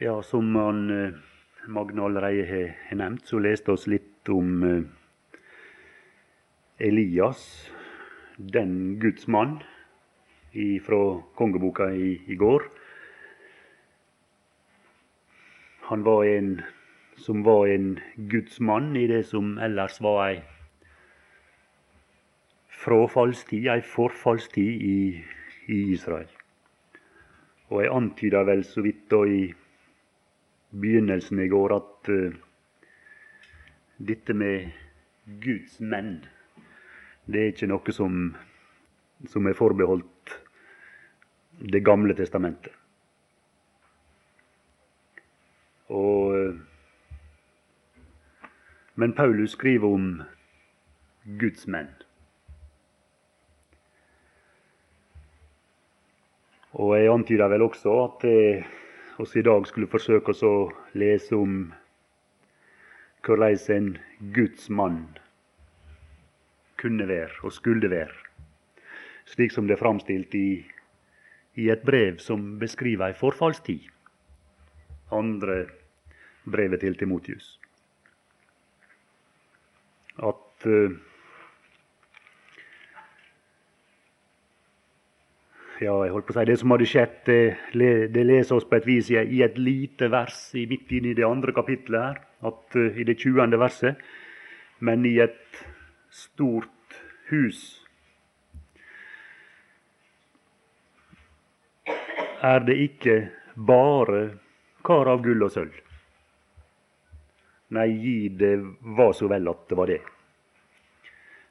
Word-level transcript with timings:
Ja, 0.00 0.22
som 0.22 0.56
han, 0.56 0.90
eh, 0.90 1.14
Magne 1.66 2.02
allerede 2.02 2.46
har, 2.46 2.94
nevnt, 2.94 3.26
så 3.26 3.40
leste 3.42 3.72
oss 3.72 3.88
litt 3.90 4.28
om 4.30 4.62
eh, 4.62 4.84
Elias, 6.78 7.72
den 8.38 9.00
Guds 9.02 9.26
mann, 9.26 9.58
fra 10.86 11.00
kongeboka 11.34 11.90
i, 11.90 12.22
i 12.30 12.38
går. 12.38 12.62
Han 15.90 16.06
var 16.06 16.24
en 16.24 16.62
som 17.18 17.42
var 17.42 17.66
en 17.66 17.98
Guds 18.30 18.60
mann 18.60 18.96
i 18.96 19.06
det 19.10 19.24
som 19.26 19.58
ellers 19.58 19.98
var 20.00 20.28
ei 20.28 20.40
frafallstid, 22.70 23.66
ei 23.66 23.82
forfallstid 23.82 24.90
i, 24.94 24.98
i 25.66 25.84
Israel. 25.92 26.30
Og 27.68 27.82
jeg 27.82 27.96
antyda 27.98 28.46
vel 28.46 28.62
så 28.64 28.86
vidt 28.86 29.08
da 29.10 29.26
i 29.26 29.48
begynnelsen 30.70 31.40
i 31.40 31.48
går 31.48 31.74
at 31.76 32.10
uh, 32.12 32.34
dette 33.98 34.34
med 34.34 34.70
Guds 35.42 35.80
menn, 35.80 36.24
det 37.26 37.40
er 37.40 37.52
ikke 37.52 37.68
noe 37.70 37.94
som, 37.94 38.36
som 39.28 39.46
er 39.46 39.58
forbeholdt 39.58 40.36
Det 41.58 41.80
gamle 41.82 42.14
testamentet. 42.14 42.70
Og, 45.90 46.36
uh, 46.36 46.54
men 48.94 49.12
Paulus 49.12 49.56
skriver 49.56 49.88
om 49.88 50.22
Guds 51.40 51.66
menn. 51.66 51.90
Og 56.78 56.94
jeg 56.98 57.10
antyder 57.10 57.48
vel 57.50 57.64
også 57.64 57.94
at 58.04 58.24
eh, 58.28 58.66
oss 59.18 59.36
i 59.36 59.42
dag 59.42 59.66
skulle 59.66 59.90
forsøke 59.90 60.30
oss 60.30 60.42
å 60.46 60.70
lese 60.98 61.36
om 61.36 61.72
hvordan 63.26 63.58
en 63.74 63.88
Guds 64.34 64.68
mann 64.70 65.00
kunne 66.78 67.08
være 67.08 67.42
og 67.42 67.52
skulle 67.52 67.90
være, 67.90 68.14
slik 69.26 69.52
som 69.52 69.66
det 69.66 69.74
er 69.76 69.82
framstilt 69.82 70.34
i, 70.38 70.62
i 71.58 71.68
et 71.72 71.82
brev 71.82 72.22
som 72.22 72.54
beskriver 72.60 73.10
ei 73.10 73.18
forfallstid. 73.18 73.88
Andre 75.10 75.64
brevet 76.46 76.80
til 76.80 76.96
Timotius. 76.98 77.56
At 80.18 80.66
uh, 80.66 80.94
ja, 85.82 85.94
jeg 86.04 86.12
holdt 86.14 86.26
på 86.28 86.34
å 86.34 86.36
si, 86.38 86.46
det 86.48 86.56
som 86.60 86.72
hadde 86.74 86.86
skjedd, 86.88 87.18
det, 87.28 87.90
det 88.14 88.24
leser 88.26 88.58
oss 88.58 88.66
på 88.68 88.78
et 88.78 88.86
vis 88.88 89.10
i, 89.12 89.18
i 89.18 89.42
et 89.46 89.58
lite 89.60 90.08
vers 90.12 90.38
i 90.58 90.64
midt 90.70 90.90
inne 90.96 91.12
i 91.12 91.18
det 91.18 91.26
andre 91.26 91.54
kapitlet 91.54 92.00
her, 92.02 92.22
at, 92.48 92.64
uh, 92.74 92.98
i 92.98 93.06
det 93.06 93.18
20. 93.20 93.58
verset. 93.60 94.00
Men 94.82 95.06
i 95.06 95.16
et 95.22 95.60
stort 96.14 96.98
hus 97.30 97.60
er 102.46 102.62
det 102.62 102.78
ikke 102.78 103.16
bare 103.54 104.22
kar 104.86 105.10
av 105.10 105.22
gull 105.24 105.42
og 105.42 105.52
sølv. 105.52 105.74
Nei, 107.74 107.88
gi 108.00 108.18
det 108.40 108.54
var 108.96 109.12
så 109.12 109.28
vel 109.28 109.50
at 109.50 109.66
det 109.68 109.76
var 109.76 109.90
det. 109.90 110.00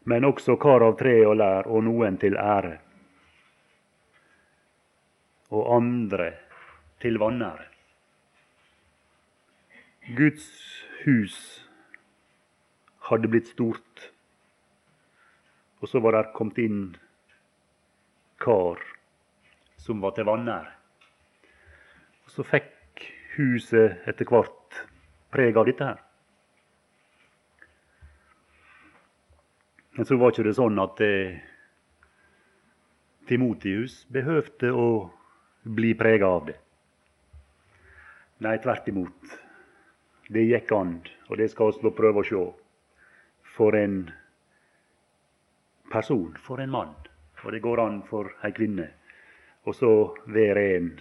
Men 0.07 0.25
også 0.25 0.55
kar 0.57 0.85
av 0.87 0.95
tre 0.97 1.19
og 1.27 1.35
lær, 1.37 1.67
og 1.67 1.83
noen 1.85 2.15
til 2.17 2.39
ære 2.39 2.77
og 5.49 5.75
andre 5.75 6.31
til 7.01 7.19
vanære. 7.21 7.65
Guds 10.17 10.47
hus 11.05 11.37
hadde 13.09 13.27
blitt 13.31 13.51
stort, 13.51 14.07
og 15.79 15.91
så 15.91 15.99
var 16.03 16.17
der 16.17 16.31
kommet 16.35 16.59
inn 16.63 16.81
kar 18.41 18.81
som 19.77 20.01
var 20.01 20.15
til 20.15 20.27
vanære. 20.27 20.71
Og 22.25 22.33
så 22.33 22.43
fikk 22.43 23.05
huset 23.37 24.07
etter 24.09 24.27
hvert 24.27 24.81
preg 25.31 25.59
av 25.59 25.67
dette 25.69 25.85
her. 25.87 26.01
Men 29.97 30.05
så 30.05 30.17
var 30.17 30.33
ikke 30.33 30.45
det 30.45 30.57
sånn 30.57 30.77
at 30.81 30.99
eh, 31.01 31.37
Timotius 33.27 34.03
behøvde 34.13 34.69
å 34.69 34.89
bli 35.63 35.93
prega 35.97 36.27
av 36.27 36.45
det. 36.45 36.55
Nei, 38.45 38.57
tvert 38.61 38.87
imot. 38.87 39.35
Det 40.29 40.43
gikk 40.43 40.71
an, 40.75 40.97
og 41.29 41.37
det 41.39 41.49
skal 41.51 41.73
vi 41.81 41.91
prøve 41.97 42.21
å 42.21 42.27
se. 42.27 42.43
For 43.57 43.75
en 43.75 43.99
person, 45.89 46.35
for 46.43 46.61
en 46.61 46.73
mann. 46.73 46.93
Og 47.43 47.53
det 47.53 47.63
går 47.63 47.81
an 47.81 48.01
for 48.05 48.33
ei 48.45 48.51
kvinne. 48.53 48.89
Og 49.65 49.75
så 49.75 49.91
være 50.27 50.65
en 50.75 50.91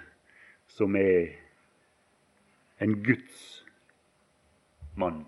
som 0.71 0.97
er 0.97 1.35
en 2.81 2.97
Guds 3.03 3.65
mann. 4.97 5.25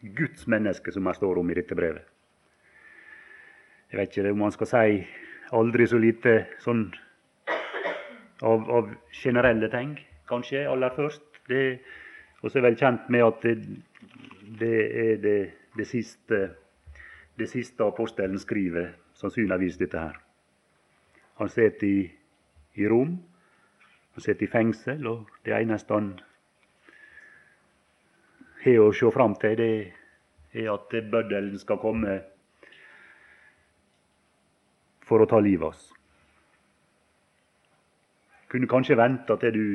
Guds 0.00 0.46
menneske, 0.46 0.92
som 0.92 1.04
det 1.04 1.16
står 1.16 1.38
om 1.38 1.50
i 1.50 1.56
dette 1.56 1.76
brevet. 1.76 2.06
Jeg 3.90 3.98
vet 3.98 4.16
ikke 4.16 4.32
om 4.32 4.44
man 4.44 4.54
skal 4.54 4.68
si 4.70 5.00
aldri 5.56 5.86
så 5.90 5.98
lite 5.98 6.34
sånn 6.62 6.86
av, 8.42 8.70
av 8.70 8.94
generelle 9.12 9.68
ting, 9.72 9.94
kanskje, 10.28 10.64
aller 10.68 10.94
først. 10.96 11.22
Og 11.50 12.48
så 12.48 12.58
er 12.58 12.60
jeg 12.60 12.66
vel 12.68 12.78
kjent 12.80 13.10
med 13.12 13.26
at 13.26 13.44
det, 13.44 13.54
det 14.60 14.76
er 15.02 15.20
det, 15.22 15.38
det, 15.76 15.86
siste 15.88 16.40
det 17.38 17.48
siste 17.50 17.84
apostelen 17.84 18.38
skriver, 18.40 18.92
sannsynligvis 19.16 19.78
dette 19.80 20.00
her. 20.00 20.16
Han 21.40 21.48
sitter 21.48 21.86
i, 21.86 22.00
i 22.80 22.88
Rom, 22.88 23.16
han 24.14 24.24
sitter 24.24 24.46
i 24.46 24.50
fengsel, 24.50 25.06
og 25.06 25.30
det 25.44 25.56
eneste 25.56 25.96
han 25.96 26.10
har 28.64 28.82
å 28.82 28.90
se 28.92 29.08
fram 29.12 29.36
til, 29.40 29.56
det 29.56 30.60
er 30.60 30.72
at 30.72 30.92
bøddelen 31.12 31.56
skal 31.60 31.80
komme 31.80 32.18
for 35.06 35.22
å 35.22 35.28
ta 35.30 35.40
livet 35.40 35.64
av 35.64 35.72
oss 35.72 35.88
kunne 38.50 38.68
kanskje 38.70 38.98
vente 38.98 39.36
til 39.40 39.54
du, 39.54 39.66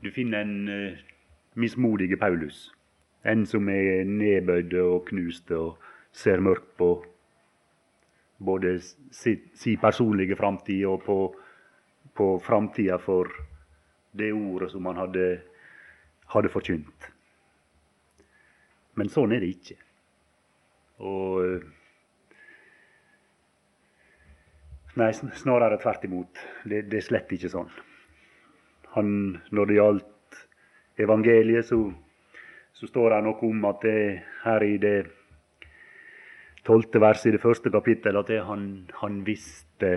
du 0.00 0.10
finner 0.14 0.44
en 0.44 0.68
uh, 0.68 0.98
mismodige 1.60 2.16
Paulus. 2.16 2.70
En 3.24 3.44
som 3.46 3.68
er 3.68 4.04
nedbøyd 4.08 4.74
og 4.80 5.04
knust 5.10 5.50
og 5.52 5.76
ser 6.12 6.40
mørkt 6.40 6.72
på 6.80 6.90
både 8.40 8.78
si, 8.80 9.36
si 9.54 9.76
personlige 9.76 10.36
framtid 10.36 10.86
og 10.88 11.02
på, 11.04 11.18
på 12.16 12.30
framtida 12.40 12.96
for 12.98 13.28
det 14.16 14.32
ordet 14.32 14.70
som 14.72 14.88
han 14.88 15.02
hadde, 15.02 15.26
hadde 16.32 16.52
forkynt. 16.52 17.10
Men 18.96 19.12
sånn 19.12 19.36
er 19.36 19.44
det 19.44 19.52
ikke. 19.58 19.76
Og 21.04 21.44
uh, 21.44 21.76
Nei, 24.98 25.12
snarere 25.14 25.78
tvert 25.78 26.02
imot. 26.04 26.40
Det, 26.66 26.80
det 26.90 26.98
er 26.98 27.04
slett 27.06 27.30
ikke 27.32 27.48
sånn 27.52 27.68
han, 28.94 29.40
når 29.50 29.70
det 29.70 29.76
gjaldt 29.78 30.40
evangeliet, 30.98 31.66
så, 31.66 31.78
så 32.72 32.88
står 32.90 33.14
det 33.14 33.22
noe 33.26 33.50
om 33.50 33.66
at 33.70 33.84
det 33.86 34.02
her 34.44 34.66
i 34.66 34.76
det 34.82 34.96
tolvte 36.66 37.00
verset 37.00 37.30
i 37.30 37.36
det 37.36 37.42
første 37.42 37.72
kapittelet 37.72 38.20
at 38.20 38.32
det 38.32 38.40
han, 38.44 38.64
han 39.00 39.20
visste 39.26 39.92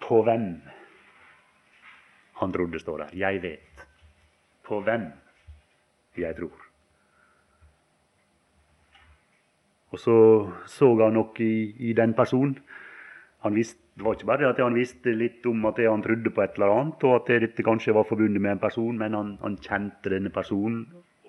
på 0.00 0.22
hvem 0.22 0.50
han 2.40 2.52
trodde, 2.52 2.78
står 2.80 3.04
der. 3.04 3.16
Jeg 3.18 3.42
vet 3.42 3.86
på 4.64 4.80
hvem 4.84 5.08
jeg 6.16 6.36
tror. 6.36 6.66
Og 9.90 9.98
så 9.98 10.16
så 10.66 10.94
han 11.02 11.12
nok 11.12 11.40
i, 11.40 11.74
i 11.90 11.92
den 11.92 12.14
personen. 12.14 12.58
Visste 13.48 13.80
det 14.00 14.06
var 14.06 14.14
ikke 14.16 14.28
bare 14.30 14.48
at 14.48 14.60
han 14.62 14.72
visste 14.72 15.12
litt 15.12 15.44
om 15.44 15.66
at 15.68 15.76
han 15.84 16.00
trodde 16.00 16.30
på 16.32 16.40
et 16.40 16.54
eller 16.56 16.70
annet, 16.72 17.02
og 17.04 17.18
at 17.18 17.26
dette 17.42 17.64
kanskje 17.66 17.92
var 17.92 18.06
forbundet 18.08 18.40
med 18.40 18.54
en 18.54 18.62
person, 18.62 18.96
men 18.96 19.12
han, 19.12 19.34
han 19.42 19.58
kjente 19.60 20.08
denne 20.08 20.32
personen. 20.32 20.86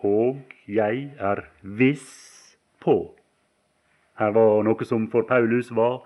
Og 0.07 0.39
jeg 0.71 1.09
er 1.19 1.41
viss 1.61 2.55
på 2.79 2.95
Her 4.21 4.31
var 4.31 4.63
noe 4.63 4.87
som 4.87 5.09
for 5.11 5.27
Paulus 5.27 5.73
var 5.75 5.99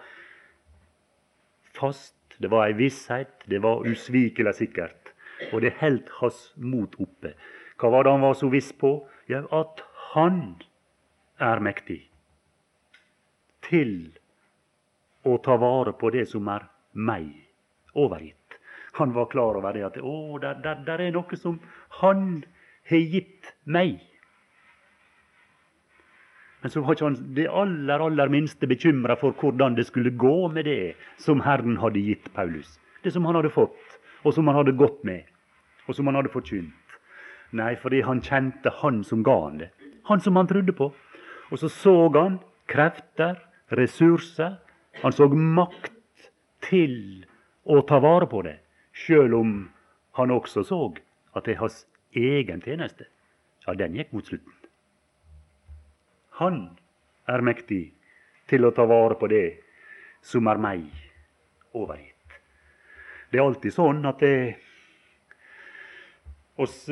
fast. 1.77 2.15
Det 2.41 2.49
var 2.49 2.65
ei 2.65 2.75
visshet. 2.79 3.45
Det 3.45 3.61
var 3.61 3.85
usvikelig 3.85 4.55
sikkert. 4.57 5.13
Og 5.51 5.61
det 5.61 5.75
holdt 5.83 6.09
hans 6.17 6.41
mot 6.57 6.97
oppe. 6.97 7.35
Hva 7.77 7.93
var 7.93 8.07
det 8.07 8.15
han 8.15 8.25
var 8.25 8.37
så 8.39 8.49
viss 8.49 8.71
på? 8.73 8.95
Jau, 9.29 9.45
at 9.53 9.85
han 10.15 10.55
er 11.37 11.61
mektig 11.61 12.05
til 13.69 14.15
å 15.25 15.37
ta 15.43 15.57
vare 15.57 15.93
på 15.97 16.11
det 16.13 16.27
som 16.29 16.47
er 16.51 16.67
meg 16.93 17.29
overgitt. 17.93 18.59
Han 18.95 19.13
var 19.15 19.29
klar 19.31 19.57
over 19.59 19.75
det 19.75 19.83
at 19.87 19.97
å, 19.99 20.37
der, 20.39 20.59
der, 20.63 20.83
der 20.87 21.03
er 21.07 21.15
noe 21.15 21.39
som 21.39 21.59
han 21.99 22.43
har 22.89 23.09
gitt 23.11 23.51
meg. 23.65 23.97
Men 26.61 26.71
så 26.73 26.81
var 26.81 26.95
ikke 26.95 27.09
han 27.09 27.17
det 27.37 27.45
aller 27.51 28.01
aller 28.01 28.31
minste 28.33 28.65
bekymra 28.69 29.17
for 29.21 29.35
hvordan 29.37 29.75
det 29.77 29.87
skulle 29.89 30.15
gå 30.17 30.47
med 30.49 30.65
det 30.65 30.95
som 31.21 31.43
Herren 31.45 31.77
hadde 31.77 32.01
gitt 32.01 32.31
Paulus. 32.33 32.79
Det 33.03 33.13
som 33.13 33.25
han 33.29 33.37
hadde 33.37 33.53
fått, 33.53 33.99
og 34.25 34.33
som 34.33 34.47
han 34.49 34.57
hadde 34.57 34.73
gått 34.79 35.03
med, 35.05 35.27
og 35.85 35.93
som 35.93 36.09
han 36.09 36.17
hadde 36.17 36.33
forkynt. 36.33 36.73
Nei, 37.55 37.75
fordi 37.77 38.01
han 38.01 38.23
kjente 38.25 38.71
han 38.81 39.03
som 39.05 39.21
ga 39.23 39.35
han 39.43 39.59
det. 39.61 39.69
Han 40.09 40.21
som 40.21 40.35
han 40.35 40.49
trodde 40.49 40.73
på. 40.73 40.89
Og 41.51 41.61
så 41.61 41.69
så 41.69 41.93
han 42.15 42.39
krefter, 42.67 43.37
ressurser. 43.69 44.57
Han 45.01 45.13
så 45.13 45.27
makt 45.27 46.29
til 46.65 47.25
å 47.65 47.81
ta 47.87 47.99
vare 48.03 48.27
på 48.29 48.41
det, 48.45 48.57
sjøl 48.95 49.33
om 49.37 49.51
han 50.15 50.31
også 50.31 50.63
så 50.63 50.79
at 51.35 51.45
det 51.45 51.55
er 51.55 51.63
hans 51.63 51.81
egen 52.15 52.61
tjeneste, 52.63 53.07
ja, 53.65 53.75
den 53.75 53.97
gikk 53.97 54.13
mot 54.15 54.27
slutten. 54.27 54.53
Han 56.39 56.59
er 57.31 57.43
mektig 57.43 57.89
til 58.49 58.67
å 58.67 58.73
ta 58.75 58.85
vare 58.87 59.17
på 59.19 59.27
det 59.31 59.45
som 60.25 60.47
er 60.51 60.61
meg 60.61 60.85
overgitt. 61.75 62.39
Det 63.31 63.39
er 63.39 63.45
alltid 63.45 63.73
sånn 63.75 64.05
at 64.07 64.21
det 64.23 64.37
oss, 66.61 66.85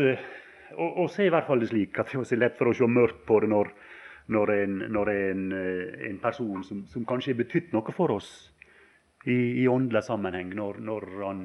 oss 0.76 1.20
er 1.20 1.30
i 1.30 1.34
hvert 1.34 1.48
fall 1.48 1.62
det 1.64 1.70
slik 1.72 2.00
at 2.02 2.12
det 2.12 2.24
er 2.36 2.42
lett 2.42 2.58
for 2.60 2.72
å 2.72 2.76
se 2.76 2.90
mørkt 2.90 3.24
på 3.28 3.40
det 3.44 3.52
når, 3.54 3.72
når, 4.34 4.52
en, 4.64 4.80
når 4.94 5.12
en, 5.14 5.46
en, 6.10 6.20
person 6.22 6.64
som, 6.66 6.84
som 6.90 7.06
kanskje 7.08 7.34
har 7.34 7.40
betydd 7.44 7.74
noe 7.76 7.96
for 7.96 8.16
oss 8.18 8.32
i, 9.26 9.64
i 9.64 9.68
åndelig 9.72 10.04
sammenheng, 10.08 10.52
når, 10.58 10.80
når 10.84 11.08
han 11.22 11.44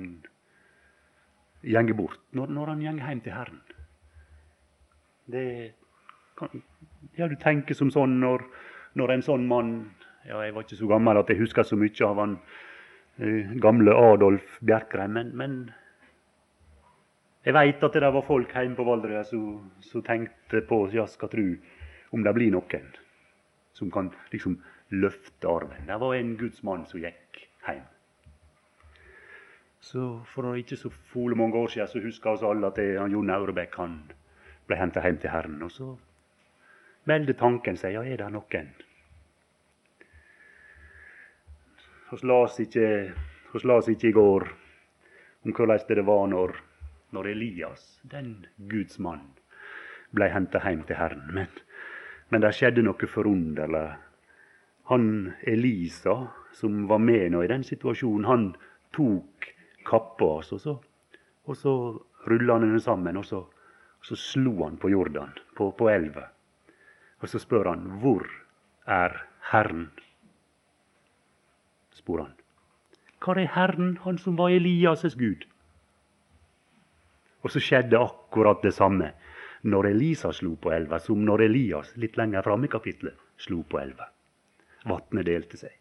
gjenger 1.63 1.99
bort, 1.99 2.21
når, 2.37 2.55
når 2.55 2.73
han 2.73 2.85
gjenger 2.87 3.11
hjem 3.11 3.23
til 3.25 3.37
Herren. 3.37 3.61
Det 5.29 5.47
kan, 6.39 6.63
ja, 7.19 7.29
Du 7.29 7.37
tenker 7.41 7.77
som 7.77 7.91
sånn 7.93 8.19
når, 8.23 8.47
når, 8.97 9.13
en 9.13 9.25
sånn 9.27 9.45
mann 9.49 9.73
ja, 10.25 10.41
Jeg 10.47 10.55
var 10.55 10.65
ikke 10.65 10.79
så 10.79 10.89
gammel 10.89 11.21
at 11.21 11.29
jeg 11.29 11.43
husker 11.43 11.67
så 11.67 11.77
mye 11.77 12.07
av 12.07 12.23
han 12.23 12.39
eh, 13.21 13.53
gamle 13.61 13.93
Adolf 13.93 14.57
Bjerkreim, 14.65 15.13
men, 15.19 15.35
men 15.37 15.59
jeg 17.47 17.55
veit 17.57 17.85
at 17.85 17.95
det 17.97 18.13
var 18.13 18.27
folk 18.27 18.51
hjemme 18.53 18.77
på 18.77 18.85
Valdres 18.85 19.31
som 19.31 20.05
tenkte 20.05 20.61
på 20.69 20.83
ja, 20.93 21.07
skal 21.09 21.31
tru 21.33 21.47
om 22.11 22.25
det 22.25 22.35
blir 22.37 22.53
noen 22.55 22.91
som 23.79 23.91
kan 23.91 24.11
liksom 24.33 24.59
løfte 24.89 25.49
arven. 25.49 25.87
Det 25.87 25.99
var 26.01 26.15
en 26.15 26.37
Guds 26.37 26.63
mann 26.63 26.87
som 26.87 27.01
gikk 27.01 27.43
hjem. 27.67 27.85
Så 29.81 30.21
For 30.27 30.57
ikke 30.59 30.77
så 30.77 30.91
fole 30.91 31.37
mange 31.39 31.57
år 31.57 31.69
siden 31.73 31.89
så 31.89 32.03
husker 32.03 32.31
oss 32.31 32.43
alle 32.43 32.67
at 32.67 32.77
det, 32.77 32.99
han 32.99 33.13
Jon 33.13 33.31
Aurebekk 33.31 33.79
ble 34.67 34.77
henta 34.77 35.01
hjem 35.05 35.21
til 35.23 35.31
Herren. 35.31 35.63
Og 35.63 35.73
så 35.73 35.93
melder 37.09 37.39
tanken 37.39 37.77
seg 37.77 37.95
ja, 37.95 38.03
er 38.03 38.21
det 38.21 38.33
noen? 38.35 38.73
Vi 42.09 42.19
las 42.27 42.59
ikke, 42.59 43.15
ikke 43.55 44.09
i 44.09 44.17
går 44.17 44.49
om 45.45 45.53
hvordan 45.53 45.87
det 45.89 46.05
var 46.07 46.27
når, 46.27 46.57
når 47.13 47.27
Elias, 47.29 48.01
den 48.03 48.47
Guds 48.57 48.99
mann, 48.99 49.23
ble 50.11 50.29
henta 50.33 50.61
hjem 50.65 50.83
til 50.89 50.97
Herren. 50.97 51.27
Men, 51.33 51.49
men 52.29 52.45
det 52.45 52.53
skjedde 52.57 52.85
noe 52.85 53.09
forunderlig. 53.09 53.87
Han 54.93 55.33
Elisa, 55.49 56.17
som 56.57 56.87
var 56.89 57.01
med 57.01 57.33
nå 57.33 57.43
i 57.45 57.51
den 57.51 57.65
situasjonen, 57.65 58.27
han 58.29 58.49
tok 58.97 59.49
kappa 59.89 60.33
hans, 60.37 60.53
og 60.57 60.61
så, 60.65 60.75
og 61.49 61.57
så 61.57 61.75
rulla 62.29 62.59
han 62.59 62.69
den 62.69 62.81
sammen, 62.81 63.21
og 63.21 63.27
så, 63.29 63.45
og 63.99 64.11
så 64.11 64.17
slo 64.17 64.55
han 64.65 64.77
på 64.81 64.93
Jordan, 64.93 65.33
på, 65.57 65.71
på 65.77 65.91
elva. 65.93 66.29
Og 67.21 67.29
så 67.29 67.39
spør 67.39 67.73
han, 67.73 68.01
'Hvor 68.01 68.27
er 68.87 69.25
Herren?' 69.53 69.91
spør 71.91 72.23
han. 72.23 72.35
Hvor 73.25 73.37
er 73.37 73.49
Herren, 73.55 73.99
han 74.05 74.19
som 74.19 74.39
var 74.39 74.51
Elias' 74.51 75.19
Gud? 75.19 75.45
Og 77.43 77.51
så 77.51 77.61
skjedde 77.61 77.99
akkurat 77.99 78.63
det 78.63 78.75
samme 78.75 79.13
når 79.63 79.91
Elisa 79.91 80.33
slo 80.33 80.55
på 80.57 80.73
elva, 80.73 81.01
som 81.03 81.25
når 81.25 81.49
Elias 81.49 81.95
litt 81.97 82.17
lenger 82.17 82.45
framme 82.47 82.69
i 82.69 82.73
kapitlet 82.73 83.19
slo 83.39 83.63
på 83.63 83.81
elva. 83.81 84.11
Vatnet 84.89 85.27
delte 85.27 85.59
seg. 85.59 85.75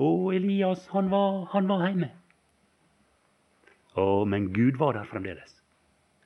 Og 0.00 0.32
Elias, 0.34 0.86
han 0.94 1.10
var, 1.12 1.44
han 1.52 1.68
var 1.68 1.86
hjemme. 1.86 2.08
Å, 4.00 4.24
men 4.24 4.48
Gud 4.56 4.78
var 4.80 4.96
der 4.96 5.08
fremdeles. 5.08 5.58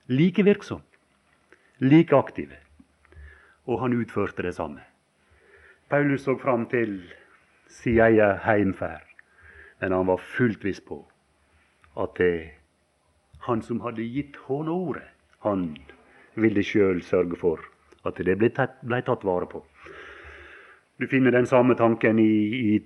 Like 0.06 0.44
virksom, 0.46 0.84
like 1.82 2.14
aktiv. 2.14 2.52
Og 3.66 3.80
han 3.82 3.96
utførte 3.96 4.46
det 4.46 4.54
samme. 4.54 4.84
Paulus 5.90 6.22
så 6.26 6.36
fram 6.38 6.68
til 6.70 7.00
sin 7.70 7.98
egen 8.00 8.38
heimferd, 8.42 9.06
men 9.80 9.92
han 9.92 10.06
var 10.06 10.22
fullt 10.22 10.64
viss 10.64 10.80
på 10.80 11.02
at 11.98 12.14
det, 12.18 12.54
han 13.46 13.62
som 13.62 13.80
hadde 13.80 14.04
gitt 14.04 14.36
håndordet, 14.46 15.06
han 15.42 15.76
ville 16.36 16.62
sjøl 16.64 17.02
sørge 17.02 17.38
for 17.40 17.64
at 18.06 18.20
det 18.22 18.36
ble 18.38 18.52
tatt, 18.54 18.78
ble 18.86 19.00
tatt, 19.02 19.24
vare 19.26 19.48
på. 19.50 19.64
Du 20.96 21.06
finner 21.10 21.34
den 21.34 21.46
samme 21.46 21.74
tanken 21.76 22.20
i, 22.22 22.32
i 22.76 22.78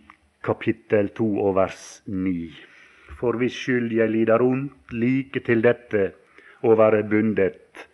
kapittel 0.42 1.12
2 1.14 1.30
og 1.44 1.56
vers 1.58 1.84
9 2.06 2.70
for 3.20 3.36
hvis 3.40 3.56
skyld 3.56 3.92
jeg 3.92 4.12
lider 4.12 4.42
ondt, 4.42 4.94
like 4.96 5.42
til 5.44 5.62
dette 5.64 6.10
å 6.64 6.76
være 6.78 7.02
bundet 7.08 7.84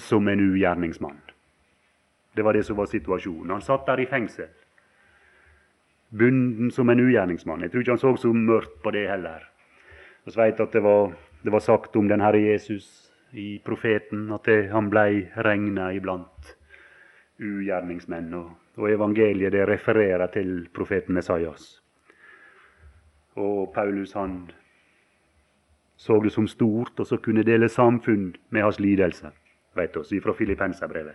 som 0.00 0.28
en 0.28 0.42
ugjerningsmann. 0.42 1.20
Det 2.32 2.44
var 2.44 2.56
det 2.56 2.64
som 2.66 2.78
var 2.78 2.88
situasjonen. 2.90 3.52
Han 3.52 3.64
satt 3.64 3.86
der 3.86 4.02
i 4.02 4.08
fengsel, 4.10 4.48
bunden 6.10 6.72
som 6.72 6.90
en 6.90 7.02
ugjerningsmann. 7.04 7.62
Jeg 7.62 7.72
tror 7.72 7.84
ikke 7.84 7.96
han 7.96 8.02
så 8.02 8.14
så 8.16 8.32
mørkt 8.32 8.80
på 8.82 8.92
det 8.94 9.06
heller. 9.10 9.44
Vi 10.24 10.34
veit 10.36 10.60
at 10.60 10.72
det 10.72 10.82
var, 10.82 11.12
det 11.42 11.52
var, 11.52 11.60
sagt 11.60 11.96
om 11.96 12.08
den 12.08 12.22
Herre 12.22 12.40
Jesus 12.40 13.11
i 13.32 13.58
profeten 13.64 14.26
at 14.32 14.44
det, 14.44 14.70
han 14.72 14.90
blei 14.92 15.28
regna 15.36 15.92
iblant 15.96 16.56
ugjerningsmenn. 17.40 18.32
Og, 18.34 18.50
og 18.76 18.90
evangeliet 18.90 19.52
det 19.54 19.66
refererer 19.68 20.26
til 20.32 20.68
profeten 20.74 21.16
Messias. 21.16 21.78
Og 23.40 23.72
Paulus 23.74 24.12
han 24.12 24.50
så 26.02 26.18
det 26.20 26.32
som 26.32 26.48
stort, 26.48 26.98
og 26.98 27.06
så 27.06 27.16
kunne 27.16 27.44
dele 27.46 27.68
samfunn 27.68 28.32
med 28.50 28.62
hans 28.62 28.80
lidelse. 28.80 29.30
Vet 29.78 29.96
oss 29.96 30.10
ifra 30.12 30.34
Filippenserbrevet. 30.34 31.14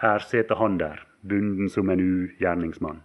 Her 0.00 0.18
sitter 0.18 0.56
han 0.56 0.78
der, 0.78 1.02
bunden 1.22 1.68
som 1.68 1.90
en 1.90 2.00
ugjerningsmann. 2.00 3.02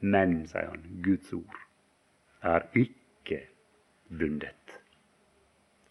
Men, 0.00 0.46
sier 0.46 0.70
han, 0.70 0.84
Guds 1.04 1.32
ord 1.32 1.58
er 2.42 2.64
ikke 2.74 3.40
bundet. 4.08 4.59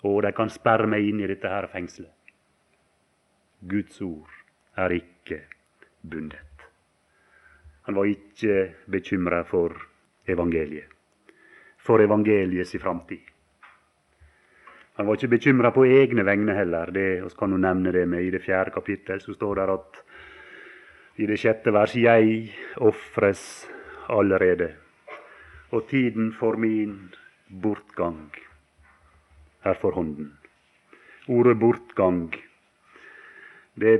Og 0.08 0.22
de 0.24 0.32
kan 0.36 0.50
sperre 0.50 0.88
meg 0.88 1.08
inn 1.10 1.20
i 1.20 1.28
dette 1.28 1.50
her 1.50 1.68
fengselet. 1.72 2.14
Guds 3.60 4.02
ord 4.02 4.32
er 4.80 4.96
ikke 4.96 5.42
bundet. 6.02 6.70
Han 7.88 7.98
var 7.98 8.08
ikke 8.08 8.86
bekymra 8.88 9.44
for 9.44 9.76
evangeliet 10.30 11.00
for 11.80 12.02
evangeliets 12.04 12.76
framtid. 12.82 13.20
Han 14.94 15.08
var 15.08 15.16
ikke 15.16 15.32
bekymra 15.32 15.72
på 15.72 15.86
egne 15.88 16.26
vegne 16.28 16.54
heller. 16.54 16.92
Det, 16.92 17.08
oss 17.24 17.38
kan 17.40 17.56
jo 17.56 17.58
nevne 17.58 17.94
det 17.96 18.06
med 18.08 18.26
I 18.26 18.34
det 18.36 18.44
fjerde 18.44 18.76
kapittel 18.76 19.22
så 19.24 19.34
står 19.34 19.62
det 19.62 19.70
at 19.78 20.02
i 21.20 21.28
det 21.28 21.40
sjette 21.40 21.72
vers 21.76 21.96
jeg 21.96 22.52
ofres 22.80 23.42
allerede, 24.10 24.70
og 25.72 25.88
tiden 25.90 26.32
for 26.34 26.56
min 26.58 27.12
bortgang 27.50 28.30
er 29.68 29.80
for 29.80 29.96
hånden. 29.98 30.34
Ordet 31.30 31.58
bortgang 31.60 32.30
det, 33.80 33.96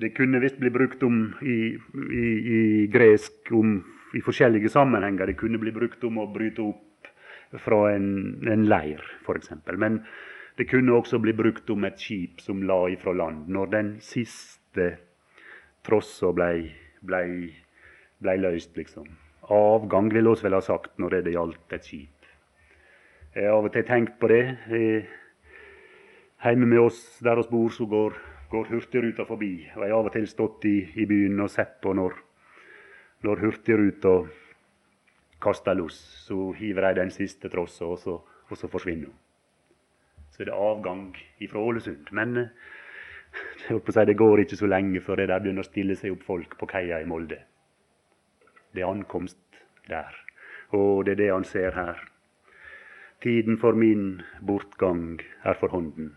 det 0.00 0.12
kunne 0.16 0.40
visst 0.42 0.58
bli 0.60 0.70
brukt 0.70 1.02
om 1.06 1.34
i, 1.42 1.58
i, 1.74 2.24
i 2.56 2.60
gresk 2.92 3.52
om 3.54 3.78
i 4.14 4.22
forskjellige 4.24 4.70
sammenhenger. 4.72 5.26
Det 5.26 5.38
kunne 5.40 5.60
bli 5.62 5.72
brukt 5.74 6.04
om 6.04 6.20
å 6.20 6.28
bryte 6.32 6.62
opp 6.64 7.10
fra 7.64 7.80
en, 7.94 8.08
en 8.50 8.64
leir, 8.68 9.02
f.eks. 9.24 9.52
Men 9.78 10.02
det 10.58 10.68
kunne 10.70 10.94
også 10.94 11.20
bli 11.22 11.34
brukt 11.36 11.70
om 11.70 11.86
et 11.86 12.00
skip 12.00 12.42
som 12.42 12.62
la 12.66 12.84
ifra 12.92 13.14
land. 13.16 13.48
Når 13.50 13.70
den 13.72 13.92
siste 14.04 14.90
trossa 15.86 16.32
blei 16.34 16.70
ble, 17.04 17.22
ble 18.22 18.36
løst, 18.40 18.74
liksom. 18.78 19.06
Avgang 19.52 20.08
ville 20.12 20.32
vi 20.32 20.46
vel 20.46 20.56
ha 20.56 20.62
sagt 20.64 20.94
når 20.98 21.18
det 21.20 21.34
gjaldt 21.34 21.74
et 21.76 21.88
skip. 21.88 22.13
Jeg 23.34 23.48
har 23.50 23.56
av 23.58 23.66
og 23.66 23.72
til 23.74 23.86
tenkt 23.88 24.18
på 24.20 24.30
det. 24.30 24.42
Hjemme 26.44 26.68
med 26.70 26.84
oss 26.84 27.00
der 27.24 27.40
vi 27.40 27.48
bor, 27.50 27.72
så 27.74 27.86
går, 27.86 28.14
går 28.50 28.70
Hurtigruta 28.70 29.24
forbi. 29.26 29.52
Og 29.74 29.82
jeg 29.82 29.90
har 29.90 29.98
av 29.98 30.10
og 30.10 30.14
til 30.14 30.28
stått 30.30 30.68
i, 30.70 30.76
i 31.02 31.06
byen 31.10 31.42
og 31.42 31.50
sett 31.50 31.80
på 31.82 31.96
når 31.96 32.20
når 33.24 33.40
Hurtigruta 33.40 34.18
kaster 35.40 35.74
los, 35.74 35.96
så 36.26 36.52
hiver 36.52 36.90
de 36.90 37.00
den 37.00 37.10
siste 37.10 37.48
trossa, 37.48 37.86
og 37.88 37.98
så 37.98 38.20
og 38.50 38.58
så 38.60 38.68
forsvinner 38.68 39.08
hun. 39.08 39.18
Så 40.30 40.42
er 40.42 40.50
det 40.50 40.54
avgang 40.54 41.16
fra 41.50 41.58
Ålesund. 41.58 42.10
Men 42.12 42.36
eh, 42.36 42.48
si, 43.64 44.04
det 44.04 44.16
går 44.16 44.44
ikke 44.44 44.58
så 44.60 44.66
lenge 44.66 45.00
før 45.00 45.22
det 45.22 45.28
der 45.30 45.40
begynner 45.40 45.64
å 45.64 45.70
stille 45.70 45.96
seg 45.96 46.12
opp 46.14 46.26
folk 46.26 46.56
på 46.60 46.68
kaia 46.70 47.00
i 47.00 47.08
Molde. 47.08 47.40
Det 48.74 48.82
er 48.82 48.90
ankomst 48.90 49.38
der. 49.88 50.12
Og 50.74 51.06
det 51.06 51.16
er 51.16 51.22
det 51.22 51.30
han 51.32 51.46
ser 51.48 51.72
her. 51.78 52.02
Tiden 53.24 53.56
for 53.56 53.72
min 53.72 54.22
bortgang 54.44 55.22
er 55.44 55.54
for 55.56 55.72
hånden. 55.72 56.10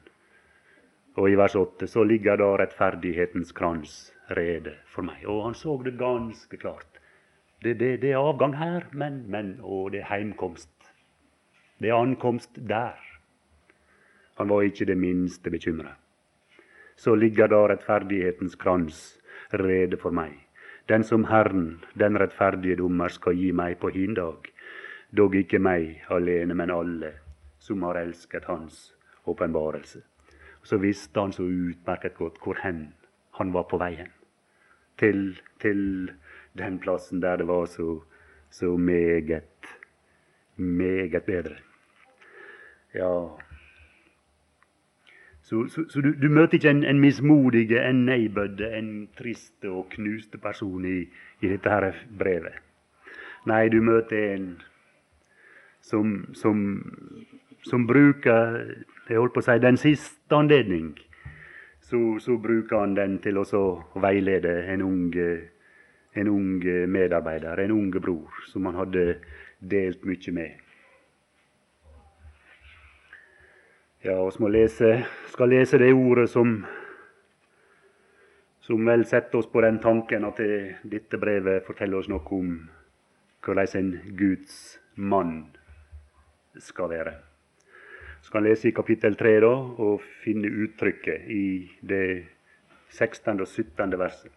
Og 1.16 1.30
i 1.32 1.36
vers 1.40 1.54
8 1.56 1.88
så 1.88 2.04
ligger 2.04 2.36
da 2.36 2.50
rettferdighetens 2.60 3.54
krans 3.56 3.94
rede 4.36 4.74
for 4.92 5.08
meg. 5.08 5.22
Og 5.24 5.46
han 5.46 5.56
så 5.56 5.78
det 5.86 5.94
ganske 6.02 6.58
klart. 6.60 7.00
Det, 7.64 7.78
det, 7.80 8.02
det 8.02 8.12
er 8.12 8.20
avgang 8.20 8.58
her, 8.60 8.90
men, 8.92 9.24
men 9.32 9.54
Og 9.64 9.92
det 9.92 10.02
er 10.02 10.10
heimkomst. 10.10 10.70
Det 11.80 11.90
er 11.90 11.96
ankomst 11.96 12.60
der. 12.68 13.00
Han 14.36 14.50
var 14.50 14.68
ikke 14.68 14.86
det 14.86 14.98
minste 14.98 15.50
bekymra. 15.50 15.96
Så 16.98 17.16
ligger 17.16 17.48
da 17.48 17.64
rettferdighetens 17.72 18.56
krans 18.56 19.00
rede 19.54 19.96
for 19.98 20.12
meg. 20.12 20.36
Den 20.90 21.08
som 21.08 21.24
Herren, 21.32 21.80
den 21.96 22.20
rettferdige 22.20 22.76
dommer, 22.76 23.08
skal 23.08 23.40
gi 23.40 23.52
meg 23.52 23.80
på 23.80 23.96
hin 23.96 24.14
dag 24.14 24.52
dog 25.12 25.36
ikke 25.36 25.60
meg 25.60 26.04
alene, 26.12 26.54
men 26.54 26.72
alle 26.72 27.14
som 27.60 27.84
har 27.84 28.00
elsket 28.00 28.46
Hans 28.46 28.94
åpenbarelse. 29.26 30.02
Så 30.64 30.78
visste 30.78 31.20
han 31.20 31.32
så 31.32 31.44
utmerket 31.44 32.16
godt 32.18 32.40
hvor 32.44 32.60
hen 32.64 32.94
han 33.38 33.54
var 33.54 33.68
på 33.70 33.78
veien. 33.78 34.12
Til, 34.98 35.40
til 35.62 36.12
den 36.58 36.80
plassen 36.80 37.22
der 37.22 37.38
det 37.38 37.48
var 37.48 37.66
så, 37.66 38.02
så 38.50 38.78
meget, 38.78 39.44
meget 40.58 41.24
bedre. 41.24 41.56
Ja 42.94 43.38
Så, 45.48 45.68
så, 45.68 45.86
så 45.90 46.02
du, 46.02 46.12
du, 46.22 46.28
møter 46.30 46.54
ikke 46.54 46.70
en, 46.70 46.84
en 46.84 47.00
mismodig, 47.00 47.72
en 47.72 48.06
neibødd, 48.06 48.60
en 48.60 49.08
triste 49.18 49.70
og 49.70 49.86
knuste 49.90 50.38
person 50.38 50.86
i, 50.86 50.98
i 51.42 51.48
dette 51.48 51.70
her 51.70 51.94
brevet. 52.20 52.58
Nei, 53.48 53.70
du 53.70 53.78
møter 53.82 54.34
en 54.34 54.50
som, 55.88 56.14
som, 56.36 56.62
som 57.64 57.88
bruker 57.88 58.76
jeg 59.08 59.20
holdt 59.22 59.38
på 59.38 59.44
å 59.44 59.46
si, 59.46 59.58
den 59.64 59.80
siste 59.80 60.36
anledning, 60.36 60.92
så, 61.88 62.00
så 62.20 62.36
bruker 62.44 62.82
han 62.82 62.96
den 62.98 63.18
til 63.24 63.40
å 63.40 63.46
veilede 64.04 64.60
en 64.74 64.84
ung, 64.84 65.14
en 65.16 66.32
ung 66.32 66.50
medarbeider, 66.92 67.64
en 67.64 67.76
ung 67.76 67.92
bror, 67.96 68.42
som 68.52 68.68
han 68.68 68.76
hadde 68.82 69.06
delt 69.60 70.04
mye 70.06 70.34
med. 70.36 70.64
Ja, 74.04 74.20
vi 74.28 74.50
lese, 74.52 74.92
skal 75.32 75.50
lese 75.52 75.80
det 75.80 75.94
ordet 75.94 76.28
som, 76.30 76.60
som 78.62 78.84
vel 78.86 79.06
setter 79.08 79.40
oss 79.40 79.48
på 79.52 79.64
den 79.64 79.80
tanken 79.84 80.28
at 80.28 80.38
det, 80.44 80.84
dette 80.84 81.20
brevet 81.20 81.66
forteller 81.66 82.04
oss 82.04 82.12
noe 82.12 82.36
om 82.36 82.52
hvordan 83.48 83.80
en 83.80 83.90
Guds 84.20 84.78
mann 84.96 85.48
skal 86.64 86.90
være. 86.90 87.14
Så 88.22 88.32
kan 88.32 88.44
lese 88.44 88.70
i 88.70 88.76
kapittel 88.76 89.16
3 89.16 89.36
da, 89.44 89.54
og 89.84 90.02
finne 90.24 90.50
uttrykket 90.66 91.30
i 91.32 91.46
det 91.82 92.26
16. 92.90 93.40
og 93.40 93.48
17. 93.48 94.00
verset. 94.00 94.32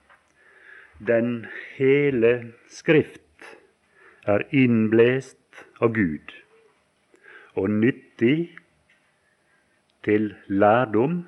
Den 1.00 1.46
hele 1.78 2.52
Skrift 2.68 3.56
er 4.28 4.44
innblest 4.52 5.64
av 5.80 5.94
Gud 5.96 6.34
og 7.58 7.70
nyttig 7.72 8.50
til 10.04 10.34
lærdom, 10.48 11.22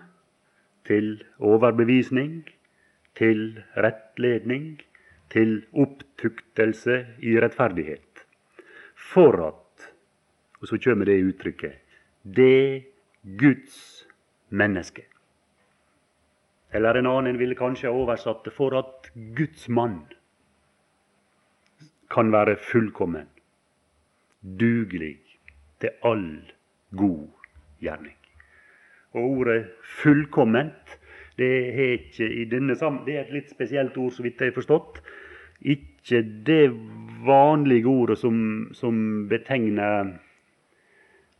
til 0.87 1.23
overbevisning, 1.39 2.43
til 3.17 3.63
rettledning, 3.77 4.81
til 5.33 5.63
opptuktelse 5.73 6.99
i 7.25 7.35
rettferdighet, 7.41 8.25
for 9.13 9.41
at 9.49 9.62
og 10.63 10.69
så 10.69 10.79
kommer 10.79 11.09
det 11.09 11.23
uttrykket 11.27 11.81
det 12.23 12.85
Guds 13.39 14.07
menneske. 14.49 15.03
Eller 16.73 16.95
en 16.95 17.07
annen 17.11 17.39
ville 17.39 17.59
kanskje 17.59 17.91
ha 17.91 17.97
oversatt 17.97 18.45
det 18.47 18.55
for 18.55 18.75
at 18.79 19.11
Guds 19.37 19.69
mann 19.69 20.05
kan 22.13 22.33
være 22.33 22.57
fullkommen, 22.57 23.27
dugelig 24.43 25.17
til 25.81 25.91
all 26.05 26.53
god 26.97 27.29
gjerning. 27.81 28.17
Og 29.13 29.23
ordet 29.23 29.67
'fullkomment' 29.83 30.99
det 31.37 31.69
er 31.69 31.93
ikke 31.93 32.29
i 32.29 32.45
denne 32.45 32.77
sammen, 32.77 33.07
det 33.07 33.17
er 33.17 33.21
et 33.21 33.33
litt 33.33 33.51
spesielt 33.51 33.97
ord, 33.97 34.13
så 34.13 34.23
vidt 34.23 34.41
jeg 34.41 34.53
har 34.53 34.55
forstått. 34.55 35.01
Ikke 35.61 36.23
det 36.47 36.73
vanlige 37.25 37.87
ordet 37.87 38.19
som, 38.19 38.69
som 38.73 39.29
betegner 39.29 40.19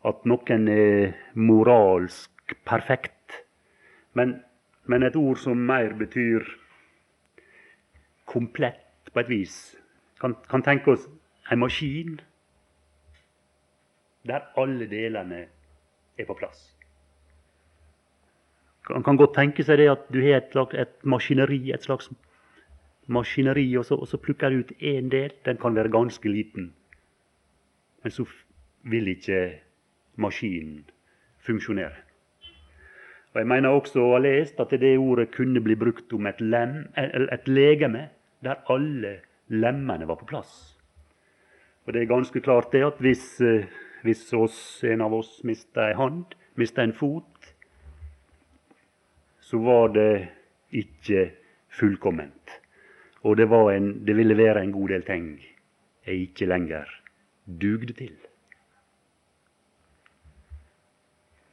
at 0.09 0.25
noen 0.27 0.67
er 0.69 1.13
moralsk 1.39 2.57
perfekt. 2.67 3.39
Men, 4.19 4.41
men, 4.87 5.07
et 5.07 5.17
ord 5.17 5.39
som 5.41 5.63
mer 5.69 5.95
betyr 5.99 6.47
komplett 8.27 9.13
på 9.13 9.23
et 9.23 9.31
vis. 9.31 9.57
Kan, 10.21 10.37
kan 10.51 10.65
tenke 10.65 10.95
oss 10.95 11.09
en 11.51 11.63
maskin 11.63 12.21
der 14.27 14.45
alle 14.59 14.87
delene 14.87 15.47
er 16.19 16.27
på 16.29 16.37
plass. 16.39 16.69
Man 18.91 19.03
kan 19.07 19.19
godt 19.19 19.35
tenke 19.35 19.65
seg 19.67 19.79
det 19.79 19.89
at 19.91 20.07
du 20.15 20.21
har 20.23 20.41
et, 20.43 20.55
et 20.79 20.95
maskineri, 21.07 21.71
et 21.75 21.83
slags 21.83 22.11
maskineri, 23.07 23.67
og 23.79 23.87
så, 23.87 23.99
og 23.99 24.09
så 24.11 24.19
plukker 24.19 24.51
du 24.51 24.63
ut 24.63 24.73
én 24.79 25.11
del. 25.11 25.35
Den 25.47 25.59
kan 25.59 25.75
være 25.75 25.91
ganske 25.91 26.29
liten. 26.29 26.73
Men 28.03 28.11
så 28.15 28.27
vil 28.83 29.09
ikke 29.09 29.39
maskinen 30.17 30.85
funksjonere. 31.43 31.97
Og 33.33 33.41
Jeg 33.41 33.49
mener 33.49 33.73
også 33.73 34.03
å 34.03 34.11
ha 34.13 34.19
lest 34.21 34.61
at 34.61 34.75
det 34.77 34.97
ordet 34.99 35.31
kunne 35.33 35.63
bli 35.65 35.77
brukt 35.79 36.13
om 36.13 36.27
et, 36.29 36.41
lem, 36.41 36.93
et 36.97 37.49
legeme 37.49 38.09
der 38.45 38.61
alle 38.73 39.21
lemmene 39.49 40.09
var 40.09 40.21
på 40.21 40.29
plass. 40.29 40.77
Og 41.87 41.93
Det 41.93 42.03
er 42.03 42.11
ganske 42.13 42.41
klart 42.41 42.73
det 42.73 42.85
at 42.85 43.01
hvis, 43.01 43.41
eh, 43.41 43.67
hvis 44.03 44.33
oss, 44.33 44.85
en 44.85 45.01
av 45.01 45.15
oss 45.15 45.41
mista 45.45 45.89
ei 45.89 45.95
hand, 45.95 46.35
mista 46.57 46.83
en 46.83 46.93
fot, 46.93 47.55
så 49.41 49.59
var 49.59 49.89
det 49.89 50.29
ikke 50.71 51.33
fullkomment. 51.69 52.61
Og 53.25 53.37
det, 53.37 53.49
en, 53.49 54.05
det 54.07 54.17
ville 54.17 54.37
være 54.37 54.63
en 54.63 54.73
god 54.73 54.89
del 54.89 55.03
ting 55.03 55.27
jeg 56.07 56.29
ikke 56.29 56.47
lenger 56.47 56.89
dugde 57.47 57.93
til. 57.93 58.32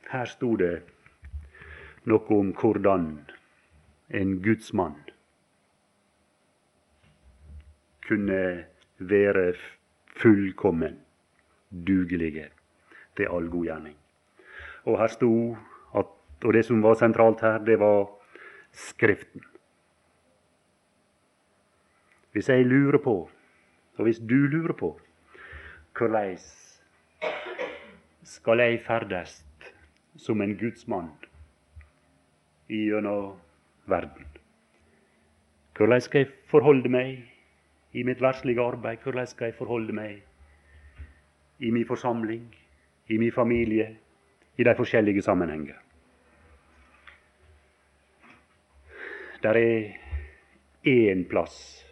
Her 0.09 0.25
sto 0.25 0.55
det 0.57 0.81
noe 2.09 2.33
om 2.33 2.47
hvordan 2.57 3.03
en 4.19 4.31
gudsmann 4.41 4.95
kunne 8.07 8.65
være 8.97 9.43
fullkommen, 10.17 10.95
dugelige 11.69 12.47
til 13.17 13.29
all 13.29 13.49
god 13.53 13.65
gjerning. 13.67 13.97
Og 14.89 14.97
her 14.97 15.13
sto 15.13 15.33
at, 15.95 16.09
og 16.43 16.53
det 16.57 16.65
som 16.65 16.81
var 16.83 16.97
sentralt 16.97 17.41
her, 17.45 17.57
det 17.57 17.77
var 17.79 18.07
Skriften. 18.71 19.41
Hvis 22.31 22.49
jeg 22.49 22.65
lurer 22.65 22.97
på, 23.03 23.29
og 23.97 24.03
hvis 24.03 24.19
du 24.19 24.35
lurer 24.35 24.73
på, 24.73 24.99
hvordan 25.97 26.37
skal 28.23 28.59
jeg 28.59 28.81
ferdes 28.85 29.48
som 30.15 30.41
en 30.41 30.57
gudsmann 30.57 31.11
gjennom 32.67 33.37
verden. 33.85 34.25
Hvordan 35.77 36.01
skal 36.01 36.25
jeg 36.25 36.31
forholde 36.51 36.89
meg 36.91 37.21
i 37.95 38.03
mitt 38.03 38.21
verslige 38.21 38.61
arbeid? 38.61 38.99
Hvordan 39.03 39.27
skal 39.27 39.49
jeg 39.49 39.55
forholde 39.55 39.93
meg 39.95 40.21
i 41.59 41.71
min 41.71 41.87
forsamling, 41.87 42.43
i 43.07 43.17
min 43.17 43.31
familie, 43.31 43.95
i 44.57 44.63
de 44.63 44.75
forskjellige 44.75 45.21
sammenhenger? 45.21 45.77
Der 49.43 49.55
er 49.55 49.93
én 50.83 51.23
plass 51.29 51.85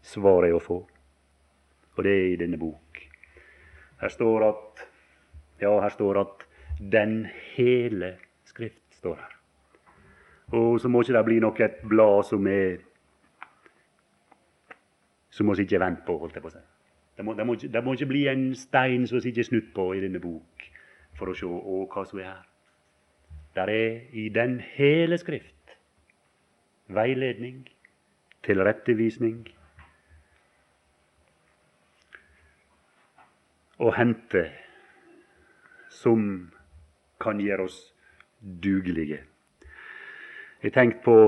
svaret 0.00 0.48
er 0.48 0.56
å 0.56 0.62
få, 0.62 0.78
og 1.96 2.04
det 2.04 2.12
er 2.12 2.28
i 2.32 2.38
denne 2.40 2.56
bok. 2.56 3.00
Her 4.00 4.12
står 4.12 4.44
at 4.46 4.86
ja, 5.60 5.72
her 5.80 5.92
står 5.92 6.20
at 6.22 6.45
den 6.78 7.26
hele 7.56 8.16
Skrift, 8.44 8.82
står 8.90 9.14
her. 9.14 9.32
Og 10.58 10.80
så 10.80 10.88
må 10.88 11.02
ikke 11.02 11.16
det 11.16 11.24
bli 11.26 11.40
noe 11.42 11.64
et 11.64 11.80
blad 11.88 12.22
som 12.28 12.46
er 12.46 12.78
som 15.30 15.50
vi 15.50 15.66
ikke 15.66 15.80
venter 15.80 15.84
vent 15.84 16.04
på, 16.06 16.18
holdt 16.18 16.36
jeg 16.38 16.44
på 16.44 16.48
å 16.48 16.54
si. 16.54 16.62
Det 17.16 17.24
må, 17.24 17.34
det, 17.36 17.46
må, 17.46 17.54
det 17.56 17.82
må, 17.84 17.92
ikke 17.92 18.08
bli 18.08 18.22
en 18.28 18.46
stein 18.56 19.06
som 19.08 19.20
vi 19.20 19.32
ikke 19.32 19.42
er 19.42 19.48
snudd 19.50 19.68
på 19.74 19.90
i 19.96 20.00
denne 20.04 20.20
bok. 20.20 20.70
for 21.16 21.32
å 21.32 21.34
se 21.34 21.48
å, 21.48 21.76
hva 21.88 22.02
som 22.04 22.18
er 22.20 22.26
her. 22.28 22.42
Der 23.56 23.70
er 23.72 24.00
i 24.12 24.28
den 24.28 24.58
hele 24.60 25.16
Skrift 25.18 25.54
veiledning, 26.92 27.62
tilrettevisning 28.44 29.46
å 33.82 33.92
hente 33.96 34.44
som 35.90 36.50
kan 37.20 37.40
gjøre 37.40 37.66
oss 37.68 37.78
dugelige. 38.40 39.20
Jeg 40.62 40.72
tenkte 40.72 41.02
på 41.04 41.18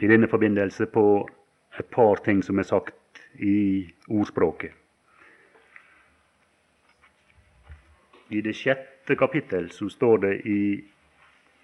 i 0.00 0.06
denne 0.06 0.28
forbindelse 0.28 0.86
på 0.86 1.06
et 1.78 1.86
par 1.90 2.22
ting 2.24 2.42
som 2.44 2.58
er 2.58 2.66
sagt 2.66 3.22
i 3.38 3.88
ordspråket. 4.08 4.72
I 8.30 8.40
det 8.44 8.54
sjette 8.56 9.16
kapittel 9.16 9.70
så 9.72 9.88
står 9.88 10.18
det 10.24 10.34
i 10.46 10.60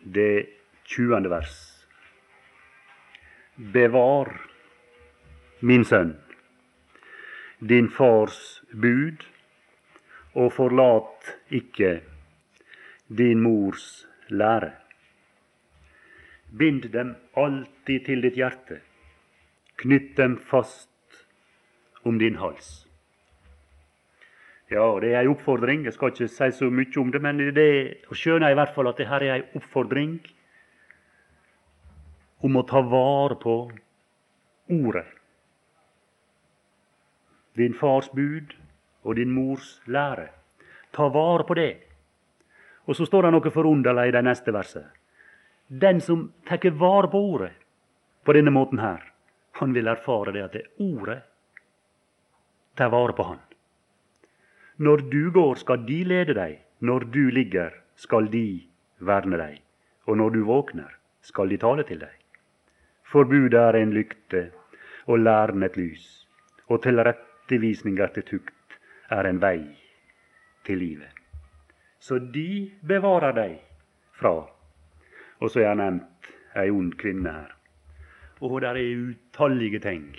det 0.05 0.47
tjuende 0.89 1.31
vers 1.33 1.57
Bevar, 3.55 4.33
min 5.61 5.85
sønn, 5.87 6.17
din 7.61 7.87
fars 7.89 8.65
bud, 8.73 9.23
og 10.35 10.51
forlat 10.53 11.29
ikke 11.55 12.01
din 13.19 13.43
mors 13.43 14.07
lære. 14.29 14.73
Bind 16.59 16.89
dem 16.93 17.15
alltid 17.37 18.07
til 18.07 18.23
ditt 18.23 18.39
hjerte, 18.39 18.81
knytt 19.83 20.17
dem 20.17 20.37
fast 20.51 20.91
om 22.05 22.19
din 22.19 22.37
hals. 22.39 22.85
Ja, 24.71 24.87
det 25.01 25.13
er 25.13 25.21
ei 25.21 25.31
oppfordring. 25.31 25.85
Jeg 25.85 25.93
skal 25.95 26.11
ikke 26.13 26.29
si 26.29 26.51
så 26.57 26.71
mye 26.71 27.01
om 27.01 27.11
det, 27.13 27.21
men 27.23 27.39
det 27.55 27.71
skjønner 28.11 28.51
i 28.51 28.57
hvert 28.59 28.75
fall 28.75 28.89
at 28.91 29.03
her 29.07 29.23
er 29.23 29.35
ei 29.35 29.45
oppfordring 29.59 30.17
om 32.45 32.57
å 32.57 32.65
ta 32.69 32.81
vare 32.81 33.37
på 33.41 33.59
Ordet. 34.65 35.05
Din 37.57 37.75
fars 37.77 38.09
bud 38.17 38.55
og 39.05 39.17
din 39.17 39.31
mors 39.31 39.83
lære. 39.87 40.31
Ta 40.97 41.11
vare 41.13 41.45
på 41.45 41.55
det. 41.55 41.84
Og 42.87 42.97
så 42.97 43.07
står 43.07 43.27
det 43.27 43.33
noe 43.35 43.53
forunderlig 43.55 44.09
i 44.09 44.15
det 44.17 44.23
neste 44.25 44.53
verset. 44.53 44.87
Den 45.69 46.01
som 46.01 46.33
tar 46.45 46.61
vare 46.77 47.09
på 47.09 47.21
Ordet 47.33 47.53
på 48.25 48.33
denne 48.33 48.51
måten 48.51 48.79
her, 48.79 49.01
han 49.61 49.73
vil 49.73 49.89
erfare 49.89 50.33
det 50.33 50.43
at 50.45 50.53
det 50.53 50.67
Ordet 50.79 51.23
tar 52.77 52.91
vare 52.91 53.13
på 53.13 53.23
han. 53.23 53.41
Når 54.77 55.07
du 55.11 55.31
går, 55.31 55.55
skal 55.55 55.87
de 55.87 56.05
lede 56.05 56.35
deg. 56.35 56.61
Når 56.81 57.07
du 57.15 57.31
ligger, 57.31 57.71
skal 57.95 58.27
de 58.29 58.67
verne 58.99 59.39
deg. 59.39 59.61
Og 60.07 60.19
når 60.19 60.31
du 60.31 60.43
våkner, 60.45 60.91
skal 61.23 61.49
de 61.49 61.57
tale 61.57 61.85
til 61.89 62.03
deg. 62.03 62.13
Forbudet 63.05 63.61
er 63.61 63.79
en 63.79 63.95
lykte, 63.95 64.51
og 65.07 65.19
læren 65.19 65.63
et 65.63 65.77
lys. 65.77 66.27
Og 66.69 66.83
tilrettevisninger 66.83 68.13
til 68.17 68.27
tukt 68.35 68.81
er 69.11 69.29
en 69.29 69.41
vei 69.41 69.61
til 70.67 70.83
livet. 70.83 71.24
Så 72.05 72.19
de 72.19 72.69
bevarer 72.85 73.33
deg 73.33 73.55
fra. 74.13 74.35
Og 75.41 75.49
så 75.51 75.63
er 75.63 75.71
jeg 75.71 75.81
nevnt 75.81 76.29
ei 76.61 76.69
ond 76.69 76.93
kvinne 77.01 77.33
her. 77.33 77.55
Og 78.45 78.59
der 78.61 78.77
er 78.77 79.07
utallige 79.09 79.81
ting 79.81 80.11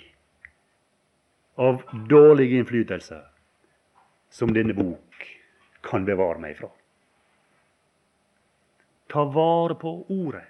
av 1.62 1.84
dårlige 2.10 2.58
innflytelser 2.58 3.22
som 4.34 4.50
denne 4.56 4.74
bok 4.74 5.28
kan 5.86 6.04
bevare 6.08 6.42
meg 6.42 6.58
fra. 6.58 6.72
Ta 9.06 9.22
vare 9.30 9.78
på 9.78 9.94
Ordet, 10.10 10.44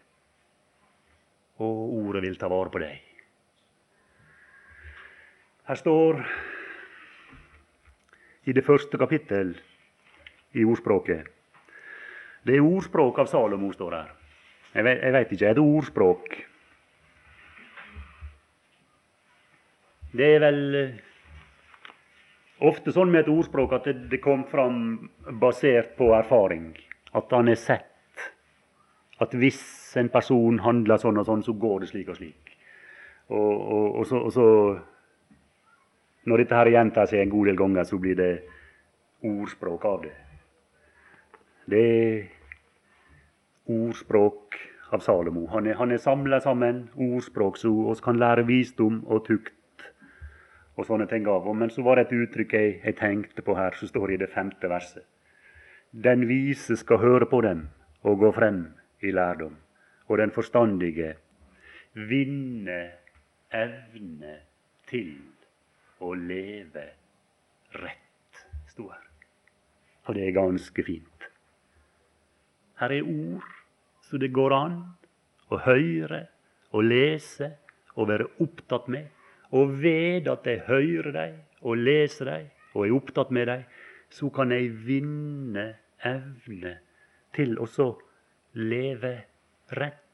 og 1.60 1.94
Ordet 2.00 2.24
vil 2.24 2.40
ta 2.40 2.48
vare 2.48 2.72
på 2.72 2.80
deg. 2.80 2.96
Her 5.68 5.84
står 5.84 6.24
i 8.48 8.54
det 8.56 8.64
første 8.64 8.96
kapittel 8.98 9.58
i 10.56 10.64
ordspråket 10.64 11.26
Det 12.46 12.56
er 12.56 12.64
ordspråk 12.64 13.18
av 13.18 13.28
Salomo, 13.30 13.72
står 13.74 13.94
her. 13.96 14.12
Jeg 14.76 15.12
veit 15.12 15.32
ikke. 15.32 15.54
Det 15.56 15.62
ordspråk? 15.62 16.36
Det 20.16 20.28
er 20.36 20.40
vel 20.44 20.60
ofte 22.64 22.92
sånn 22.94 23.10
med 23.12 23.24
et 23.24 23.32
ordspråk 23.32 23.74
at 23.80 23.88
det, 24.10 24.20
kom 24.22 24.44
fram 24.48 24.78
basert 25.40 25.96
på 25.98 26.12
erfaring. 26.16 26.70
At 27.16 27.32
han 27.34 27.50
er 27.50 27.58
sett. 27.60 28.24
At 29.20 29.34
hvis 29.34 29.60
en 29.96 30.12
person 30.12 30.60
handler 30.62 31.00
sånn 31.00 31.18
og 31.18 31.26
sånn, 31.26 31.44
så 31.44 31.56
går 31.56 31.82
det 31.82 31.90
slik 31.90 32.12
og 32.12 32.20
slik. 32.20 32.54
Og, 33.26 33.52
og, 33.56 33.86
og, 33.96 34.04
så, 34.06 34.20
og 34.22 34.32
så, 34.32 34.46
Når 36.26 36.42
dette 36.42 36.58
her 36.58 36.70
gjentar 36.70 37.10
seg 37.10 37.24
en 37.24 37.32
god 37.32 37.50
del 37.50 37.58
ganger, 37.58 37.84
så 37.86 37.98
blir 37.98 38.16
det 38.18 38.32
ordspråk 39.24 39.84
av 39.88 40.00
det. 40.06 40.14
Det 41.66 41.82
er 41.82 42.26
ordspråk 43.66 44.54
av 44.94 45.02
Salomo. 45.02 45.46
Han 45.50 45.66
er, 45.66 45.74
han 45.80 45.90
er 45.90 45.98
samla 46.02 46.38
sammen 46.40 46.84
ordspråk 46.94 47.58
så 47.58 47.72
vi 47.74 47.96
kan 48.04 48.20
lære 48.22 48.46
visdom 48.46 49.00
og 49.06 49.24
tukt 49.26 49.52
og 50.76 50.86
sånne 50.86 51.08
ting 51.10 51.26
av. 51.30 51.48
Men 51.56 51.72
så 51.74 51.82
var 51.82 51.98
det 51.98 52.06
et 52.06 52.16
uttrykk 52.20 52.54
jeg, 52.54 52.78
jeg 52.84 52.98
tenkte 53.00 53.42
på 53.42 53.56
her, 53.58 53.74
som 53.74 53.90
står 53.90 54.14
i 54.14 54.20
det 54.22 54.30
femte 54.30 54.70
verset. 54.70 55.04
Den 55.90 56.26
vise 56.28 56.76
skal 56.76 57.00
høre 57.02 57.26
på 57.30 57.40
dem 57.42 57.66
og 58.06 58.20
gå 58.20 58.30
frem 58.36 58.66
i 59.02 59.10
lærdom, 59.14 59.56
og 60.06 60.18
den 60.18 60.30
forstandige 60.30 61.14
vinne 61.96 62.80
evne 63.54 64.36
til 64.90 65.16
å 66.04 66.12
leve 66.14 66.84
rett, 67.80 68.44
sto 68.68 68.90
her. 68.90 69.04
Og 70.06 70.14
det 70.14 70.28
er 70.28 70.36
ganske 70.36 70.84
fint. 70.86 71.15
Her 72.80 72.92
er 72.92 73.08
ord 73.08 73.52
så 74.06 74.18
det 74.22 74.32
går 74.34 74.54
an 74.54 74.78
å 75.50 75.58
høre 75.64 76.26
og 76.76 76.86
lese 76.86 77.52
og 77.96 78.10
være 78.10 78.28
opptatt 78.42 78.88
med 78.92 79.08
og 79.56 79.76
ved 79.82 80.28
at 80.30 80.46
jeg 80.46 80.64
hører 80.66 81.12
deg 81.14 81.36
og 81.62 81.78
leser 81.80 82.30
deg 82.30 82.50
og 82.76 82.84
er 82.84 82.96
opptatt 82.96 83.30
med 83.32 83.48
deg, 83.48 83.62
så 84.12 84.28
kan 84.30 84.52
jeg 84.52 84.74
vinne 84.86 85.66
evne 86.04 86.74
til 87.36 87.56
å 87.62 87.88
leve 88.56 89.14
rett. 89.78 90.05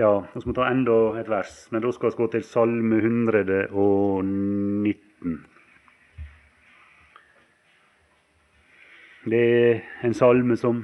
Ja, 0.00 0.22
vi 0.32 0.40
må 0.48 0.54
ta 0.56 0.64
enda 0.70 0.94
et 1.20 1.28
vers, 1.28 1.66
men 1.74 1.82
da 1.84 1.90
skal 1.92 2.14
vi 2.14 2.18
gå 2.22 2.26
til 2.32 2.44
Salme 2.46 2.96
119. 3.02 5.34
Det 9.28 9.40
er 9.40 9.82
en 10.08 10.16
salme 10.16 10.56
som 10.56 10.78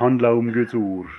handler 0.00 0.38
om 0.38 0.48
Guds 0.54 0.72
ord, 0.78 1.10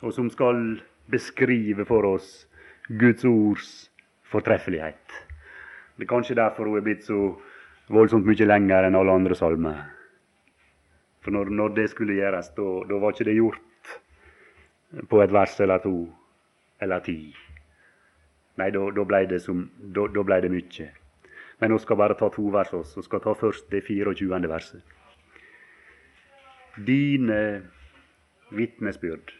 og 0.00 0.14
som 0.16 0.30
skal 0.32 0.80
beskrive 1.12 1.84
for 1.84 2.08
oss 2.14 2.48
Guds 2.88 3.28
ords 3.28 3.70
fortreffelighet. 4.32 5.04
Det 5.98 6.08
er 6.08 6.12
kanskje 6.16 6.40
derfor 6.40 6.70
hun 6.70 6.80
er 6.80 6.88
blitt 6.88 7.04
så 7.04 7.20
voldsomt 7.92 8.24
mye 8.24 8.48
lenger 8.48 8.88
enn 8.88 8.96
alle 8.96 9.20
andre 9.20 9.36
salmer. 9.36 9.84
For 11.20 11.34
når, 11.34 11.52
når 11.60 11.68
det 11.82 11.90
skulle 11.92 12.16
gjøres, 12.16 12.54
da 12.56 12.96
var 12.96 13.12
ikke 13.12 13.28
det 13.28 13.40
gjort 13.42 13.65
på 15.08 15.22
et 15.22 15.32
vers 15.32 15.60
eller 15.60 15.78
to 15.84 15.96
eller 16.80 17.00
ti. 17.04 17.34
Nei, 18.56 18.70
da 18.72 19.04
blei 19.04 19.26
det, 19.28 19.42
ble 19.46 20.40
det 20.40 20.50
mye. 20.52 20.90
Men 21.60 21.72
vi 21.72 21.78
skal 21.80 21.96
bare 21.96 22.16
ta 22.16 22.28
to 22.32 22.48
vers 22.52 22.72
også. 22.72 23.00
Vi 23.00 23.08
skal 23.08 23.20
ta 23.24 23.32
først 23.36 23.70
det 23.72 23.82
24. 23.84 24.48
verset. 24.48 24.82
Dine 26.86 27.62
vitnesbyrd 28.50 29.32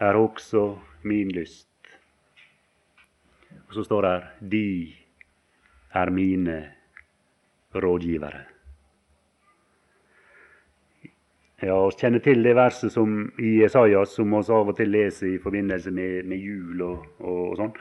er 0.00 0.14
også 0.18 0.78
min 1.02 1.30
lyst. 1.30 1.68
Og 3.68 3.74
så 3.74 3.84
står 3.84 4.02
det 4.02 4.10
her 4.10 4.48
De 4.50 4.94
er 5.92 6.10
mine 6.10 6.72
rådgivere. 7.74 8.44
Ja, 11.60 11.74
Vi 11.86 11.96
kjenner 12.00 12.22
til 12.24 12.40
det 12.40 12.54
verset 12.56 12.92
som 12.94 13.26
i 13.36 13.58
Esaias 13.66 14.14
som 14.16 14.30
vi 14.32 14.38
av 14.40 14.68
og 14.70 14.76
til 14.78 14.88
leser 14.94 15.34
i 15.34 15.40
forbindelse 15.42 15.90
med, 15.92 16.24
med 16.24 16.38
jul 16.40 16.80
og, 16.86 17.02
og, 17.20 17.40
og 17.50 17.56
sånn, 17.58 17.74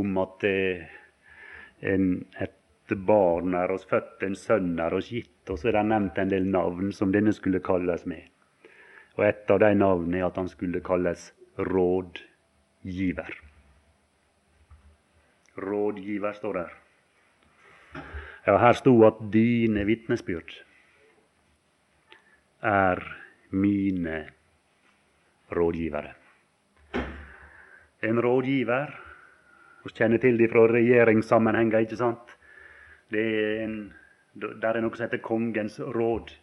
om 0.00 0.20
at 0.22 0.44
eh, 0.48 0.86
en, 1.92 2.06
et 2.40 2.94
barn 3.10 3.52
er 3.52 3.74
oss 3.74 3.84
født, 3.90 4.24
en 4.24 4.36
sønn 4.36 4.78
er 4.80 4.96
oss 4.96 5.10
gitt. 5.12 5.42
Og 5.50 5.58
så 5.60 5.68
er 5.68 5.76
det 5.76 5.82
nevnt 5.90 6.16
en 6.22 6.32
del 6.32 6.48
navn 6.48 6.88
som 6.96 7.12
denne 7.12 7.34
skulle 7.36 7.60
kalles 7.60 8.06
med. 8.08 8.24
Og 9.18 9.26
et 9.28 9.52
av 9.52 9.60
de 9.60 9.70
navnene 9.76 10.22
er 10.22 10.30
at 10.30 10.40
han 10.40 10.48
skulle 10.48 10.80
kalles 10.86 11.26
rådgiver. 11.68 13.34
Rådgiver 15.68 16.40
står 16.40 16.62
der. 16.62 16.72
Ja, 18.48 18.56
her 18.56 18.80
sto 18.80 18.96
at 19.04 19.20
dine 19.34 19.84
vitnesbyrd 19.84 20.56
er 22.62 23.02
mine 23.50 24.26
rådgivere. 25.52 26.14
En 28.02 28.20
rådgiver 28.20 29.04
Vi 29.84 29.94
kjenner 29.94 30.18
til 30.18 30.38
det 30.38 30.50
fra 30.50 30.66
regjeringssammenhenger, 30.66 31.78
ikke 31.78 31.96
sant? 31.96 32.34
Det 33.10 33.22
er 33.24 33.62
en, 33.64 33.76
der 34.34 34.76
er 34.76 34.82
noe 34.84 34.96
som 34.96 35.06
heter 35.06 35.22
Kongens 35.24 35.78
råd. 35.80 36.34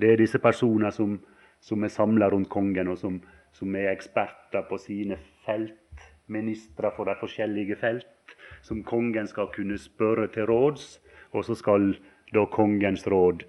Det 0.00 0.12
er 0.12 0.16
disse 0.18 0.38
personer 0.38 0.90
som, 0.90 1.18
som 1.60 1.84
er 1.84 1.92
samla 1.94 2.26
rundt 2.32 2.48
kongen, 2.48 2.88
og 2.88 2.98
som, 2.98 3.20
som, 3.52 3.76
er 3.76 3.92
eksperter 3.92 4.66
på 4.68 4.78
sine 4.82 5.18
felt. 5.44 6.02
Ministre 6.26 6.90
for 6.96 7.04
de 7.04 7.14
forskjellige 7.20 7.76
felt, 7.76 8.34
som 8.62 8.82
kongen 8.82 9.26
skal 9.26 9.52
kunne 9.54 9.78
spørre 9.78 10.26
til 10.34 10.48
råds. 10.50 10.98
Og 11.32 11.44
så 11.44 11.54
skal 11.54 11.92
da 12.34 12.44
kongens 12.50 13.06
råd 13.06 13.44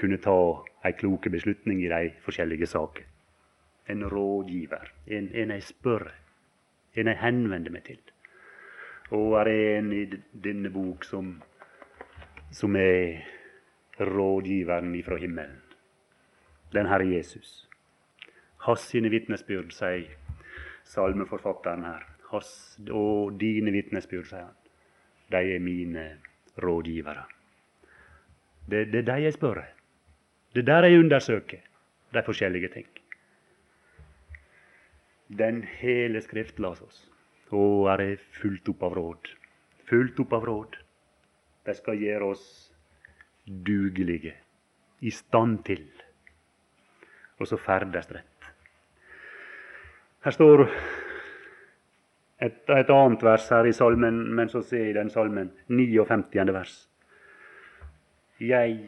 kunne 0.00 0.18
ta 0.18 0.36
ei 0.84 0.92
kloke 0.92 1.30
beslutning 1.30 1.82
i 1.84 1.88
de 1.88 2.12
forskjellige 2.24 2.66
saker. 2.66 3.04
En 3.88 4.04
rådgiver. 4.10 4.92
En, 5.06 5.30
en 5.34 5.50
jeg 5.50 5.62
spør. 5.62 6.08
En 6.94 7.06
jeg 7.06 7.20
henvender 7.20 7.70
meg 7.70 7.84
til. 7.84 8.00
Og 9.10 9.36
er 9.40 9.44
det 9.44 9.58
en 9.78 9.92
i 9.92 10.04
denne 10.44 10.70
bok 10.72 11.04
som, 11.04 11.34
som 12.50 12.76
er 12.76 13.20
rådgiveren 14.00 14.94
ifra 14.94 15.16
himmelen. 15.16 15.60
Den 16.72 16.86
Herre 16.86 17.06
Jesus. 17.06 17.68
Hans 18.64 18.88
sine 18.90 19.10
vitnesbyrd, 19.12 19.70
sier 19.70 20.16
salmeforfatteren 20.84 21.84
her. 21.84 22.02
Hans 22.30 22.80
og 22.90 23.36
dine 23.40 23.70
vitnesbyrd, 23.70 24.26
sier 24.26 24.48
han. 24.48 24.56
De 25.30 25.54
er 25.54 25.60
mine 25.60 26.08
rådgivere. 26.62 27.24
Det, 28.70 28.86
det 28.92 29.04
er 29.04 29.08
de 29.12 29.22
jeg 29.22 29.36
spør. 29.36 29.60
Det 30.54 30.62
er 30.62 30.70
der 30.70 30.86
jeg 30.86 30.98
undersøker 31.02 31.62
de 32.14 32.22
forskjellige 32.22 32.68
ting. 32.68 32.86
Den 35.38 35.64
hele 35.64 36.20
Skrift 36.20 36.60
las 36.60 36.82
oss. 36.82 37.10
Og 37.50 37.88
er 37.90 37.96
det 37.96 38.20
fullt 38.40 38.68
opp 38.68 38.82
av 38.82 38.94
råd. 38.94 39.30
Fullt 39.88 40.20
opp 40.20 40.32
av 40.32 40.46
råd. 40.46 40.76
De 41.66 41.74
skal 41.74 41.98
gjøre 41.98 42.30
oss 42.34 42.46
dugelige, 43.46 44.34
i 45.00 45.10
stand 45.10 45.58
til, 45.64 45.84
og 47.38 47.48
så 47.48 47.58
ferdes 47.60 48.08
rett. 48.12 48.48
Her 50.24 50.32
står 50.32 50.62
et, 52.40 52.60
et, 52.68 52.90
annet 52.90 53.24
vers 53.24 53.48
her 53.52 53.68
i 53.68 53.74
salmen, 53.76 54.22
men 54.36 54.48
så 54.48 54.62
ser 54.64 54.86
jeg 54.86 54.96
den 54.96 55.10
salmen, 55.12 55.50
59. 55.68 56.54
vers. 56.56 56.76
Jeg 58.40 58.78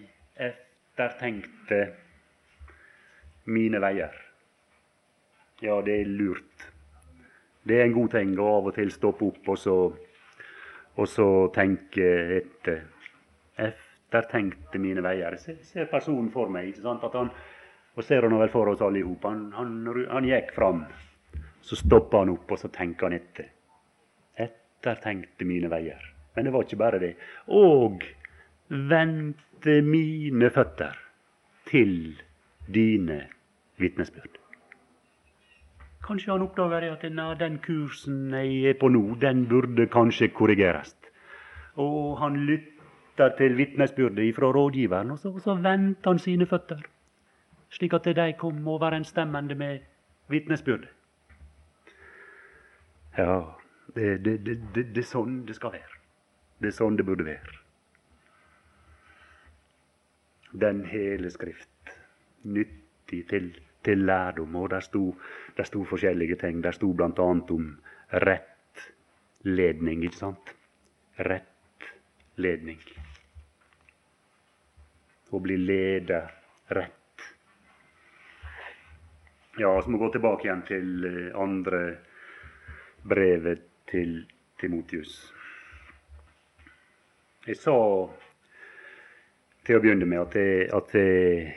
ettertenkte 0.97 1.93
mine 3.45 3.81
veier. 3.81 4.15
Ja, 5.61 5.81
det 5.85 6.01
er 6.01 6.09
lurt. 6.09 6.65
Det 7.67 7.81
er 7.81 7.85
en 7.85 7.97
god 7.97 8.15
ting 8.15 8.33
å 8.41 8.47
av 8.57 8.71
og 8.71 8.77
til 8.77 8.93
stoppe 8.95 9.27
opp 9.27 9.51
og 9.53 9.59
så, 9.61 9.77
og 10.97 11.09
så 11.11 11.29
tenke 11.55 12.09
etter. 12.39 12.83
Eftertenkte 13.57 14.81
mine 14.81 15.05
veier. 15.05 15.37
Se, 15.41 15.59
se 15.65 15.85
personen 15.91 16.31
for 16.33 16.49
meg. 16.53 16.71
ikke 16.71 16.85
sant? 16.85 17.05
At 17.05 17.17
han, 17.19 17.31
og 17.97 18.05
ser 18.05 18.25
han 18.25 18.39
vel 18.41 18.53
for 18.53 18.73
oss 18.73 18.85
alle 18.85 19.03
i 19.03 19.07
hop. 19.07 19.25
Han, 19.29 19.51
han, 19.57 19.79
han, 20.09 20.29
gikk 20.29 20.53
fram. 20.57 20.85
Så 21.61 21.77
stoppa 21.77 22.23
han 22.23 22.33
opp, 22.37 22.53
og 22.53 22.61
så 22.61 22.73
tenker 22.73 23.09
han 23.09 23.19
etter. 23.19 23.51
Ettertenkte 24.47 25.49
mine 25.49 25.73
veier. 25.73 26.13
Men 26.37 26.47
det 26.47 26.53
var 26.55 26.69
ikke 26.69 26.81
bare 26.85 27.03
det. 27.03 27.17
Og 27.53 28.05
vendte 28.69 29.81
mine 29.83 30.51
føtter 30.51 30.97
til 31.67 32.17
dine 32.75 33.21
vitnesbyrd. 33.79 34.39
Kanskje 36.07 36.33
han 36.33 36.43
oppdager 36.43 36.93
at 36.93 37.39
den 37.41 37.59
kursen 37.59 38.35
jeg 38.35 38.71
er 38.71 38.79
på 38.81 38.89
nå, 38.89 39.17
den 39.21 39.47
burde 39.49 39.87
kanskje 39.91 40.29
korrigeres. 40.29 40.95
Og 41.77 42.19
han 42.19 42.37
lytter 42.47 43.35
til 43.39 43.57
vitnesbyrdet 43.57 44.35
fra 44.35 44.53
rådgiveren, 44.53 45.11
og 45.11 45.19
så, 45.19 45.39
så 45.39 45.55
vendte 45.55 46.09
han 46.09 46.19
sine 46.19 46.47
føtter. 46.47 46.83
Slik 47.71 47.93
at 47.93 48.05
de 48.05 48.33
kom 48.39 48.69
overensstemmende 48.69 49.55
med 49.55 49.79
vitnesbyrdet. 50.29 50.89
Ja, 53.19 53.43
det, 53.95 54.25
det, 54.25 54.47
det, 54.47 54.59
det, 54.75 54.99
er 54.99 55.09
sånn 55.09 55.41
det 55.49 55.57
skal 55.57 55.73
være. 55.73 56.01
Det 56.61 56.71
er 56.71 56.77
sånn 56.77 56.99
det 56.99 57.07
burde 57.09 57.25
være. 57.25 57.66
Den 60.61 60.85
hele 60.89 61.31
Skrift, 61.31 61.95
nyttig 62.43 63.23
til 63.29 63.53
til 63.87 63.99
lærdom. 63.99 64.57
Og 64.57 64.71
der 64.71 64.81
sto, 64.81 65.15
der 65.57 65.65
sto 65.65 65.85
forskjellige 65.85 66.37
ting. 66.37 66.63
Der 66.65 66.71
sto 66.71 66.93
bl.a. 66.93 67.23
om 67.57 67.67
rett 68.13 68.83
ledning, 69.43 70.05
ikke 70.05 70.17
sant? 70.17 70.55
Rett 71.19 71.91
ledning. 72.37 72.81
Å 75.31 75.41
bli 75.43 75.57
leder 75.57 76.27
rett. 76.71 77.25
Ja, 79.59 79.71
så 79.81 79.91
må 79.91 79.97
vi 79.97 80.05
gå 80.05 80.13
tilbake 80.17 80.47
igjen 80.47 80.67
til 80.69 81.07
eh, 81.09 81.31
andre 81.41 81.81
brevet 83.09 83.63
til 83.89 84.19
Timotius. 84.61 85.15
Jeg 87.47 87.57
sa 87.63 87.77
til 89.67 89.79
å 89.79 89.83
begynne 89.83 90.07
med 90.07 90.21
at 90.23 90.35
det, 90.37 90.51
at 90.75 90.93
det, 90.95 91.53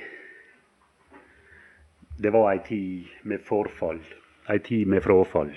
det 2.18 2.32
var 2.34 2.50
ei 2.52 2.62
tid 2.66 3.12
med 3.30 3.44
forfall, 3.46 4.02
ei 4.50 4.60
tid 4.66 4.90
med 4.90 5.04
frafall. 5.06 5.52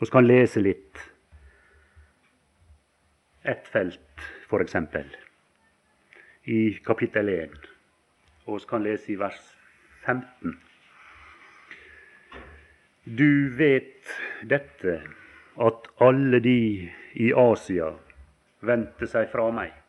Vi 0.00 0.10
kan 0.10 0.26
lese 0.26 0.60
litt. 0.60 0.98
Ett 3.44 3.68
felt, 3.70 4.24
f.eks. 4.48 4.74
I 6.50 6.58
kapittel 6.84 7.28
1. 7.28 7.54
Og 8.48 8.58
vi 8.58 8.68
kan 8.68 8.82
lese 8.82 9.12
i 9.14 9.18
vers 9.20 9.38
15. 10.04 10.58
Du 13.04 13.54
vet 13.56 14.10
dette, 14.42 14.98
at 15.54 15.88
alle 16.02 16.40
de 16.42 16.58
i 17.14 17.30
Asia 17.38 17.92
vendte 18.64 19.06
seg 19.06 19.30
fra 19.30 19.46
meg. 19.54 19.83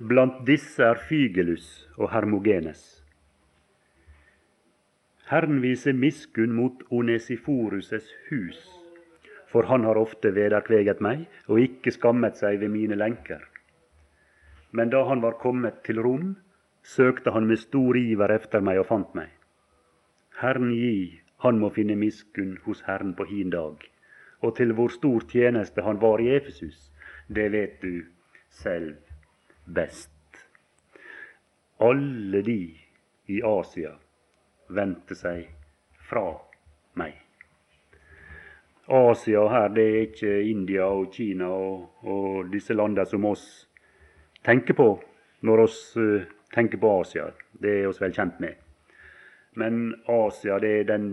Blant 0.00 0.44
disse 0.46 0.84
er 0.86 0.94
Fygelus 0.94 1.64
og 1.96 2.12
Hermogenes. 2.12 2.82
Herren 5.26 5.56
viser 5.58 5.96
miskunn 5.98 6.52
mot 6.54 6.84
Onesiforuses 6.94 8.06
hus, 8.28 8.60
for 9.50 9.66
han 9.66 9.82
har 9.82 9.98
ofte 9.98 10.30
vederkveget 10.36 11.02
meg 11.02 11.24
og 11.48 11.58
ikke 11.64 11.90
skammet 11.96 12.38
seg 12.38 12.60
ved 12.60 12.70
mine 12.76 12.94
lenker. 12.94 13.42
Men 14.70 14.94
da 14.94 15.02
han 15.08 15.24
var 15.24 15.40
kommet 15.42 15.82
til 15.82 15.98
Rom, 16.06 16.36
søkte 16.86 17.34
han 17.34 17.50
med 17.50 17.58
stor 17.58 17.98
iver 17.98 18.36
efter 18.36 18.62
meg 18.62 18.78
og 18.84 18.86
fant 18.92 19.18
meg. 19.18 19.34
Herren 20.38 20.70
gi, 20.78 21.18
han 21.42 21.58
må 21.58 21.72
finne 21.74 21.98
miskunn 21.98 22.54
hos 22.68 22.86
Herren 22.86 23.18
på 23.18 23.26
hin 23.34 23.50
dag. 23.50 23.82
Og 24.46 24.54
til 24.62 24.78
hvor 24.78 24.94
stor 24.94 25.26
tjeneste 25.26 25.82
han 25.82 25.98
var 25.98 26.22
i 26.22 26.30
Efesus, 26.38 26.92
det 27.26 27.50
vet 27.50 27.82
du 27.82 28.06
selv 28.62 29.07
best. 29.74 30.10
Alle 31.78 32.42
de 32.42 32.60
i 33.26 33.40
Asia 33.44 33.92
vendte 34.68 35.16
seg 35.16 35.48
fra 36.08 36.24
meg. 36.98 37.14
Asia 38.88 39.44
her, 39.52 39.68
det 39.76 39.84
er 39.84 39.98
ikke 40.06 40.32
India 40.48 40.86
og 40.88 41.12
Kina 41.12 41.50
og, 41.52 42.04
og 42.08 42.48
disse 42.52 42.74
landene 42.74 43.04
som 43.06 43.26
oss 43.28 43.44
tenker 44.44 44.76
på 44.78 44.88
når 45.44 45.64
oss 45.66 45.78
uh, 46.00 46.24
tenker 46.54 46.80
på 46.80 46.94
Asia. 47.02 47.28
Det 47.52 47.74
er 47.82 47.88
oss 47.90 48.00
vel 48.00 48.16
kjent 48.16 48.40
med. 48.40 48.56
Men 49.60 49.92
Asia, 50.08 50.58
det 50.62 50.72
er 50.80 50.88
den 50.88 51.12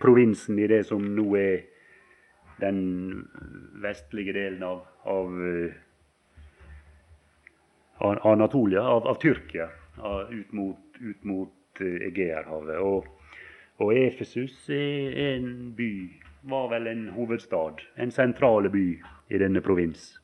provinsen 0.00 0.58
i 0.58 0.68
det 0.70 0.84
som 0.86 1.02
nå 1.16 1.26
er 1.38 1.66
den 2.60 2.80
vestlige 3.82 4.34
delen 4.36 4.62
av, 4.66 4.84
av 5.08 5.34
uh, 5.34 5.74
Anatolia, 8.00 8.82
av, 8.82 9.06
av 9.06 9.14
Tyrkia, 9.20 9.68
av, 9.98 10.32
ut 10.32 10.52
mot, 10.52 10.78
ut 11.00 11.24
mot 11.24 11.80
uh, 11.80 11.86
Egeerhavet. 11.86 12.78
Og, 12.80 13.06
og, 13.80 13.92
Efesus 13.96 14.56
er 14.72 15.18
en 15.34 15.72
by, 15.76 15.92
var 16.48 16.70
vel 16.72 16.88
en 16.88 17.08
hovedstad, 17.16 17.84
en 17.96 18.12
sentrale 18.14 18.72
by 18.72 18.86
i 19.28 19.40
denne 19.40 19.60
provins. 19.64 20.14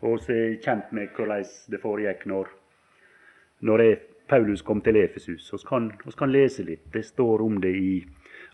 Og 0.00 0.20
så 0.22 0.34
er 0.34 0.58
kjent 0.62 0.92
med 0.94 1.14
hvordan 1.16 1.46
det 1.70 1.80
foregikk 1.82 2.26
når, 2.30 2.50
når 3.66 3.84
Paulus 4.28 4.62
kom 4.62 4.80
til 4.80 4.96
Efesus. 4.96 5.48
Vi 5.52 5.58
kan, 5.68 5.90
kan, 6.18 6.32
lese 6.32 6.62
litt. 6.62 6.86
Det 6.92 7.02
står 7.06 7.42
om 7.42 7.60
det 7.60 7.72
i 7.74 7.94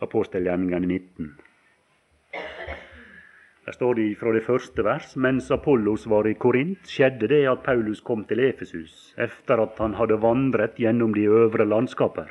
apostelgjerningene 0.04 0.86
19. 0.86 1.34
Der 3.64 3.72
står 3.72 3.94
det 3.96 4.18
fra 4.20 4.32
det 4.36 4.44
første 4.44 4.84
vers 4.84 5.14
mens 5.16 5.50
Apollos 5.54 6.04
var 6.12 6.26
i 6.28 6.34
Korint, 6.36 6.82
skjedde 6.84 7.30
det 7.32 7.46
at 7.48 7.62
Paulus 7.64 8.02
kom 8.04 8.26
til 8.28 8.42
Efesus 8.44 9.14
etter 9.16 9.62
at 9.62 9.78
han 9.80 9.96
hadde 9.96 10.20
vandret 10.20 10.76
gjennom 10.76 11.14
de 11.16 11.24
øvre 11.24 11.64
landskaper. 11.64 12.28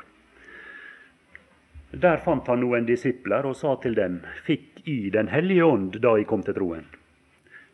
Der 1.93 2.21
fant 2.25 2.47
han 2.49 2.61
noen 2.61 2.85
disipler 2.85 3.45
og 3.49 3.57
sa 3.57 3.73
til 3.81 3.97
dem, 3.97 4.21
fikk 4.45 4.85
I 4.85 5.09
Den 5.13 5.29
hellige 5.33 5.65
ånd 5.65 5.97
da 6.05 6.15
I 6.21 6.25
kom 6.29 6.45
til 6.45 6.57
troen? 6.57 6.85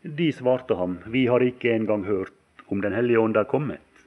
De 0.04 0.30
svarte 0.32 0.76
ham, 0.80 0.98
vi 1.06 1.26
har 1.28 1.44
ikke 1.44 1.74
engang 1.74 2.04
hørt 2.08 2.64
om 2.68 2.80
Den 2.80 2.96
hellige 2.96 3.20
ånd 3.20 3.36
er 3.36 3.44
kommet. 3.44 4.04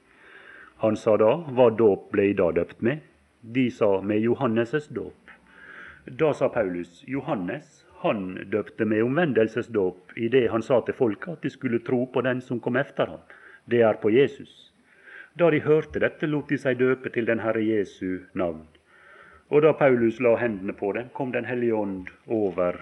Han 0.82 0.96
sa 0.96 1.16
da, 1.16 1.30
hva 1.54 1.70
dåp 1.70 2.10
ble 2.10 2.32
da 2.34 2.50
døpt 2.50 2.82
med? 2.82 3.06
De 3.42 3.70
sa, 3.70 4.00
med 4.00 4.22
Johannes' 4.24 4.90
dåp. 4.90 5.30
Da 6.06 6.32
sa 6.34 6.48
Paulus, 6.48 7.04
Johannes, 7.06 7.83
han 8.04 8.24
døpte 8.52 8.84
med 8.84 9.00
omvendelsesdåp 9.02 10.12
i 10.20 10.28
det 10.28 10.50
han 10.52 10.62
sa 10.62 10.82
til 10.84 10.96
folket 10.98 11.38
at 11.38 11.46
de 11.46 11.50
skulle 11.50 11.80
tro 11.86 12.02
på 12.12 12.20
den 12.26 12.42
som 12.44 12.60
kom 12.60 12.76
efter 12.76 13.08
ham. 13.14 13.22
Det 13.64 13.80
er 13.80 13.96
på 14.02 14.12
Jesus. 14.12 14.74
Da 15.40 15.48
de 15.50 15.62
hørte 15.64 16.02
dette, 16.04 16.28
lot 16.28 16.52
de 16.52 16.58
seg 16.60 16.76
døpe 16.82 17.08
til 17.14 17.24
den 17.24 17.40
Herre 17.40 17.64
Jesu 17.64 18.28
navn. 18.36 18.66
Og 19.48 19.64
da 19.64 19.72
Paulus 19.72 20.20
la 20.20 20.34
hendene 20.36 20.76
på 20.76 20.92
dem, 20.92 21.08
kom 21.16 21.32
Den 21.32 21.48
hellige 21.48 21.74
ånd 21.74 22.12
over 22.28 22.76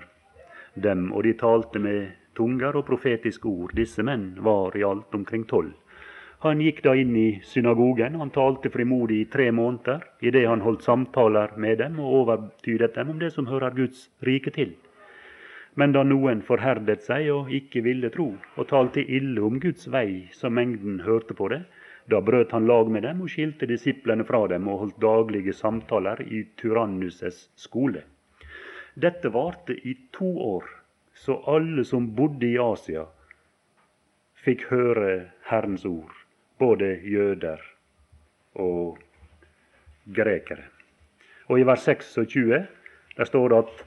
dem, 0.74 1.12
og 1.12 1.22
de 1.22 1.32
talte 1.38 1.78
med 1.78 2.10
tunger 2.34 2.74
og 2.74 2.86
profetiske 2.90 3.46
ord. 3.46 3.78
Disse 3.78 4.02
menn 4.02 4.32
var 4.42 4.76
i 4.76 4.82
alt 4.82 5.14
omkring 5.14 5.46
tolv. 5.46 5.72
Han 6.42 6.58
gikk 6.58 6.82
da 6.82 6.96
inn 6.98 7.14
i 7.16 7.40
synagogen. 7.46 8.18
Han 8.18 8.34
talte 8.34 8.70
frimodig 8.74 9.20
i 9.20 9.30
tre 9.30 9.52
måneder 9.54 10.02
idet 10.18 10.48
han 10.48 10.66
holdt 10.66 10.82
samtaler 10.82 11.54
med 11.56 11.78
dem 11.78 12.00
og 12.02 12.22
overtydet 12.22 12.96
dem 12.96 13.14
om 13.14 13.20
det 13.22 13.30
som 13.32 13.46
hører 13.46 13.70
Guds 13.70 14.08
rike 14.26 14.50
til. 14.50 14.74
Men 15.74 15.94
da 15.94 16.02
noen 16.04 16.42
forherdet 16.44 17.04
seg 17.06 17.30
og 17.32 17.52
ikke 17.52 17.80
ville 17.86 18.10
tro, 18.12 18.34
og 18.60 18.68
talte 18.68 19.00
ille 19.00 19.40
om 19.40 19.56
Guds 19.60 19.88
vei, 19.92 20.28
så 20.36 20.50
mengden 20.52 21.00
hørte 21.06 21.36
på 21.38 21.48
det, 21.48 21.62
da 22.10 22.20
brøt 22.20 22.52
han 22.52 22.66
lag 22.66 22.90
med 22.92 23.06
dem 23.06 23.22
og 23.24 23.30
skilte 23.32 23.68
disiplene 23.70 24.26
fra 24.28 24.42
dem 24.50 24.66
og 24.68 24.80
holdt 24.82 25.00
daglige 25.00 25.54
samtaler 25.56 26.20
i 26.26 26.42
Tyrannuses 26.60 27.46
skole. 27.56 28.02
Dette 28.94 29.30
varte 29.32 29.76
i 29.88 29.94
to 30.12 30.28
år, 30.44 30.66
så 31.14 31.38
alle 31.48 31.84
som 31.88 32.10
bodde 32.16 32.50
i 32.50 32.58
Asia, 32.60 33.06
fikk 34.42 34.66
høre 34.72 35.30
Herrens 35.48 35.86
ord, 35.88 36.12
både 36.58 36.98
jøder 37.06 37.62
og 38.60 38.98
grekere. 40.12 40.66
Og 41.48 41.62
i 41.62 41.66
vers 41.66 41.86
26 41.86 42.60
der 43.16 43.28
står 43.28 43.48
det 43.52 43.62
at 43.62 43.82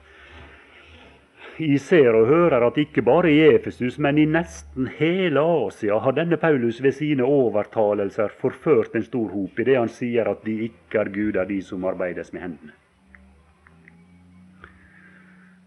jeg 1.56 1.80
ser 1.80 2.12
og 2.12 2.26
hører 2.28 2.66
at 2.66 2.76
ikke 2.76 3.02
bare 3.02 3.30
i 3.32 3.38
Efesus, 3.54 3.96
men 3.98 4.18
i 4.20 4.26
nesten 4.28 4.90
hele 4.98 5.40
Asia 5.40 5.96
har 6.04 6.12
denne 6.12 6.36
Paulus 6.36 6.82
ved 6.84 6.92
sine 6.92 7.24
overtalelser 7.24 8.34
forført 8.40 8.94
en 8.94 9.06
stor 9.06 9.30
hop, 9.32 9.58
i 9.58 9.64
det 9.64 9.78
han 9.78 9.88
sier 9.88 10.28
at 10.28 10.44
de 10.44 10.58
ikke 10.68 11.00
er 11.00 11.12
guder, 11.14 11.48
de 11.48 11.62
som 11.64 11.84
arbeides 11.88 12.32
med 12.34 12.44
hendene. 12.44 12.76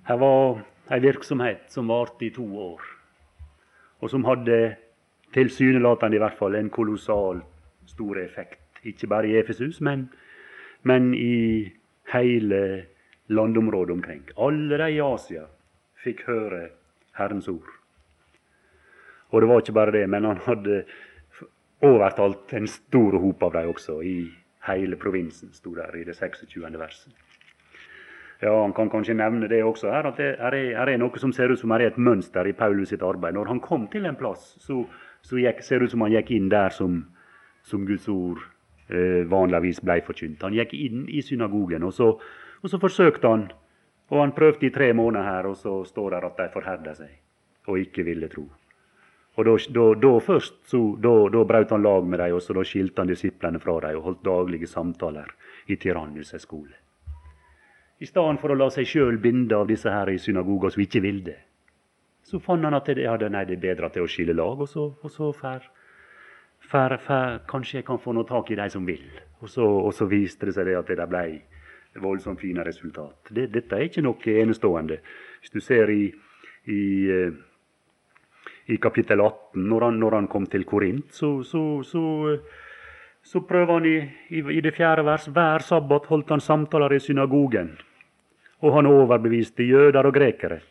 Her 0.05 0.21
var 0.21 0.61
ei 0.93 1.01
virksomhet 1.01 1.65
som 1.73 1.89
varte 1.89 2.25
i 2.25 2.31
to 2.37 2.45
år, 2.45 2.85
og 4.01 4.13
som 4.13 4.25
hadde 4.29 4.75
tilsynelatende 5.33 6.17
i 6.17 6.21
hvert 6.21 6.37
fall 6.37 6.55
en 6.57 6.69
kolossal 6.69 7.41
stor 7.89 8.21
effekt. 8.21 8.61
Ikke 8.85 9.09
bare 9.09 9.27
i 9.27 9.37
Efesus, 9.41 9.81
men, 9.81 10.09
men 10.83 11.13
i 11.13 11.69
hele 12.13 12.85
landområdet 13.29 13.97
omkring. 13.97 14.27
Alle 14.37 14.77
de 14.77 14.95
i 14.95 15.01
Asia 15.01 15.49
fikk 16.03 16.25
høre 16.27 16.69
Herrens 17.17 17.47
ord. 17.51 17.67
Og 19.29 19.41
det 19.41 19.49
var 19.49 19.61
ikke 19.61 19.77
bare 19.77 19.93
det, 19.93 20.05
men 20.09 20.25
han 20.25 20.41
hadde 20.45 20.83
overtalt 21.85 22.53
en 22.53 22.67
stor 22.67 23.17
hop 23.21 23.43
av 23.43 23.55
dem 23.55 23.73
også, 23.73 23.99
i 24.03 24.29
hele 24.67 24.97
provinsen, 24.99 25.53
sto 25.53 25.73
der 25.75 25.95
i 25.95 26.03
det 26.03 26.15
26. 26.17 26.79
verset. 26.79 27.13
Ja, 28.41 28.61
Han 28.61 28.73
kan 28.73 28.89
kanskje 28.89 29.13
nevne 29.13 29.47
det 29.47 29.63
også 29.63 29.91
her, 29.91 30.07
at 30.07 30.17
det 30.17 30.35
er, 30.39 30.55
er 30.55 30.97
noe 30.97 31.19
som 31.19 31.33
ser 31.35 31.51
ut 31.51 31.59
som 31.59 31.71
er 31.71 31.89
et 31.89 31.97
mønster 31.97 32.47
i 32.47 32.55
Paulus 32.55 32.89
sitt 32.89 33.03
arbeid. 33.03 33.33
Når 33.35 33.47
han 33.47 33.59
kom 33.59 33.87
til 33.91 34.05
en 34.05 34.15
plass, 34.15 34.55
så, 34.63 34.85
så 35.21 35.35
gikk, 35.35 35.63
ser 35.63 35.79
det 35.79 35.89
ut 35.89 35.91
som 35.91 36.05
han 36.05 36.15
gikk 36.15 36.31
inn 36.31 36.47
der 36.49 36.71
som, 36.71 37.01
som 37.63 37.83
Guds 37.87 38.07
ord 38.07 38.39
eh, 38.87 39.27
vanligvis 39.27 39.83
ble 39.83 39.99
forkynt. 40.07 40.43
Han 40.43 40.55
gikk 40.55 40.73
inn 40.73 41.03
i 41.11 41.21
synagogen, 41.21 41.83
og 41.83 41.93
så, 41.93 42.13
og 42.63 42.71
så 42.71 42.79
forsøkte 42.79 43.27
han 43.27 43.49
og 44.09 44.21
han 44.21 44.33
prøvde 44.33 44.65
i 44.65 44.73
tre 44.73 44.93
måneder 44.93 45.25
her, 45.25 45.49
og 45.49 45.57
så 45.57 45.83
står 45.85 46.15
det 46.15 46.23
at 46.25 46.37
de 46.37 46.49
forherda 46.53 46.95
seg 46.97 47.17
og 47.69 47.77
ikke 47.77 48.03
ville 48.03 48.27
tro. 48.27 48.47
Og 49.39 49.45
Da, 49.45 50.19
først 50.19 50.55
så, 50.67 50.79
da, 50.99 51.43
brøt 51.43 51.69
han 51.69 51.83
lag 51.83 52.03
med 52.03 52.19
dem, 52.19 52.35
og 52.35 52.41
så 52.41 52.53
da 52.53 52.63
skilte 52.63 53.01
han 53.01 53.07
disiplene 53.07 53.59
fra 53.59 53.79
dem 53.79 53.97
og 53.97 54.03
holdt 54.03 54.23
daglige 54.25 54.67
samtaler 54.67 55.29
i 55.67 55.75
Tyrannus' 55.75 56.37
skole. 56.37 56.73
I 57.99 58.05
stedet 58.05 58.39
for 58.41 58.51
å 58.51 58.55
la 58.55 58.69
seg 58.69 58.87
sjøl 58.87 59.17
binde 59.17 59.55
av 59.55 59.67
disse 59.67 59.91
her 59.91 60.09
i 60.09 60.17
synagoga 60.17 60.69
som 60.71 60.81
ikke 60.81 61.01
ville, 61.03 61.23
det, 61.23 61.37
så 62.23 62.39
fant 62.39 62.63
han 62.63 62.73
at 62.73 62.85
det, 62.85 63.03
ja, 63.03 63.15
nei, 63.17 63.45
det 63.45 63.57
er 63.57 63.63
bedre 63.63 63.89
til 63.89 64.05
å 64.05 64.09
skille 64.09 64.33
lag, 64.33 64.59
og 64.59 64.67
så, 64.69 64.85
og 65.01 65.11
så 65.11 65.31
fær, 65.33 65.63
fær, 66.59 66.97
fær, 66.97 67.39
Kanskje 67.49 67.79
jeg 67.79 67.85
kan 67.87 67.99
få 67.99 68.13
noe 68.13 68.27
tak 68.27 68.51
i 68.51 68.57
de 68.59 68.67
som 68.69 68.85
vil. 68.85 69.05
Og 69.41 69.49
så, 69.49 69.63
og 69.63 69.93
så 69.95 70.05
viste 70.05 70.49
det 70.49 70.53
seg 70.57 70.67
det 70.67 70.77
at 70.77 70.91
det 70.91 71.07
ble 71.09 71.23
voldsomt 71.97 72.39
fine 72.41 72.63
resultat. 72.63 73.29
Det, 73.29 73.49
dette 73.53 73.75
er 73.75 73.87
ikke 73.87 74.03
noe 74.05 74.35
enestående. 74.41 74.99
Hvis 75.41 75.53
du 75.53 75.59
ser 75.63 75.89
i, 75.89 76.05
i, 76.69 76.81
eh, 77.09 77.33
i 78.69 78.77
kapittel 78.77 79.21
18, 79.21 79.65
når 79.65 79.87
han, 79.87 79.99
når 79.99 80.17
han, 80.19 80.27
kom 80.27 80.45
til 80.45 80.65
Korint, 80.69 81.11
så, 81.13 81.39
så, 81.43 81.63
så, 81.83 82.37
så 83.23 83.41
prøver 83.41 83.73
han 83.73 83.85
i, 83.89 83.97
i, 84.29 84.61
det 84.61 84.75
fjerde 84.75 85.05
vers 85.07 85.29
Hver 85.33 85.65
sabbat 85.65 86.09
holdt 86.11 86.35
han 86.35 86.43
samtaler 86.43 86.93
i 86.93 86.99
synagogen, 87.03 87.77
og 88.61 88.75
han 88.75 88.89
overbeviste 88.89 89.63
jøder 89.63 90.05
og 90.05 90.13
grekere. 90.13 90.61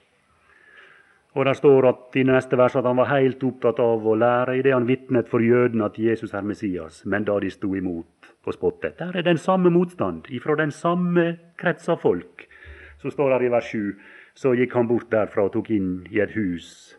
Og 1.36 1.44
der 1.44 1.52
står 1.52 1.88
at 1.88 2.16
i 2.16 2.24
neste 2.24 2.56
vers 2.56 2.76
at 2.76 2.86
han 2.88 2.96
var 2.96 3.10
helt 3.12 3.42
opptatt 3.44 3.80
av 3.84 4.06
å 4.06 4.14
lære 4.16 4.56
idet 4.58 4.72
han 4.74 4.88
vitnet 4.88 5.28
for 5.28 5.44
jødene 5.44 5.90
at 5.90 5.98
Jesus 6.00 6.32
er 6.34 6.46
Messias, 6.46 7.02
men 7.04 7.26
da 7.28 7.36
de 7.40 7.50
sto 7.52 7.74
imot 7.76 8.30
og 8.48 8.54
spottet. 8.54 8.96
Der 8.98 9.16
er 9.16 9.26
den 9.26 9.38
samme 9.38 9.70
motstand 9.70 10.30
ifra 10.32 10.56
den 10.56 10.70
samme 10.72 11.36
krets 11.60 11.88
av 11.88 12.00
folk. 12.00 12.46
Så 12.98 13.12
står 13.12 13.36
det 13.36 13.46
i 13.46 13.52
vers 13.52 13.68
7 13.74 13.98
så 14.38 14.54
gikk 14.54 14.74
han 14.78 14.88
bort 14.88 15.10
derfra 15.10 15.48
og 15.48 15.52
tok 15.56 15.70
inn 15.74 16.06
i 16.14 16.20
et 16.22 16.34
hus 16.38 16.96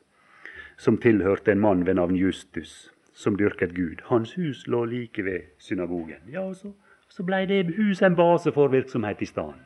som 0.79 0.97
tilhørte 0.99 1.51
en 1.51 1.61
mann 1.63 1.85
ved 1.87 1.97
navn 1.99 2.15
Justus, 2.15 2.91
som 3.13 3.35
dyrket 3.39 3.73
Gud. 3.75 4.03
Hans 4.07 4.33
hus 4.37 4.65
lå 4.67 4.85
like 4.87 5.23
ved 5.23 5.49
synagogen. 5.59 6.21
Ja, 6.31 6.45
og 6.47 6.55
så, 6.55 6.71
så 7.11 7.23
blei 7.27 7.45
det 7.49 7.75
huset 7.75 8.07
en 8.07 8.15
base 8.15 8.51
for 8.55 8.71
virksomhet 8.71 9.21
i 9.21 9.27
staden. 9.27 9.59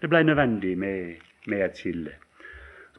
Det 0.00 0.10
blei 0.10 0.22
nødvendig 0.22 0.76
med, 0.78 1.16
med 1.46 1.64
et 1.64 1.78
skille. 1.78 2.14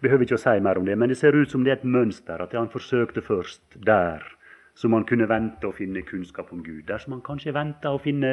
Behøver 0.01 0.25
ikke 0.25 0.37
å 0.39 0.41
si 0.41 0.53
mer 0.65 0.79
om 0.81 0.85
det, 0.87 0.95
men 0.97 1.11
det 1.11 1.19
ser 1.19 1.35
ut 1.37 1.51
som 1.51 1.63
det 1.63 1.75
er 1.75 1.79
et 1.79 1.89
mønster, 1.95 2.41
at 2.41 2.55
han 2.57 2.71
forsøkte 2.73 3.21
først 3.21 3.77
der 3.85 4.23
som 4.73 4.95
han 4.95 5.05
kunne 5.05 5.27
vente 5.29 5.67
å 5.67 5.75
finne 5.75 6.01
kunnskap 6.07 6.49
om 6.55 6.63
Gud. 6.65 6.87
Dersom 6.87 7.13
han 7.17 7.25
kanskje 7.25 7.53
venta 7.53 7.91
å 7.93 7.99
finne 8.01 8.31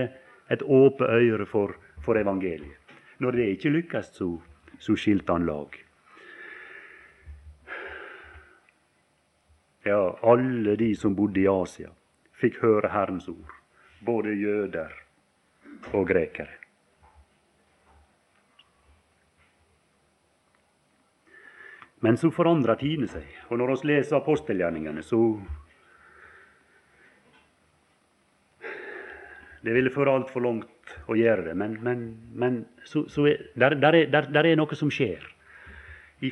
et 0.49 0.63
åpent 0.65 1.11
øre 1.11 1.45
for, 1.47 1.75
for, 2.05 2.17
evangeliet. 2.17 2.95
Når 3.19 3.37
det 3.37 3.49
ikke 3.53 3.75
lykkes, 3.75 4.13
så, 4.17 4.31
så 4.79 4.97
skilte 4.97 5.35
han 5.35 5.45
lag. 5.49 5.75
Ja, 9.85 10.01
alle 10.23 10.77
de 10.79 10.93
som 10.97 11.17
bodde 11.19 11.43
i 11.43 11.49
Asia, 11.51 11.91
fikk 12.39 12.63
høre 12.63 12.93
Herrens 12.95 13.29
ord. 13.29 13.53
Både 14.05 14.33
jøder 14.39 14.95
og 15.93 16.09
grekere. 16.09 16.68
Men 22.01 22.17
så 22.17 22.31
forandrer 22.31 22.79
tidene 22.79 23.09
seg. 23.11 23.27
Og 23.51 23.59
når 23.59 23.73
vi 23.75 23.91
leser 23.93 24.19
apostelgjerningene, 24.21 25.03
så 25.03 25.23
Det 29.59 29.75
ville 29.75 29.91
føre 29.91 30.13
altfor 30.15 30.45
langt 30.45 30.93
å 31.11 31.17
gjøre 31.19 31.49
det. 31.49 31.55
Men, 31.59 31.75
men, 31.83 32.03
men 32.39 32.59
så, 32.87 33.03
så 33.11 33.27
er, 33.27 33.41
der, 33.59 33.75
der, 33.75 33.97
er, 33.99 34.07
der, 34.13 34.29
der, 34.31 34.47
er, 34.47 34.57
noe 34.57 34.79
som 34.79 34.89
skjer. 34.93 35.25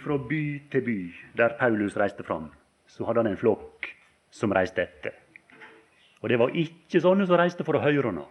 Fra 0.03 0.17
by 0.31 0.43
til 0.71 0.85
by 0.87 0.97
der 1.39 1.57
Paulus 1.59 1.99
reiste 1.99 2.25
fram, 2.27 2.49
så 2.87 3.05
hadde 3.07 3.25
han 3.25 3.33
en 3.33 3.41
flokk 3.41 3.91
som 4.35 4.55
reiste 4.55 4.87
etter. 4.87 5.19
Og 6.23 6.31
det 6.31 6.39
var 6.41 6.55
ikke 6.59 7.03
sånne 7.03 7.27
som 7.27 7.39
reiste 7.39 7.67
for 7.67 7.79
å 7.79 7.83
høre 7.83 8.15
noe. 8.15 8.31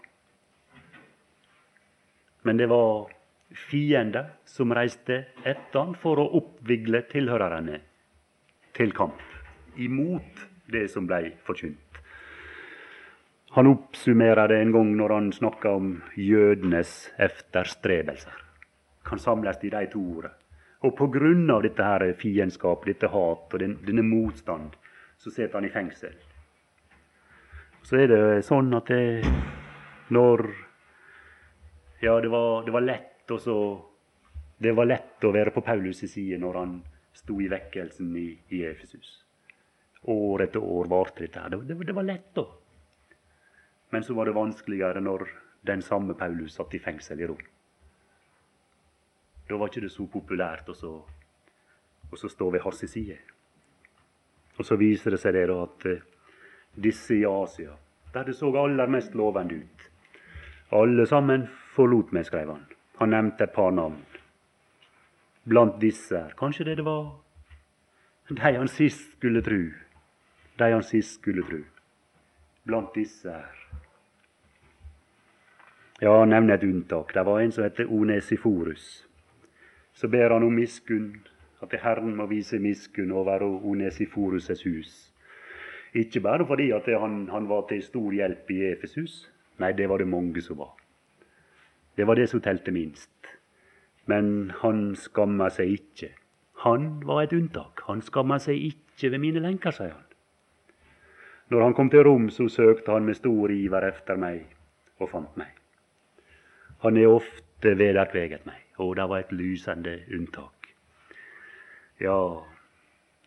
Men 2.48 2.60
det 2.60 2.68
var 2.72 3.12
fiender 3.54 4.26
som 4.46 4.74
reiste 4.74 5.26
etter 5.44 5.80
han 5.80 5.96
for 6.00 6.20
å 6.20 6.30
oppvigle 6.40 7.04
tilhørerne 7.12 7.80
til 8.76 8.94
kamp. 8.96 9.22
Imot 9.78 10.46
det 10.72 10.88
som 10.92 11.08
ble 11.08 11.36
forkynt. 11.46 12.00
Han 13.56 13.70
oppsummerer 13.72 14.50
det 14.52 14.58
en 14.62 14.72
gang 14.76 14.90
når 14.98 15.14
han 15.14 15.28
snakker 15.32 15.78
om 15.78 15.92
jødenes 16.20 17.12
efterstrebelser. 17.16 18.42
Kan 19.06 19.22
samles 19.22 19.62
i 19.64 19.72
de 19.72 19.86
to 19.94 20.02
ordene. 20.18 20.34
Og 20.86 21.00
av 21.00 21.64
dette 21.64 21.84
her 21.84 22.14
fiendskap, 22.14 22.86
dette 22.86 23.08
hat 23.08 23.54
og 23.54 23.60
denne 23.60 24.04
motstand, 24.04 24.76
så 25.18 25.32
sitter 25.32 25.54
han 25.58 25.66
i 25.66 25.72
fengsel. 25.74 26.14
Så 27.82 27.98
er 27.98 28.08
det 28.08 28.46
sånn 28.46 28.74
at 28.74 28.88
det, 28.88 29.24
når 30.10 30.46
Ja, 32.02 32.20
det 32.22 32.30
var, 32.30 32.66
det 32.66 32.74
var 32.74 32.82
lett 32.82 33.15
også, 33.32 33.82
Det 34.58 34.72
var 34.72 34.86
lett 34.86 35.24
å 35.24 35.32
være 35.36 35.52
på 35.52 35.62
Paulus' 35.62 36.08
side 36.08 36.38
når 36.40 36.58
han 36.60 36.76
sto 37.14 37.40
i 37.42 37.50
vekkelsen 37.52 38.14
i, 38.16 38.30
i 38.56 38.62
Efesus. 38.64 39.24
År 40.08 40.46
etter 40.46 40.64
år 40.64 40.88
varte 40.88 41.26
dette. 41.26 41.40
her. 41.40 41.50
Det, 41.50 41.66
det, 41.68 41.76
det 41.90 41.96
var 41.96 42.08
lett, 42.08 42.30
da. 42.36 42.46
Men 43.92 44.04
så 44.04 44.14
var 44.14 44.26
det 44.26 44.36
vanskeligere 44.36 45.02
når 45.02 45.28
den 45.68 45.82
samme 45.82 46.14
Paulus 46.14 46.56
satt 46.56 46.74
i 46.74 46.80
fengsel 46.80 47.22
i 47.22 47.28
Rom. 47.28 47.44
Da 49.50 49.58
var 49.58 49.70
ikke 49.70 49.86
det 49.86 49.94
så 49.94 50.08
populært 50.10 50.70
å 50.70 50.76
så, 50.78 50.92
å 52.12 52.18
så 52.18 52.30
stå 52.30 52.50
ved 52.54 52.64
hans 52.66 52.86
side. 52.90 53.18
Og 54.58 54.66
så 54.66 54.78
viser 54.80 55.16
det 55.16 55.22
seg 55.22 55.36
det 55.36 55.48
da 55.52 55.58
at 55.66 55.90
eh, 55.90 56.06
disse 56.76 57.18
i 57.18 57.26
Asia, 57.28 57.76
der 58.14 58.30
det 58.30 58.38
så 58.38 58.52
aller 58.58 58.88
mest 58.88 59.16
lovende 59.16 59.60
ut 59.60 59.90
Alle 60.76 61.06
sammen 61.06 61.46
forlot 61.76 62.12
meg, 62.16 62.26
skrev 62.26 62.50
han. 62.50 62.64
Han 62.98 63.10
nevnte 63.10 63.44
et 63.44 63.54
par 63.54 63.72
navn. 63.72 64.02
Blant 65.44 65.82
disse 65.82 66.26
Kanskje 66.40 66.66
det 66.66 66.78
det 66.78 66.86
var 66.86 67.26
de 68.30 68.56
han 68.58 68.68
sist 68.68 69.12
skulle 69.18 69.42
tru. 69.42 69.72
De 70.58 70.72
han 70.72 70.84
sist 70.84 71.20
skulle 71.20 71.44
tru. 71.44 71.64
Blant 72.64 72.96
disse. 72.96 73.34
Ja, 76.02 76.26
nevn 76.26 76.50
et 76.50 76.64
unntak. 76.64 77.14
Det 77.14 77.26
var 77.26 77.40
en 77.40 77.52
som 77.52 77.64
het 77.64 77.80
Onesiforus. 77.80 79.06
Så 79.94 80.08
ber 80.08 80.34
han 80.34 80.44
om 80.44 80.56
miskunn, 80.56 81.22
at 81.62 81.78
Herren 81.82 82.16
må 82.16 82.26
vise 82.26 82.60
miskunn 82.60 83.12
over 83.12 83.46
Onesiforus' 83.46 84.66
hus. 84.66 85.14
Ikke 85.94 86.20
bare 86.20 86.46
fordi 86.46 86.72
han, 86.72 87.30
han, 87.30 87.50
var 87.50 87.68
til 87.70 87.84
stor 87.84 88.12
hjelp 88.12 88.52
i 88.52 88.64
Efesus. 88.72 89.30
Nei, 89.60 89.72
det 89.72 89.90
var 89.90 89.98
det 89.98 90.08
mange 90.08 90.42
som 90.42 90.58
var. 90.58 90.74
Det 91.96 92.08
var 92.08 92.16
det 92.16 92.28
som 92.30 92.42
telte 92.42 92.72
minst. 92.72 93.12
Men 94.06 94.52
han 94.62 94.96
skamma 95.00 95.50
seg 95.54 95.72
ikke. 95.80 96.12
Han 96.66 97.00
var 97.06 97.24
et 97.24 97.34
unntak. 97.34 97.84
Han 97.88 98.04
skamma 98.06 98.40
seg 98.40 98.60
ikke 98.72 99.12
ved 99.14 99.24
mine 99.24 99.44
lenker, 99.44 99.74
sier 99.76 99.94
han. 99.96 100.04
Når 101.54 101.62
han 101.62 101.76
kom 101.78 101.90
til 101.94 102.04
Rom, 102.08 102.30
så 102.34 102.48
søkte 102.50 102.92
han 102.92 103.06
med 103.06 103.18
stor 103.20 103.52
iver 103.54 103.86
efter 103.86 104.18
meg, 104.18 104.48
og 104.98 105.12
fant 105.12 105.36
meg. 105.38 105.52
Han 106.82 106.98
er 106.98 107.12
ofte 107.14 107.76
vederkveget 107.78 108.48
meg, 108.50 108.64
og 108.82 108.96
det 108.98 109.06
var 109.10 109.22
et 109.22 109.34
lysende 109.34 110.00
unntak. 110.14 110.72
Ja, 112.02 112.18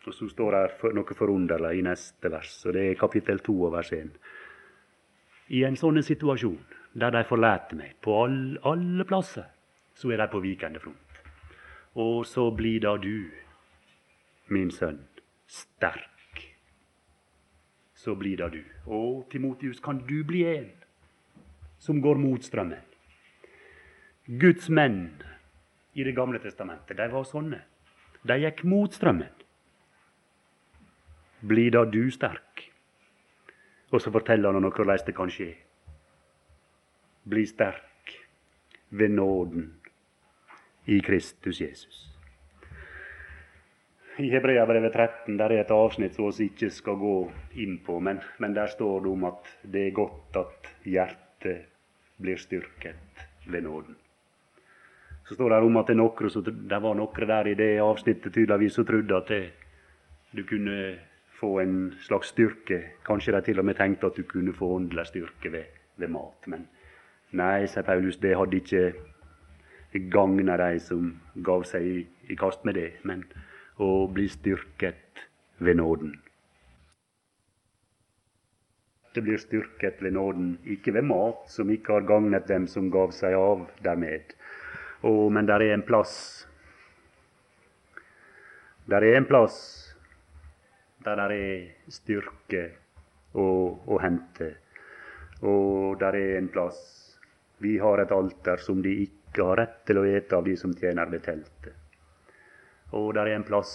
og 0.09 0.13
så 0.15 0.27
står 0.29 0.57
det 0.57 0.91
noe 0.95 1.15
forunderlig 1.15 1.79
i 1.79 1.85
neste 1.85 2.31
vers, 2.31 2.57
og 2.65 2.75
det 2.75 2.85
er 2.89 2.99
kapittel 2.99 3.39
2 3.45 3.55
og 3.69 3.73
vers 3.77 3.93
1. 3.95 4.11
I 5.55 5.63
en 5.65 5.79
sånn 5.79 6.01
situasjon, 6.03 6.59
der 6.93 7.13
de 7.13 7.23
forlater 7.27 7.77
meg 7.77 7.95
på 8.01 8.15
alle, 8.23 8.57
alle 8.65 9.05
plasser, 9.05 9.45
så 9.93 10.11
er 10.11 10.21
de 10.21 10.27
på 10.31 10.41
vikende 10.41 10.79
front. 10.79 11.21
Og 11.95 12.25
så 12.25 12.49
blir 12.55 12.81
da 12.85 12.95
du, 12.97 13.29
min 14.49 14.71
sønn, 14.71 15.01
sterk. 15.47 16.05
Så 17.93 18.15
blir 18.15 18.37
da 18.39 18.47
du. 18.49 18.61
Og 18.85 19.27
Timotius, 19.31 19.79
kan 19.79 19.99
du 20.07 20.23
bli 20.23 20.45
en 20.47 20.69
som 21.79 22.01
går 22.01 22.17
mot 22.17 22.43
strømmen? 22.43 22.85
Guds 24.39 24.69
menn 24.69 25.23
i 25.93 26.03
Det 26.03 26.13
gamle 26.15 26.39
testamentet, 26.39 26.95
de 26.97 27.07
var 27.11 27.25
sånne. 27.25 27.59
De 28.23 28.35
gikk 28.39 28.63
mot 28.63 28.93
strømmen. 28.93 29.31
Bli 31.41 31.69
da 31.73 31.83
du 31.85 32.11
sterk. 32.11 32.69
Og 33.91 34.01
så 34.01 34.11
forteller 34.13 34.53
han 34.53 34.63
om 34.63 34.71
hvordan 34.71 35.01
det 35.05 35.15
kan 35.17 35.31
skje. 35.33 35.55
Bli 37.23 37.45
sterk 37.45 38.15
ved 38.89 39.09
nåden 39.09 39.73
i 40.85 40.99
Kristus 40.99 41.61
Jesus. 41.61 42.05
I 44.19 44.29
Hebreabrevet 44.29 44.93
13 44.93 45.37
der 45.37 45.53
er 45.53 45.61
et 45.63 45.71
avsnitt 45.71 46.17
som 46.17 46.31
vi 46.35 46.49
ikke 46.49 46.67
skal 46.75 46.97
gå 46.99 47.15
inn 47.63 47.77
på, 47.85 47.99
men, 48.03 48.19
men 48.37 48.55
der 48.55 48.67
står 48.67 49.05
det 49.05 49.11
om 49.11 49.23
at 49.29 49.51
det 49.63 49.85
er 49.87 49.95
godt 49.95 50.39
at 50.41 50.71
hjertet 50.83 51.69
blir 52.19 52.41
styrket 52.41 53.23
ved 53.47 53.63
nåden. 53.63 53.95
Så 55.23 55.37
står 55.37 55.49
det 55.49 55.61
om 55.63 55.77
at 55.77 55.87
det, 55.87 55.95
nokre, 55.95 56.29
det 56.41 56.81
var 56.81 56.97
noen 56.97 57.27
der 57.31 57.47
i 57.47 57.55
det 57.55 57.69
avsnittet 57.79 58.33
tydeligvis 58.33 58.75
som 58.75 58.85
trodde 58.89 59.15
at 59.15 59.31
det, 59.31 59.43
du 60.35 60.43
kunne 60.43 60.97
få 61.39 61.59
en 61.61 61.93
slags 62.01 62.33
styrke. 62.33 62.81
Kanskje 63.05 63.37
de 63.37 63.41
til 63.45 63.61
og 63.61 63.65
med 63.65 63.77
tenkte 63.77 64.09
at 64.09 64.17
du 64.17 64.25
kunne 64.27 64.53
få 64.53 64.73
åndelig 64.75 65.05
styrke 65.13 65.51
ved, 65.53 65.69
ved 65.95 66.11
mat. 66.11 66.47
Men 66.47 66.67
nei, 67.31 67.67
sier 67.67 67.85
Paulus, 67.85 68.17
det 68.21 68.35
hadde 68.37 68.61
ikke 68.61 69.99
gagna 70.13 70.57
de 70.61 70.79
som 70.83 71.11
gav 71.45 71.65
seg 71.67 71.85
i, 71.85 71.99
i 72.29 72.37
kast 72.39 72.65
med 72.65 72.77
det, 72.77 72.89
men 73.03 73.25
å 73.79 74.07
bli 74.11 74.27
styrket 74.29 75.23
ved 75.57 75.79
nåden. 75.79 76.15
Det 79.13 79.23
blir 79.25 79.41
styrket 79.41 80.03
ved 80.05 80.13
nåden, 80.13 80.57
ikke 80.69 80.93
ved 80.93 81.07
mat 81.09 81.49
som 81.49 81.69
ikke 81.73 81.97
har 81.97 82.07
gagnet 82.07 82.47
dem 82.47 82.67
som 82.69 82.91
gav 82.93 83.11
seg 83.15 83.33
av 83.37 83.65
dermed, 83.83 84.35
Oh, 85.01 85.29
men 85.31 85.47
der 85.47 85.61
er 85.63 85.73
en 85.73 85.81
plass. 85.87 86.45
Der 88.89 88.99
er 89.01 89.15
en 89.17 89.25
plass 89.25 89.85
der 91.05 91.15
der 91.15 91.31
er 91.31 91.67
styrke 91.87 92.63
å, 93.31 93.45
å 93.87 93.99
hente. 94.03 94.49
Og 95.39 95.95
der 96.01 96.17
er 96.19 96.37
en 96.37 96.49
plass 96.51 96.98
Vi 97.59 97.77
har 97.77 98.01
et 98.01 98.11
alter 98.11 98.61
som 98.63 98.81
de 98.81 98.93
ikke 99.03 99.45
har 99.45 99.59
rett 99.59 99.81
til 99.87 99.99
å 99.99 100.05
ete 100.07 100.35
av, 100.35 100.45
de 100.47 100.55
som 100.57 100.73
tjener 100.73 101.11
ved 101.11 101.25
teltet. 101.25 101.75
Og 102.95 103.13
der 103.13 103.27
er 103.29 103.37
en 103.37 103.47
plass 103.47 103.71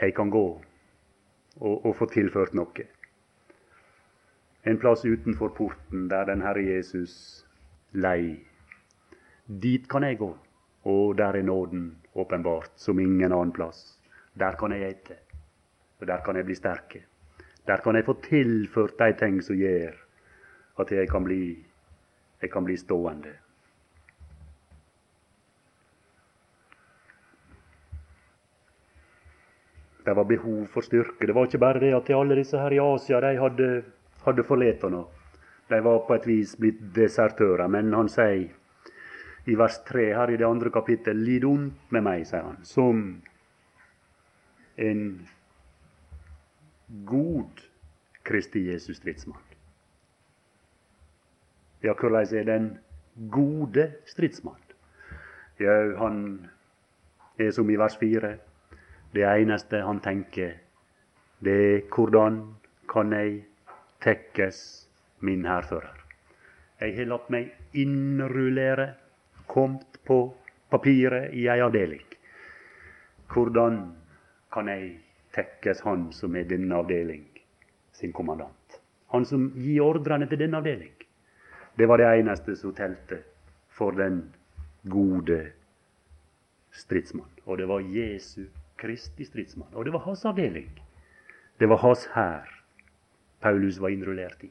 jeg 0.00 0.14
kan 0.14 0.30
gå 0.30 0.44
og, 0.54 1.74
og 1.74 1.92
få 1.98 2.08
tilført 2.12 2.54
noe. 2.54 2.86
En 4.64 4.78
plass 4.80 5.04
utenfor 5.04 5.52
porten 5.56 6.06
der 6.08 6.28
den 6.28 6.44
Herre 6.44 6.62
Jesus 6.64 7.16
lei 7.92 8.40
Dit 9.44 9.90
kan 9.92 10.06
jeg 10.06 10.16
gå, 10.22 10.30
og 10.88 11.16
der 11.18 11.36
er 11.36 11.44
nåden 11.44 11.90
åpenbart 12.14 12.78
som 12.80 13.00
ingen 13.00 13.32
annen 13.32 13.52
plass. 13.52 13.98
Der 14.32 14.56
kan 14.56 14.72
jeg 14.72 14.88
ete, 14.88 15.18
og 16.00 16.06
der 16.08 16.22
kan 16.24 16.36
jeg 16.36 16.48
bli 16.48 16.56
sterke. 16.56 17.02
Der 17.66 17.82
kan 17.84 17.96
jeg 17.96 18.06
få 18.06 18.14
tilført 18.24 18.96
de 18.98 19.12
ting 19.20 19.42
som 19.44 19.56
gjør 19.56 19.92
at 20.80 20.90
jeg 20.90 21.08
kan 21.12 21.24
bli, 21.24 21.60
jeg 22.44 22.52
kan 22.52 22.64
bli 22.66 22.76
stående. 22.76 23.32
Det 30.04 30.12
var 30.12 30.24
behov 30.28 30.66
for 30.68 30.84
styrke. 30.84 31.26
Det 31.26 31.32
var 31.32 31.48
ikke 31.48 31.62
bare 31.62 31.80
det 31.80 31.94
at 31.96 32.10
alle 32.12 32.36
disse 32.36 32.60
her 32.60 32.74
i 32.76 32.80
Asia 32.82 33.20
de 33.24 33.30
hadde, 33.40 33.68
hadde 34.26 34.44
forlatt 34.44 34.84
ham. 34.84 34.98
De 35.72 35.78
var 35.80 36.02
på 36.04 36.18
et 36.18 36.26
vis 36.28 36.52
blitt 36.60 36.82
desertører. 36.94 37.64
Men 37.72 37.94
han 37.96 38.12
sier 38.12 38.50
i 39.48 39.56
vers 39.56 39.80
3 39.88 40.04
her 40.12 40.34
i 40.34 40.36
det 40.36 40.48
andre 40.48 40.70
kapittel. 40.70 41.16
Lid 41.24 41.48
ondt 41.48 41.96
med 41.96 42.04
meg, 42.04 42.26
sier 42.28 42.44
han, 42.44 42.60
som 42.68 43.00
en 44.76 45.02
god 47.08 47.64
Kristi 48.24 48.66
Jesus 48.68 49.00
stridsmann. 49.00 49.53
Ja, 51.84 51.92
hvordan 51.92 52.26
er 52.32 52.44
den 52.44 52.78
gode 53.30 53.92
stridsmann? 54.06 54.60
Ja, 55.60 55.96
han 55.98 56.48
er 57.38 57.50
som 57.52 57.70
i 57.70 57.76
vers 57.76 57.98
4. 58.00 58.30
Det 59.12 59.26
eneste 59.28 59.82
han 59.84 60.00
tenker, 60.00 60.54
det 61.44 61.58
er 61.74 61.82
hvordan 61.92 62.40
kan 62.88 63.12
jeg 63.12 63.44
tekkes 64.00 64.88
min 65.20 65.44
hærfører? 65.44 66.00
Jeg 66.80 66.96
har 66.96 67.12
latt 67.12 67.28
meg 67.30 67.52
innrullere 67.76 68.88
kommet 69.46 70.00
på 70.08 70.18
papiret 70.72 71.36
i 71.36 71.44
ei 71.52 71.60
avdeling. 71.60 72.08
Hvordan 73.28 73.80
kan 74.56 74.72
jeg 74.72 74.94
tekkes 75.36 75.84
han 75.84 76.08
som 76.16 76.32
er 76.36 76.48
denne 76.48 76.80
avdeling 76.80 77.28
sin 77.92 78.12
kommandant? 78.12 78.80
Han 79.12 79.28
som 79.28 79.50
gir 79.52 79.84
ordrene 79.84 80.26
til 80.26 80.40
denne 80.40 80.64
avdeling. 80.64 81.03
Det 81.76 81.86
var 81.86 81.98
det 81.98 82.06
eneste 82.06 82.56
som 82.56 82.74
telte 82.74 83.22
for 83.74 83.92
den 83.92 84.20
gode 84.86 85.40
stridsmann. 86.70 87.30
Og 87.46 87.58
det 87.58 87.68
var 87.68 87.80
Jesu 87.80 88.46
Kristi 88.76 89.24
stridsmann. 89.24 89.74
Og 89.74 89.84
det 89.84 89.92
var 89.92 90.06
hans 90.06 90.24
avdeling. 90.24 90.70
Det 91.58 91.68
var 91.68 91.82
hans 91.82 92.06
hær 92.14 92.50
Paulus 93.40 93.78
var 93.78 93.88
innrullert 93.92 94.44
i. 94.44 94.50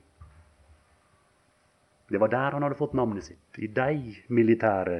Det 2.10 2.20
var 2.22 2.28
der 2.28 2.52
han 2.52 2.64
hadde 2.64 2.78
fått 2.78 2.94
navnet 2.94 3.26
sitt. 3.26 3.58
I 3.58 3.68
de 3.68 4.16
militære 4.28 5.00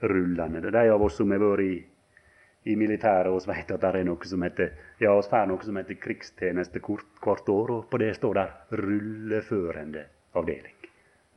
rullene. 0.00 0.62
Det 0.62 0.70
er 0.70 0.78
de 0.78 0.94
av 0.94 1.02
oss 1.02 1.18
som 1.20 1.34
har 1.34 1.42
vært 1.42 1.64
i, 1.66 1.74
i 2.72 2.76
militæret, 2.78 3.28
oss 3.32 3.48
vet 3.50 3.74
at 3.74 3.82
det 3.82 3.90
er 4.00 4.08
noe 4.08 4.30
som 4.30 4.46
heter 4.46 4.72
ja, 5.02 5.12
oss 5.12 5.28
får 5.28 5.50
noe 5.50 5.66
som 5.66 5.76
heter 5.76 6.00
krigstjeneste 6.00 6.80
hvert 6.80 7.52
år, 7.52 7.76
og 7.76 7.86
på 7.90 8.00
det 8.00 8.14
står 8.16 8.40
der 8.40 8.56
'rulleførende 8.72 10.06
avdeling'. 10.32 10.77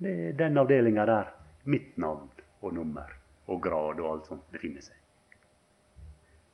Det 0.02 0.12
er 0.12 0.34
den 0.34 0.58
avdelinga 0.58 1.06
der 1.06 1.28
mitt 1.70 1.97
navn 2.02 2.30
og 2.62 2.74
nummer 2.74 3.12
og 3.47 3.60
grad 3.62 3.99
og 4.02 4.08
alt 4.12 4.32
sånt 4.32 4.47
befinner 4.54 4.82
seg. 4.82 4.97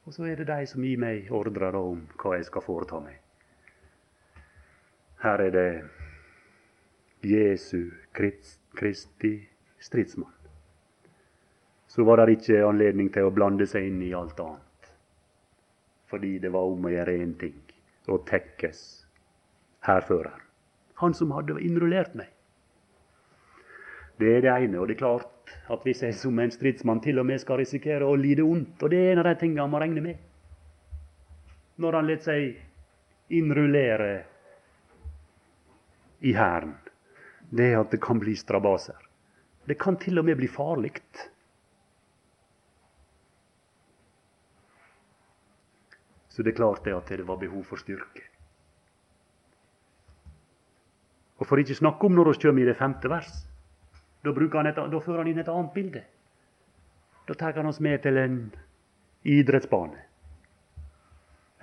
Og 0.07 0.15
så 0.15 0.27
er 0.27 0.39
det 0.39 0.49
de 0.49 0.67
som 0.67 0.83
gir 0.83 0.99
meg 0.99 1.31
ordrer 1.31 1.75
om 1.79 2.01
hva 2.19 2.35
jeg 2.35 2.47
skal 2.47 2.63
foreta 2.65 2.99
meg. 3.03 3.15
Her 5.23 5.45
er 5.47 5.55
det 5.55 5.69
Jesu 7.27 7.89
Kristi 8.13 9.33
stridsmann. 9.79 10.33
Så 11.87 12.03
var 12.03 12.19
det 12.19 12.37
ikke 12.37 12.61
anledning 12.67 13.09
til 13.15 13.27
å 13.27 13.33
blande 13.33 13.65
seg 13.67 13.87
inn 13.87 14.03
i 14.03 14.13
alt 14.15 14.39
annet. 14.43 14.91
Fordi 16.11 16.37
det 16.43 16.51
var 16.51 16.67
om 16.67 16.87
å 16.87 16.91
gjøre 16.91 17.15
én 17.23 17.33
ting 17.39 17.57
å 18.11 18.19
tekkes 18.27 18.81
hærføreren. 19.87 20.43
Han 20.99 21.15
som 21.15 21.31
hadde 21.35 21.59
innrullert 21.63 22.15
meg. 22.15 22.31
Det 24.17 24.31
er 24.35 24.41
det 24.41 24.53
ene. 24.53 24.79
Og 24.79 24.87
det 24.87 24.97
er 24.97 25.03
klart 25.03 25.53
at 25.71 25.83
hvis 25.85 26.01
jeg 26.03 26.15
som 26.17 26.39
en 26.39 26.51
stridsmann 26.51 27.01
til 27.03 27.19
og 27.19 27.27
med 27.29 27.41
skal 27.41 27.61
risikere 27.61 28.05
å 28.07 28.17
lide 28.17 28.45
ondt, 28.45 28.81
og 28.81 28.91
det 28.91 28.99
er 28.99 29.13
en 29.13 29.21
av 29.23 29.29
de 29.29 29.35
tingene 29.39 29.63
han 29.63 29.73
må 29.73 29.83
regne 29.83 30.03
med 30.03 30.25
når 31.77 31.93
han 31.93 32.07
lar 32.09 32.21
seg 32.25 33.35
innrullere 33.37 34.11
i 36.25 36.33
hæren, 36.33 36.73
det 37.53 37.67
er 37.71 37.81
at 37.81 37.91
det 37.93 37.99
kan 38.01 38.19
bli 38.19 38.33
strabaser. 38.35 38.97
Det 39.67 39.77
kan 39.79 39.99
til 40.01 40.17
og 40.17 40.25
med 40.25 40.39
bli 40.39 40.47
farlig. 40.49 40.93
Så 46.29 46.43
det 46.43 46.53
er 46.53 46.57
klart 46.57 46.85
det 46.85 46.95
at 46.95 47.09
det 47.09 47.27
var 47.27 47.39
behov 47.41 47.63
for 47.67 47.81
styrke. 47.81 48.23
Og 51.37 51.45
for 51.45 51.61
ikke 51.61 51.77
snakke 51.77 52.07
om 52.07 52.15
når 52.17 52.31
vi 52.31 52.47
kommer 52.47 52.63
i 52.63 52.69
det 52.71 52.77
femte 52.79 53.09
vers. 53.09 53.46
Da, 54.27 54.63
et, 54.67 54.75
da, 54.75 54.99
fører 54.99 55.23
han 55.23 55.29
inn 55.31 55.39
et 55.39 55.49
annet 55.51 55.73
bilde. 55.73 56.03
Da 57.27 57.35
tar 57.35 57.55
han 57.55 57.69
oss 57.69 57.79
med 57.83 58.01
til 58.03 58.17
en 58.19 58.39
idrettsbane. 59.27 60.01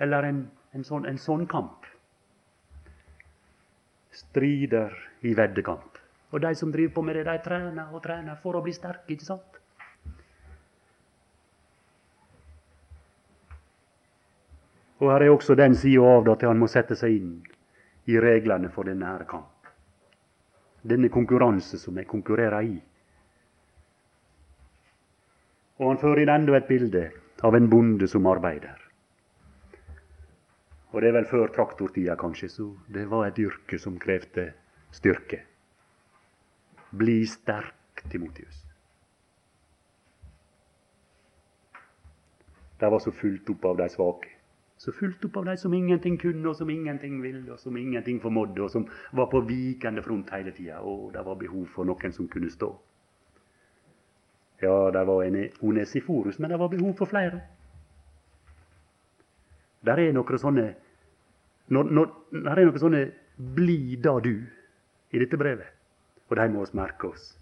Eller 0.01 0.29
en, 0.29 0.39
en, 0.73 0.85
sånn, 0.87 1.05
en 1.09 1.19
sånn 1.21 1.45
kamp. 1.49 1.85
Strider 4.15 4.95
i 5.21 5.35
veddekamp. 5.37 6.01
Og 6.33 6.41
de 6.41 6.51
som 6.57 6.71
driver 6.73 6.97
på 6.97 7.05
med 7.05 7.19
det, 7.19 7.27
de 7.29 7.37
trener 7.45 7.93
og 7.93 8.01
trener 8.03 8.41
for 8.41 8.57
å 8.57 8.63
bli 8.65 8.73
sterke, 8.75 9.13
ikke 9.13 9.27
sant? 9.27 9.61
Og 15.03 15.11
her 15.11 15.25
er 15.25 15.33
også 15.33 15.57
den 15.59 15.75
sida 15.77 16.05
av 16.17 16.23
det 16.25 16.37
at 16.37 16.47
han 16.49 16.59
må 16.59 16.71
sette 16.71 16.95
seg 16.97 17.19
inn 17.19 17.35
i 18.09 18.15
reglene 18.21 18.71
for 18.73 18.87
denne 18.87 19.11
kampen. 19.27 19.27
kamp 19.29 19.54
denne 20.85 21.09
konkurranse 21.09 21.79
som 21.81 21.97
jeg 21.97 22.07
konkurrerer 22.09 22.67
i. 22.69 22.75
Og 25.81 25.89
han 25.91 26.01
fører 26.01 26.23
inn 26.23 26.31
enda 26.31 26.55
et 26.57 26.67
bilde 26.69 27.07
av 27.43 27.57
en 27.57 27.69
bonde 27.69 28.07
som 28.07 28.27
arbeider. 28.31 28.77
Og 30.93 31.01
det 31.03 31.09
er 31.09 31.17
vel 31.17 31.27
før 31.27 31.49
traktortida, 31.51 32.15
kanskje, 32.15 32.47
så 32.47 32.69
det 32.87 33.09
var 33.11 33.25
et 33.27 33.41
yrke 33.43 33.79
som 33.81 33.97
krevde 33.99 34.51
styrke. 34.95 35.41
Bli 36.95 37.17
sterk, 37.27 38.05
Timotius. 38.11 38.61
Det 42.79 42.91
var 42.91 43.03
så 43.03 43.11
fullt 43.11 43.49
opp 43.51 43.67
av 43.71 43.81
de 43.81 43.89
svake. 43.91 44.34
Så 44.77 44.91
fulgt 44.91 45.23
opp 45.25 45.37
av 45.37 45.45
de 45.45 45.55
som 45.57 45.73
ingenting 45.73 46.17
kunne, 46.19 46.43
og 46.49 46.55
som 46.55 46.69
ingenting 46.69 47.21
ville, 47.23 47.45
og 47.53 47.59
som 47.59 47.77
ingenting 47.77 48.19
formådde, 48.21 48.61
og 48.61 48.71
som 48.71 48.87
var 49.15 49.29
på 49.31 49.41
vikende 49.47 50.03
front 50.03 50.29
hele 50.35 50.51
tida. 50.51 50.81
Og 50.83 51.13
det 51.13 51.23
var 51.25 51.39
behov 51.39 51.67
for 51.75 51.87
noen 51.87 52.13
som 52.13 52.27
kunne 52.27 52.51
stå. 52.51 52.73
Ja, 54.61 54.91
det 54.91 55.05
var 55.07 55.23
en 55.23 55.37
Onesiforus, 55.61 56.39
men 56.39 56.51
det 56.51 56.59
var 56.59 56.71
behov 56.71 56.93
for 56.97 57.05
flere. 57.11 57.41
Der 59.85 60.01
er 60.01 60.13
noen 60.15 60.41
sånne 60.41 60.73
når, 61.67 61.89
når, 61.97 62.11
der 62.31 62.59
er 62.59 62.67
noen 62.67 62.81
sånne 62.81 63.01
'bli 63.37 63.97
da 64.01 64.19
du' 64.21 64.45
i 65.11 65.19
dette 65.19 65.37
brevet. 65.37 65.71
Og 66.29 66.37
de 66.37 66.47
må 66.49 66.61
oss 66.61 66.73
merke 66.77 67.09
oss. 67.09 67.37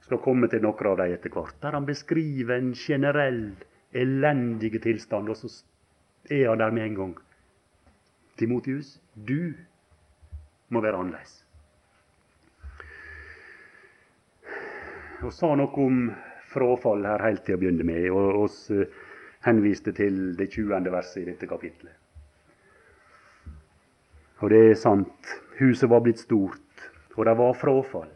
Skal 0.00 0.18
komme 0.18 0.48
til 0.48 0.62
noen 0.62 0.86
av 0.86 0.96
dem 0.98 1.14
etter 1.14 1.30
hvert. 1.30 1.56
Der 1.62 1.76
han 1.76 1.86
beskriver 1.86 2.56
en 2.56 2.72
generell 2.74 3.54
elendig 3.92 4.82
tilstand. 4.82 5.28
og 5.28 5.36
så 5.36 5.48
er 6.28 6.48
han 6.48 6.58
der 6.58 6.70
med 6.70 6.86
en 6.86 6.94
gang. 6.94 7.14
Timotius, 8.38 9.00
du 9.14 9.52
må 10.68 10.80
være 10.80 10.96
annerledes. 10.96 11.44
Og 15.20 15.32
sa 15.36 15.52
noe 15.58 15.84
om 15.84 16.04
frafall 16.50 17.04
her 17.04 17.22
helt 17.24 17.44
til 17.44 17.58
å 17.58 17.60
begynne 17.60 17.84
med, 17.86 18.06
og 18.10 18.46
oss 18.46 18.62
eh, 18.72 18.88
henviste 19.44 19.92
til 19.96 20.32
det 20.38 20.48
20. 20.54 20.88
verset 20.92 21.22
i 21.22 21.26
dette 21.28 21.48
kapitlet. 21.50 21.96
Og 24.40 24.48
det 24.52 24.62
er 24.70 24.80
sant. 24.80 25.34
Huset 25.60 25.90
var 25.92 26.00
blitt 26.04 26.22
stort, 26.22 26.86
og 27.18 27.26
det 27.28 27.36
var 27.36 27.58
frafall. 27.60 28.14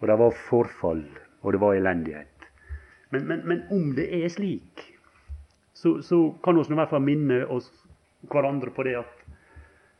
Og 0.00 0.08
det 0.10 0.18
var 0.18 0.34
forfall, 0.48 1.04
og 1.42 1.54
det 1.54 1.62
var 1.62 1.78
elendighet. 1.78 2.50
Men, 3.14 3.28
men, 3.30 3.46
men 3.46 3.62
om 3.70 3.92
det 3.94 4.08
er 4.10 4.26
slik 4.34 4.95
så, 5.76 6.02
så 6.02 6.30
kan 6.44 6.56
vi 6.56 6.62
i 6.72 6.78
hvert 6.78 6.90
fall 6.90 7.04
minne 7.04 7.42
oss 7.52 7.68
hverandre 8.32 8.72
på 8.72 8.84
det 8.86 8.94
at 9.02 9.24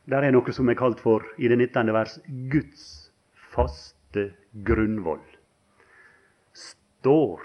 det 0.09 0.17
er 0.23 0.33
noe 0.33 0.53
som 0.55 0.69
er 0.71 0.77
kalt 0.79 1.01
for, 1.03 1.25
i 1.37 1.49
det 1.51 1.57
19. 1.59 1.91
vers, 1.93 2.15
Guds 2.49 2.85
faste 3.53 4.29
grunnvoll. 4.65 5.21
Står, 6.55 7.43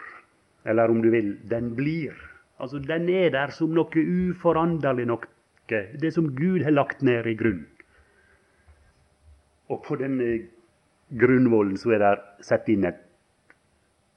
eller 0.65 0.95
om 0.95 1.03
du 1.03 1.11
vil, 1.13 1.35
den 1.51 1.73
blir. 1.77 2.15
Altså, 2.63 2.79
Den 2.79 3.09
er 3.11 3.31
der 3.35 3.51
som 3.51 3.75
noe 3.75 4.07
uforanderlig 4.31 5.09
noe. 5.11 5.29
Det 5.69 6.13
som 6.15 6.31
Gud 6.37 6.63
har 6.63 6.73
lagt 6.73 7.03
ned 7.03 7.27
i 7.27 7.35
grunnen. 7.35 7.67
Og 9.69 9.83
på 9.85 9.97
denne 9.97 10.47
grunnvollen 11.19 11.77
så 11.81 11.97
er 11.97 12.03
det 12.03 12.47
satt 12.47 12.69
inn 12.69 12.85
et 12.87 13.01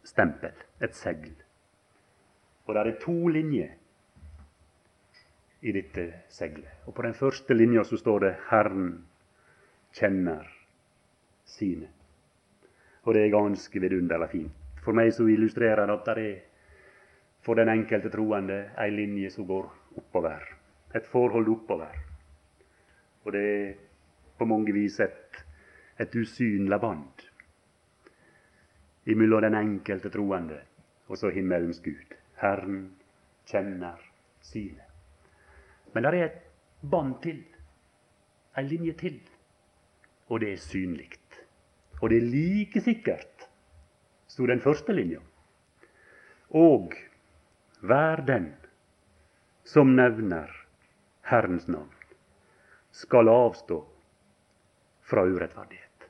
stempel, 0.06 0.54
et 0.84 0.96
segl. 0.96 1.34
Og 2.68 2.76
der 2.76 2.92
er 2.92 3.02
to 3.02 3.16
linjer 3.32 3.74
i 5.66 5.74
dette 5.74 6.06
seglet. 6.30 6.86
Og 6.86 6.94
på 6.96 7.06
den 7.06 7.16
første 7.18 7.54
linja 7.58 7.84
så 7.84 7.98
står 7.98 8.20
det 8.20 8.34
'Herren 8.50 9.06
kjenner 9.94 10.48
sine'. 11.46 11.90
Og 13.04 13.14
det 13.14 13.26
er 13.26 13.38
ganske 13.38 13.80
vidunderlig 13.80 14.30
fint. 14.30 14.52
For 14.84 14.94
meg 14.94 15.14
så 15.14 15.26
illustrerer 15.28 15.86
det 15.86 15.94
at 15.94 16.06
det 16.06 16.26
er 16.26 16.42
for 17.42 17.56
den 17.56 17.70
enkelte 17.70 18.10
troende 18.10 18.72
ei 18.78 18.90
linje 18.90 19.30
som 19.30 19.48
går 19.48 19.72
oppover. 19.98 20.42
Et 20.96 21.08
forhold 21.08 21.50
oppover. 21.50 21.96
Og 23.26 23.34
det 23.34 23.42
er 23.42 23.74
på 24.38 24.46
mange 24.46 24.74
vis 24.74 25.00
et, 25.00 25.46
et 26.00 26.16
usynlig 26.16 26.80
bånd 26.82 27.26
imellom 29.06 29.42
den 29.42 29.56
enkelte 29.56 30.10
troende 30.10 30.60
og 31.08 31.18
så 31.18 31.30
himmelens 31.30 31.82
Gud. 31.86 32.18
Herren 32.42 32.90
kjenner 33.46 34.02
sine. 34.42 34.85
Men 35.96 36.04
det 36.04 36.12
er 36.12 36.26
et 36.28 36.42
bånd 36.84 37.16
til. 37.24 37.40
Ei 38.60 38.68
linje 38.68 38.94
til. 39.00 39.20
Og 40.30 40.42
det 40.44 40.52
er 40.54 40.62
synlig. 40.62 41.10
Og 42.02 42.10
det 42.12 42.18
er 42.20 42.28
like 42.28 42.82
sikkert, 42.84 43.48
sto 44.28 44.46
den 44.46 44.62
første 44.62 44.94
linja. 44.94 45.22
Og 46.52 46.94
hver 47.82 48.22
den 48.28 48.52
som 49.64 49.96
nevner 49.96 50.52
Herrens 51.26 51.68
navn, 51.68 51.92
skal 52.92 53.30
avstå 53.32 53.80
fra 55.10 55.24
urettferdighet. 55.26 56.10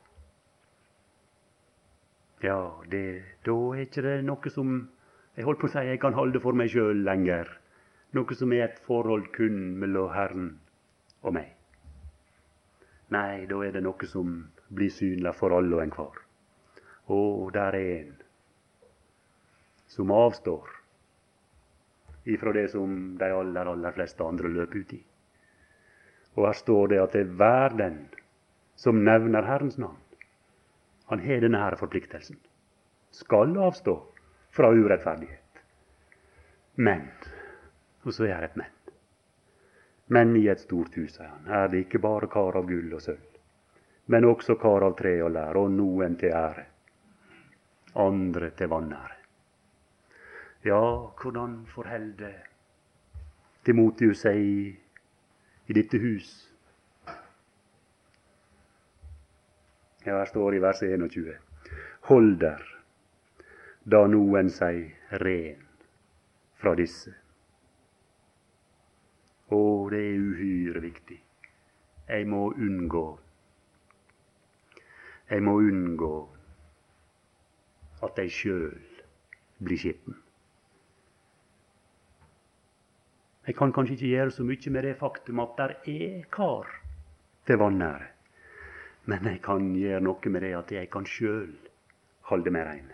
Ja, 2.43 2.59
det, 2.91 3.23
da 3.45 3.55
er 3.73 3.85
ikke 3.85 4.03
det 4.05 4.17
noe 4.25 4.51
som 4.53 4.75
jeg 5.35 5.47
holdt 5.47 5.61
på 5.61 5.69
å 5.69 5.71
si 5.71 5.85
jeg 5.87 6.01
kan 6.01 6.17
holde 6.17 6.41
for 6.43 6.57
meg 6.57 6.69
sjøl 6.73 7.05
lenger 7.05 7.49
noe 8.15 8.37
som 8.37 8.53
er 8.55 8.67
et 8.69 8.79
forhold 8.85 9.29
kun 9.35 9.57
mellom 9.81 10.11
Herren 10.15 10.51
og 11.21 11.35
meg. 11.35 11.51
Nei, 13.13 13.45
da 13.49 13.59
er 13.65 13.75
det 13.75 13.83
noe 13.85 14.07
som 14.09 14.37
blir 14.73 14.93
synlig 14.93 15.35
for 15.37 15.53
alle 15.55 15.75
og 15.77 15.83
enhver. 15.83 16.21
Å, 17.05 17.19
der 17.53 17.77
er 17.77 17.91
en 17.99 18.15
som 19.95 20.11
avstår 20.11 20.71
ifra 22.25 22.53
det 22.55 22.71
som 22.71 23.17
de 23.19 23.29
aller, 23.29 23.69
aller 23.69 23.93
fleste 23.93 24.25
andre 24.25 24.49
løper 24.49 24.81
ut 24.81 24.95
i. 24.97 25.01
Og 26.35 26.47
her 26.47 26.57
står 26.57 26.89
det 26.91 27.01
at 27.03 27.13
det 27.13 27.21
er 27.21 27.37
verden 27.39 27.99
som 28.75 29.03
nevner 29.05 29.45
Herrens 29.47 29.77
navn, 29.77 30.01
Han 31.05 31.19
har 31.21 31.41
denne 31.41 31.59
her 31.61 31.75
forpliktelsen. 31.77 32.39
Skal 33.13 33.57
avstå 33.61 33.93
fra 34.49 34.71
urettferdighet. 34.73 35.59
Men 36.75 37.11
Og 38.05 38.13
så 38.13 38.27
er 38.29 38.41
det 38.41 38.51
et 38.51 38.57
men. 38.61 38.73
Men 40.07 40.35
i 40.37 40.45
et 40.47 40.61
stort 40.61 40.93
hus, 40.95 41.15
sier 41.15 41.29
han, 41.31 41.47
er 41.49 41.71
det 41.71 41.85
ikke 41.85 42.01
bare 42.03 42.29
kar 42.29 42.59
av 42.59 42.67
gull 42.69 42.93
og 42.93 43.01
sølv, 43.01 43.39
men 44.13 44.27
også 44.29 44.55
kar 44.61 44.85
av 44.85 44.93
tre 44.99 45.15
og 45.25 45.31
lær, 45.33 45.57
og 45.57 45.71
noen 45.73 46.17
til 46.21 46.35
ære, 46.37 46.65
andre 48.05 48.51
til 48.53 48.69
vanære. 48.69 49.17
Ja, 50.65 50.81
hvordan 51.21 51.57
forholder 51.69 52.37
Timotius 53.65 54.21
seg 54.25 54.37
i, 54.37 54.69
i 55.65 55.77
dette 55.77 55.97
hus? 56.01 56.31
Ja, 60.05 60.19
her 60.19 60.29
står 60.29 60.53
i 60.53 60.61
vers 60.61 60.85
21. 60.85 61.33
Hold 62.11 62.33
der, 62.41 62.61
da 63.89 64.05
noen 64.09 64.53
seg 64.53 65.17
ren 65.21 65.61
fra 66.61 66.77
disse. 66.77 67.24
Å, 69.53 69.61
det 69.93 70.01
er 70.01 70.21
uhyre 70.21 70.81
viktig. 70.81 71.19
Jeg 72.05 72.27
må 72.29 72.47
unngå 72.53 73.05
Jeg 75.29 75.41
må 75.41 75.55
unngå 75.57 76.13
at 78.05 78.19
jeg 78.21 78.33
sjøl 78.33 78.75
blir 79.65 79.79
skitten. 79.81 80.17
Jeg 83.45 83.57
kan 83.57 83.73
kanskje 83.73 83.95
ikke 83.95 84.11
gjøre 84.11 84.33
så 84.33 84.45
mye 84.45 84.73
med 84.73 84.85
det 84.85 84.97
faktum 84.99 85.41
at 85.41 85.57
der 85.57 85.73
er 85.89 86.27
kar 86.33 86.69
til 87.45 87.57
vanære. 87.61 88.11
Men 89.05 89.25
jeg 89.29 89.41
kan 89.45 89.67
gjøre 89.77 90.01
noe 90.01 90.29
med 90.33 90.41
det 90.41 90.53
at 90.57 90.71
jeg 90.73 90.89
kan 90.93 91.05
sjøl 91.05 91.51
holde 92.29 92.53
meg 92.53 92.65
rein. 92.65 92.87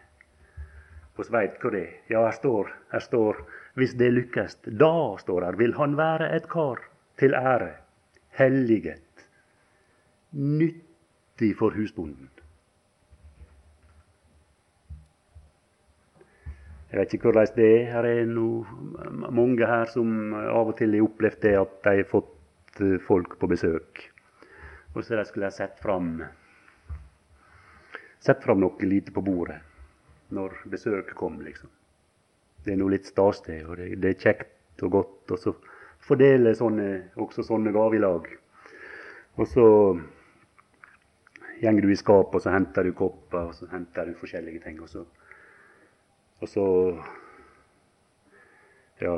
Vi 1.15 1.27
veit 1.31 1.59
hva 1.61 1.71
det 1.71 1.81
er. 1.83 1.93
Ja, 2.11 2.23
her 2.25 2.35
står, 2.35 2.71
her 2.91 3.03
står 3.03 3.39
hvis 3.77 3.95
det 3.99 4.11
lykkes. 4.13 4.57
Da, 4.65 4.93
står 5.21 5.47
her, 5.47 5.57
vil 5.59 5.75
han 5.77 5.95
være 5.99 6.31
et 6.35 6.49
kar 6.51 6.81
til 7.19 7.35
ære, 7.37 7.73
helliget, 8.39 9.25
nyttig 10.31 11.55
for 11.59 11.75
husbonden. 11.75 12.29
Jeg 16.91 16.99
vet 16.99 17.13
ikke 17.15 17.29
hvordan 17.29 17.53
det 17.55 17.67
er. 17.71 17.83
Her 17.93 18.07
er 18.09 18.25
no 18.27 18.47
mange 19.31 19.67
her 19.67 19.87
som 19.93 20.33
av 20.35 20.73
og 20.73 20.77
til 20.79 20.97
har 20.97 21.05
opplevd 21.05 21.43
det 21.45 21.53
at 21.55 21.77
de 21.85 21.93
har 22.01 22.09
fått 22.09 22.81
eh, 22.83 22.97
folk 22.99 23.37
på 23.39 23.47
besøk 23.47 24.09
og 24.93 25.03
så 25.03 25.23
skulle 25.23 25.45
ha 25.45 25.51
sett 25.51 25.79
fram 25.79 26.23
Sett 28.21 28.43
fram 28.43 28.59
noe 28.61 28.85
lite 28.85 29.11
på 29.11 29.21
bordet 29.25 29.57
når 30.31 30.53
besøket 30.71 31.15
kom, 31.17 31.41
liksom. 31.41 31.67
Det 32.63 32.73
er 32.73 32.79
nå 32.79 32.87
litt 32.91 33.09
stas, 33.09 33.41
det, 33.47 33.61
og 33.65 33.77
det, 33.79 33.95
det, 34.01 34.13
er 34.13 34.21
kjekt 34.21 34.83
og 34.85 34.93
godt. 34.97 35.33
Og 35.33 35.39
så 35.41 35.53
fordele 36.01 36.53
sånne, 36.57 36.87
også 37.21 37.45
sånne 37.47 37.73
gaver 37.75 37.97
i 37.97 38.01
lag. 38.01 38.27
Og 39.39 39.47
så 39.49 39.65
gjenger 41.61 41.85
du 41.85 41.93
i 41.93 41.99
skapet, 41.99 42.37
og 42.37 42.45
så 42.45 42.53
henter 42.53 42.85
du 42.85 42.93
kopper, 42.97 43.49
og 43.49 43.57
så 43.57 43.69
henter 43.71 44.09
du 44.09 44.17
forskjellige 44.19 44.63
ting. 44.65 44.81
Og 44.81 44.89
så, 44.89 45.05
og 46.41 46.49
så 46.49 46.65
Ja, 49.01 49.15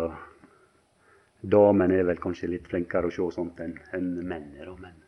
damene 1.44 1.98
er 2.00 2.06
vel 2.08 2.22
kanskje 2.24 2.48
litt 2.48 2.70
flinkere 2.72 3.10
å 3.10 3.12
se 3.12 3.26
sånt 3.36 3.58
enn 3.60 3.74
en 3.98 4.14
menn 4.24 4.54
er, 4.56 4.70
men 4.80 5.02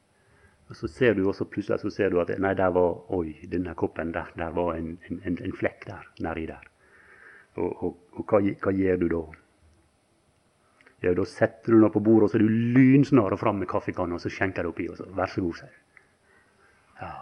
og 0.70 0.76
så 0.76 0.88
ser 0.90 1.14
du 1.14 1.28
også 1.30 1.46
plutselig 1.46 1.84
så 1.84 1.92
ser 1.94 2.10
du 2.10 2.20
at 2.22 2.32
nei, 2.42 2.54
der 2.58 2.72
var, 2.74 2.98
oi, 3.14 3.36
denne 3.52 3.76
koppen 3.78 4.14
der, 4.16 4.32
der 4.38 4.54
var 4.56 4.74
en, 4.80 4.96
en, 5.10 5.38
en 5.38 5.54
flekk 5.54 5.86
der, 5.86 6.08
nedi 6.26 6.48
der. 6.50 6.64
Og, 7.56 7.84
og, 7.84 7.98
og 8.20 8.26
hva, 8.30 8.42
hva, 8.64 8.74
gjør 8.76 9.02
du 9.02 9.08
da? 9.14 9.22
Ja, 11.06 11.14
Da 11.14 11.26
setter 11.30 11.76
du 11.76 11.80
noe 11.80 11.94
på 11.94 12.02
bordet, 12.04 12.28
og 12.28 12.34
så 12.34 12.40
er 12.40 12.46
du 12.46 12.52
lynsnar 12.76 13.36
fram 13.40 13.62
med 13.62 13.70
kaffekanna, 13.72 14.18
og 14.18 14.24
så 14.24 14.32
skjenker 14.34 14.66
du 14.66 14.72
oppi, 14.72 14.90
og 14.90 15.00
så 15.00 15.08
vær 15.16 15.32
så 15.32 15.44
god, 15.46 15.62
sier 15.62 15.82
Ja. 17.02 17.14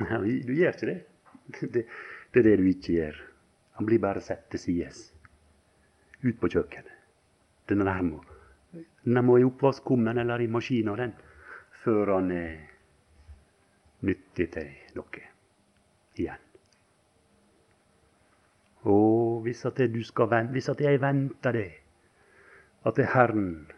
Nei, 0.00 0.40
Du 0.46 0.54
gjør 0.56 0.74
ikke 0.74 0.90
det. 0.90 1.00
det. 1.74 1.86
Det 2.30 2.40
er 2.40 2.46
det 2.46 2.58
du 2.60 2.66
ikke 2.70 2.94
gjør. 2.94 3.22
Han 3.78 3.86
blir 3.86 4.02
bare 4.02 4.22
satt 4.22 4.46
til 4.52 4.62
sides. 4.62 5.08
Ut 6.22 6.36
på 6.38 6.50
kjøkkenet. 6.52 6.98
Den 7.70 7.82
der 7.86 8.02
må 8.02 8.20
den 9.04 9.24
må 9.24 9.38
i 9.38 9.44
oppvaskkummen 9.44 10.18
eller 10.18 10.42
i 10.44 10.50
maskina, 10.50 10.94
den, 10.96 11.14
før 11.82 12.14
han 12.16 12.30
er 12.34 12.52
nyttig 14.06 14.50
til 14.54 14.70
noe 14.96 15.24
igjen. 16.20 16.49
Og 18.88 19.42
hvis 19.44 19.64
at 19.68 19.76
du 19.92 20.00
skal 20.04 20.30
vente, 20.30 20.52
hvis 20.52 20.68
at 20.68 20.80
jeg 20.80 21.00
venter 21.00 21.52
det, 21.52 21.70
at 22.86 22.96
det 22.96 23.10
Herren 23.12 23.68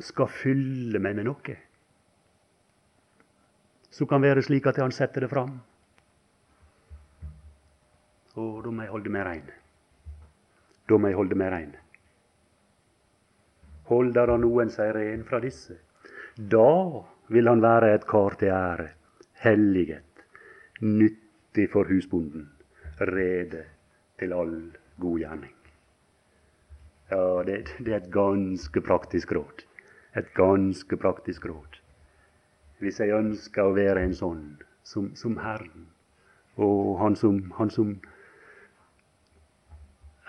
skal 0.00 0.30
fylle 0.32 0.98
meg 0.98 1.18
med 1.18 1.28
noe, 1.28 1.58
så 3.92 4.08
kan 4.08 4.22
være 4.24 4.42
slik 4.42 4.66
at 4.66 4.80
han 4.80 4.94
setter 4.94 5.26
det 5.26 5.30
fram. 5.30 5.58
Og 8.40 8.62
da 8.64 8.72
må 8.72 8.86
jeg 8.86 8.94
holde 8.94 9.12
meg 9.12 9.26
rein. 9.28 9.48
Da 10.88 10.96
må 10.96 11.12
jeg 11.12 11.20
holde 11.20 11.36
meg 11.36 11.52
rein 11.52 11.74
holder 13.92 14.32
han 14.34 14.44
noen 14.44 14.70
seg 14.72 14.94
ren 14.96 15.24
fra 15.28 15.40
disse. 15.42 15.76
Da 16.36 17.02
vil 17.32 17.50
han 17.50 17.62
være 17.64 17.92
et 17.96 18.08
kar 18.08 18.38
til 18.40 18.52
ære, 18.54 18.88
helliget, 19.44 20.24
nyttig 20.80 21.68
for 21.72 21.88
husbonden, 21.90 22.48
rede 23.00 23.64
til 24.22 24.32
all 24.36 24.54
god 25.02 25.18
gjerning. 25.20 25.54
Ja, 27.10 27.42
det, 27.44 27.58
det 27.82 27.92
er 27.92 28.00
et 28.00 28.12
ganske 28.14 28.80
praktisk 28.80 29.34
råd. 29.36 29.66
Et 30.16 30.28
ganske 30.36 30.96
praktisk 30.96 31.46
råd. 31.50 31.80
Hvis 32.80 33.00
jeg 33.02 33.12
ønsker 33.14 33.66
å 33.66 33.74
være 33.76 34.06
en 34.06 34.14
sånn 34.16 34.44
som, 34.86 35.10
som 35.18 35.36
Herren, 35.42 35.90
og 36.56 36.96
han 37.00 37.16
som, 37.16 37.38
han 37.58 37.70
som 37.72 37.94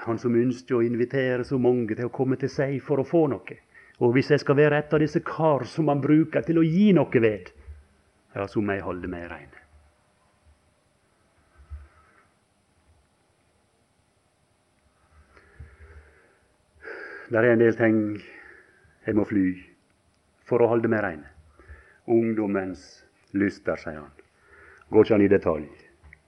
han 0.03 0.19
som 0.19 0.35
ønsker 0.35 0.75
å 0.75 0.83
invitere 0.83 1.45
så 1.47 1.57
mange 1.61 1.95
til 1.95 2.09
å 2.09 2.13
komme 2.13 2.35
til 2.39 2.51
seg 2.51 2.75
for 2.83 2.99
å 2.99 3.07
få 3.07 3.25
noe. 3.31 3.57
Og 4.03 4.15
hvis 4.15 4.33
jeg 4.33 4.41
skal 4.43 4.57
være 4.59 4.81
et 4.81 4.93
av 4.95 4.99
disse 4.99 5.21
kar 5.23 5.63
som 5.69 5.87
han 5.91 6.01
bruker 6.03 6.43
til 6.43 6.59
å 6.59 6.65
gi 6.67 6.89
noe 6.95 7.23
ved, 7.23 7.53
ja, 8.35 8.47
så 8.49 8.59
må 8.59 8.75
jeg 8.75 8.83
holde 8.83 9.11
meg 9.11 9.29
rein. 9.31 9.62
Det 17.30 17.39
er 17.39 17.53
en 17.53 17.61
del 17.61 17.76
ting 17.78 17.99
jeg 19.05 19.15
må 19.15 19.24
fly 19.28 19.45
for 20.47 20.63
å 20.63 20.67
holde 20.71 20.89
meg 20.91 21.03
rein. 21.05 21.24
Ungdommens 22.11 23.03
lyster, 23.32 23.80
sier 23.80 24.01
han. 24.01 24.11
Går 24.91 25.05
ikke 25.05 25.15
han 25.15 25.24
i 25.24 25.32
detalj. 25.32 25.69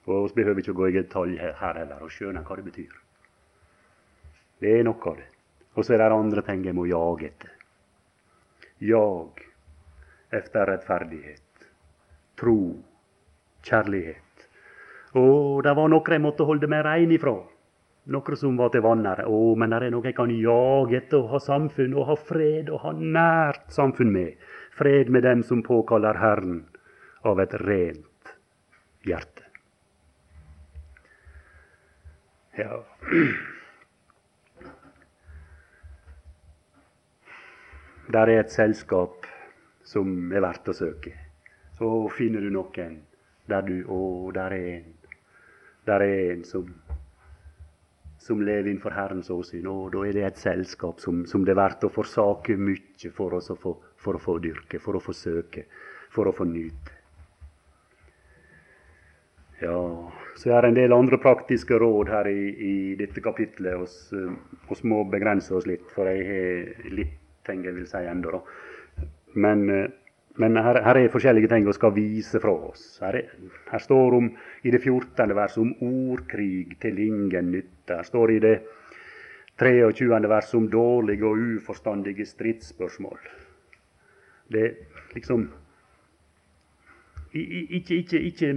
Og 0.06 0.30
vi 0.30 0.40
behøver 0.40 0.62
ikke 0.62 0.72
å 0.72 0.78
gå 0.78 0.88
i 0.88 0.96
detalj 0.96 1.36
her 1.40 1.80
heller 1.82 2.04
og 2.04 2.12
skjønne 2.14 2.44
hva 2.46 2.56
det 2.56 2.64
betyr. 2.70 2.94
Det 4.62 4.72
er 4.72 4.86
noe 4.86 5.10
av 5.10 5.18
det. 5.18 5.26
Og 5.76 5.84
så 5.84 5.94
er 5.94 6.00
det 6.00 6.16
andre 6.16 6.44
ting 6.46 6.64
jeg 6.64 6.76
må 6.78 6.86
jage 6.88 7.28
etter. 7.28 7.52
Jag 8.80 9.42
efter 10.30 10.66
rettferdighet, 10.66 11.66
tro, 12.40 12.56
kjærlighet. 13.64 14.48
Og 15.16 15.62
det 15.64 15.74
var 15.76 15.92
noe 15.92 16.12
jeg 16.12 16.24
måtte 16.24 16.46
holde 16.48 16.68
meg 16.70 16.84
rein 16.86 17.12
ifra. 17.12 17.36
Noe 18.06 18.36
som 18.38 18.58
var 18.58 18.70
til 18.70 18.84
vannere. 18.84 19.24
Å, 19.26 19.54
men 19.58 19.72
det 19.72 19.80
er 19.88 19.94
noe 19.94 20.06
jeg 20.06 20.14
kan 20.14 20.30
jage 20.30 21.00
etter 21.00 21.18
å 21.18 21.32
ha 21.32 21.40
samfunn 21.42 21.96
og 21.96 22.06
ha 22.12 22.16
fred 22.28 22.70
og 22.70 22.84
ha 22.84 22.92
nært 22.94 23.66
samfunn 23.74 24.12
med. 24.14 24.36
Fred 24.78 25.10
med 25.10 25.26
dem 25.26 25.42
som 25.46 25.64
påkaller 25.66 26.20
Herren 26.20 26.62
av 27.26 27.42
et 27.42 27.58
rent 27.64 28.36
hjerte. 29.06 29.42
Ja. 32.56 32.78
der 38.12 38.30
er 38.30 38.40
et 38.40 38.52
selskap 38.52 39.26
som 39.84 40.32
er 40.32 40.44
verdt 40.44 40.68
å 40.70 40.74
søke. 40.76 41.12
Så 41.78 41.88
finner 42.16 42.40
du 42.40 42.50
noen 42.54 43.00
der 43.50 43.66
du 43.66 43.82
Å, 43.88 44.30
der 44.34 44.54
er 44.54 44.68
en. 44.76 44.92
Der 45.86 46.02
er 46.02 46.32
en 46.32 46.44
som, 46.44 46.70
som 48.26 48.42
lever 48.42 48.70
innenfor 48.70 48.94
Herrens 48.96 49.30
åsyn. 49.30 49.66
Og 49.70 49.92
da 49.94 50.02
er 50.06 50.16
det 50.16 50.24
et 50.26 50.42
selskap 50.42 51.00
som, 51.02 51.24
som 51.30 51.44
det 51.46 51.54
er 51.54 51.60
verdt 51.60 51.86
å 51.86 51.92
forsake 51.94 52.58
mye 52.58 53.12
for, 53.14 53.38
å 53.38 53.56
få, 53.62 53.76
for 54.02 54.18
å 54.18 54.22
få 54.22 54.38
dyrke, 54.42 54.80
for 54.82 54.98
å 54.98 55.02
få 55.02 55.14
søke, 55.14 55.66
for 56.12 56.28
å 56.28 56.34
få 56.34 56.48
nyte. 56.50 56.96
Ja, 59.62 59.76
så 60.36 60.50
er 60.52 60.62
det 60.62 60.68
en 60.68 60.76
del 60.76 60.92
andre 60.92 61.16
praktiske 61.22 61.78
råd 61.80 62.10
her 62.12 62.28
i, 62.28 62.40
i 62.52 62.74
dette 62.98 63.22
kapitlet. 63.24 63.94
Vi 64.12 64.76
må 64.90 65.04
begrense 65.08 65.54
oss 65.56 65.68
litt, 65.68 65.86
for 65.94 66.10
jeg 66.10 66.26
har 66.28 66.90
litt 66.92 67.22
ting 67.46 67.62
jeg 67.64 67.78
vil 67.78 67.86
si 67.88 68.02
ennå. 68.04 68.42
Men 69.38 69.64
eh, 69.70 69.86
Men 70.36 70.56
her, 70.60 70.82
her, 70.84 70.98
er 71.00 71.12
forskjellige 71.12 71.48
ting 71.48 71.66
vi 71.66 71.72
skal 71.72 71.94
vise 71.96 72.40
fra 72.40 72.52
oss. 72.68 72.98
Her, 73.00 73.16
er, 73.16 73.52
her 73.70 73.80
står 73.80 74.16
om, 74.18 74.30
i 74.62 74.72
det 74.72 74.82
14. 74.82 75.32
verset 75.36 75.62
om 75.62 75.72
ordkrig 75.86 76.76
til 76.80 76.98
ingen 77.00 77.52
nytte. 77.54 77.96
Her 77.96 78.04
står 78.04 78.34
i 78.34 78.40
det 78.44 78.56
23. 79.58 80.28
verset 80.28 80.58
om 80.58 80.68
dårlige 80.70 81.24
og 81.24 81.40
uforstandige 81.56 82.26
stridsspørsmål. 82.26 83.18
Det 84.52 84.64
er 84.64 84.74
liksom 85.14 85.48
Ikke, 87.36 87.96
ikke, 87.96 88.20
ikke 88.20 88.52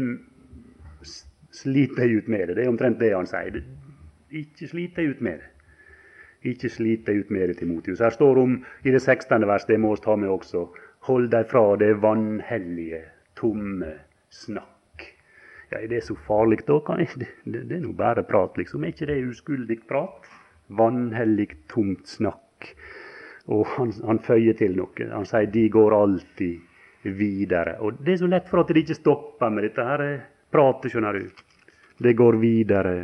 slit 1.51 1.95
deg 1.97 2.17
ut 2.17 2.27
med 2.27 2.47
det. 2.47 2.55
Det 2.55 2.63
er 2.63 2.69
omtrent 2.69 2.99
det 2.99 3.09
han 3.15 3.27
sier. 3.27 3.63
Ikke 4.31 4.67
slit 4.67 4.95
deg 4.95 5.15
ut 5.15 5.23
med 5.25 5.39
det. 5.41 5.49
Ikke 6.51 6.69
slit 6.71 7.07
deg 7.07 7.23
ut 7.23 7.31
med 7.35 7.49
det, 7.49 7.57
Timotius. 7.59 7.99
Her 7.99 8.13
står 8.15 8.39
om 8.39 8.53
i 8.83 8.91
det 8.93 9.01
16. 9.01 9.47
verset, 9.47 9.73
det 9.73 9.79
må 9.79 9.91
vi 9.95 10.03
ta 10.05 10.15
med 10.15 10.31
også, 10.31 10.67
hold 11.07 11.29
deg 11.31 11.47
fra 11.51 11.63
det 11.79 11.93
vanhellige, 12.03 13.01
tomme 13.39 13.93
snakk. 14.29 15.05
Ja, 15.71 15.77
Er 15.77 15.87
det 15.87 16.03
så 16.03 16.15
farlig, 16.15 16.65
da? 16.67 16.79
Det, 16.97 17.27
det, 17.45 17.63
det, 17.69 17.75
er 17.77 17.83
nå 17.83 17.93
bare 17.93 18.23
prat, 18.23 18.57
liksom. 18.57 18.83
Er 18.83 18.93
ikke 18.93 19.09
det 19.09 19.21
uskuldig 19.29 19.79
prat? 19.87 20.25
Vanhellig, 20.67 21.49
tomt 21.69 22.07
snakk. 22.07 22.73
Og 23.49 23.65
han, 23.77 23.93
han 24.05 24.19
føyer 24.21 24.57
til 24.57 24.75
noe. 24.77 25.07
Han 25.13 25.25
sier 25.29 25.49
de 25.49 25.69
går 25.73 25.95
alltid 25.95 27.07
videre. 27.17 27.77
Og 27.79 28.01
det 28.03 28.15
er 28.15 28.21
så 28.23 28.29
lett 28.29 28.49
for 28.49 28.63
at 28.63 28.73
de 28.73 28.83
ikke 28.83 28.97
stopper 28.97 29.53
med 29.53 29.65
dette 29.69 29.85
her 29.85 30.03
pratet, 30.51 30.91
skjønner 30.91 31.17
du. 31.17 31.45
Det 31.99 32.15
går 32.17 32.37
videre 32.41 32.95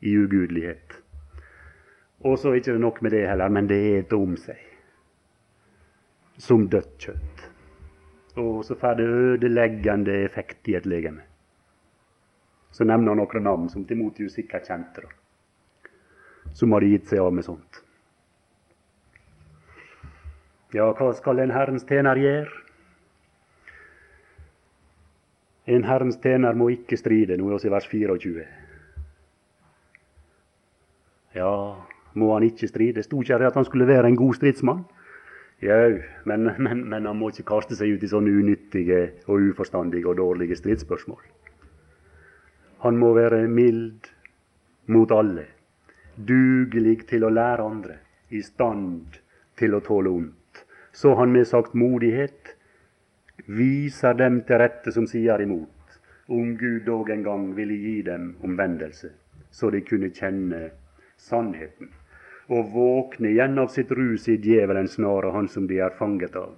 i 0.00 0.14
ugudelighet. 0.16 1.00
Og 2.26 2.38
så 2.38 2.50
er 2.50 2.58
det 2.58 2.64
ikke 2.64 2.80
nok 2.80 3.02
med 3.04 3.12
det 3.14 3.26
heller, 3.28 3.52
men 3.52 3.68
det 3.70 3.80
eter 3.98 4.18
om 4.18 4.36
seg. 4.40 4.60
Som 6.38 6.66
dødt 6.68 6.98
kjøtt. 7.00 7.46
Og 8.36 8.64
så 8.64 8.76
får 8.76 8.98
det 8.98 9.06
ødeleggende 9.08 10.12
effekt 10.24 10.68
i 10.68 10.76
et 10.76 10.86
legeme. 10.86 11.22
Så 12.70 12.84
nevner 12.84 13.14
han 13.14 13.22
noen 13.22 13.44
navn 13.44 13.70
som 13.72 13.86
Timotius 13.88 14.34
sikkert 14.36 14.68
kjente, 14.68 15.06
som 16.52 16.74
hadde 16.76 16.90
gitt 16.90 17.08
seg 17.08 17.22
av 17.24 17.32
med 17.32 17.46
sånt. 17.46 17.80
Ja, 20.76 20.90
hva 20.92 21.08
skal 21.16 21.40
en 21.40 21.54
Herrens 21.54 21.86
tjener 21.88 22.20
gjøre? 22.20 22.50
En 25.66 25.86
Herrens 25.88 26.18
tjener 26.22 26.54
må 26.54 26.68
ikke 26.74 26.98
stride, 27.00 27.38
nå 27.40 27.48
er 27.48 27.62
vi 27.62 27.70
i 27.70 27.72
vers 27.72 27.88
24. 27.88 28.44
Ja, 31.36 31.54
må 32.14 32.28
han 32.34 32.44
ikke 32.46 32.68
stride. 32.68 33.02
Sto 33.02 33.22
ikke 33.22 33.40
det 33.40 33.48
at 33.48 33.56
han 33.58 33.66
skulle 33.66 33.88
være 33.88 34.12
en 34.12 34.20
god 34.20 34.36
stridsmann? 34.36 34.84
Jau, 35.62 36.02
men, 36.24 36.50
men, 36.58 36.88
men, 36.88 37.06
han 37.06 37.16
må 37.16 37.30
ikke 37.32 37.46
kaste 37.48 37.78
seg 37.78 37.94
ut 37.96 38.02
i 38.04 38.10
sånne 38.10 38.32
unyttige 38.42 38.98
og 39.24 39.40
uforstandige 39.54 40.10
og 40.10 40.18
dårlige 40.18 40.58
stridsspørsmål. 40.60 41.22
Han 42.84 43.00
må 43.00 43.14
være 43.16 43.46
mild 43.48 44.10
mot 44.92 45.14
alle, 45.16 45.46
dugelig 46.16 47.06
til 47.08 47.24
å 47.24 47.32
lære 47.32 47.64
andre, 47.64 47.98
i 48.36 48.42
stand 48.44 49.16
til 49.56 49.78
å 49.78 49.80
tåle 49.80 50.12
ondt. 50.12 50.64
Så 50.92 51.16
han 51.16 51.32
med 51.32 51.48
sagt 51.48 51.72
modighet 51.72 52.52
viser 53.48 54.16
dem 54.20 54.42
til 54.44 54.60
rette 54.60 54.92
som 54.92 55.08
sier 55.08 55.40
imot, 55.40 56.00
om 56.28 56.52
Gud 56.60 56.84
dog 56.84 57.08
en 57.14 57.24
gang 57.24 57.52
ville 57.56 57.80
gi 57.80 58.00
dem 58.04 58.34
omvendelse, 58.44 59.14
så 59.48 59.72
de 59.72 59.80
kunne 59.88 60.12
kjenne 60.12 60.66
sannheten 61.16 61.95
og 62.48 62.70
våkne 62.72 63.32
igjen 63.32 63.58
av 63.58 63.72
sitt 63.74 63.90
rus 63.90 64.28
i 64.30 64.36
djevelens 64.38 64.96
snare, 64.98 65.32
han 65.34 65.48
som 65.50 65.66
de 65.66 65.80
er 65.82 65.96
fanget 65.98 66.36
av, 66.38 66.54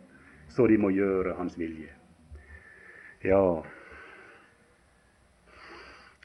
så 0.52 0.66
de 0.68 0.76
må 0.80 0.90
gjøre 0.92 1.36
hans 1.38 1.56
vilje. 1.58 1.92
Ja, 3.24 3.62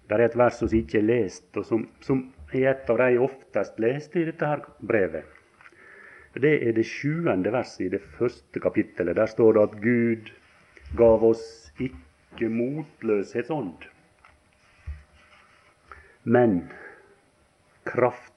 det 0.08 0.18
er 0.18 0.26
et 0.28 0.36
vers 0.38 0.60
som 0.60 0.70
ikke 0.70 1.00
er 1.00 1.08
lest, 1.08 1.48
og 1.58 1.66
som, 1.66 1.88
som 2.04 2.26
er 2.52 2.74
et 2.74 2.92
av 2.92 3.00
de 3.00 3.22
oftest 3.24 3.80
leste 3.82 4.20
i 4.20 4.28
dette 4.28 4.50
her 4.50 4.66
brevet. 4.84 5.26
Det 6.34 6.54
er 6.68 6.74
det 6.76 6.86
sjuende 6.90 7.52
verset 7.54 7.88
i 7.88 7.92
det 7.94 8.02
første 8.18 8.60
kapittelet. 8.60 9.16
Der 9.16 9.30
står 9.30 9.54
det 9.54 9.64
at 9.64 9.76
Gud 9.82 10.32
gav 10.98 11.24
oss 11.26 11.46
ikke 11.82 12.50
motløshetsånd, 12.50 13.88
men 16.24 16.64
kraft 17.86 18.33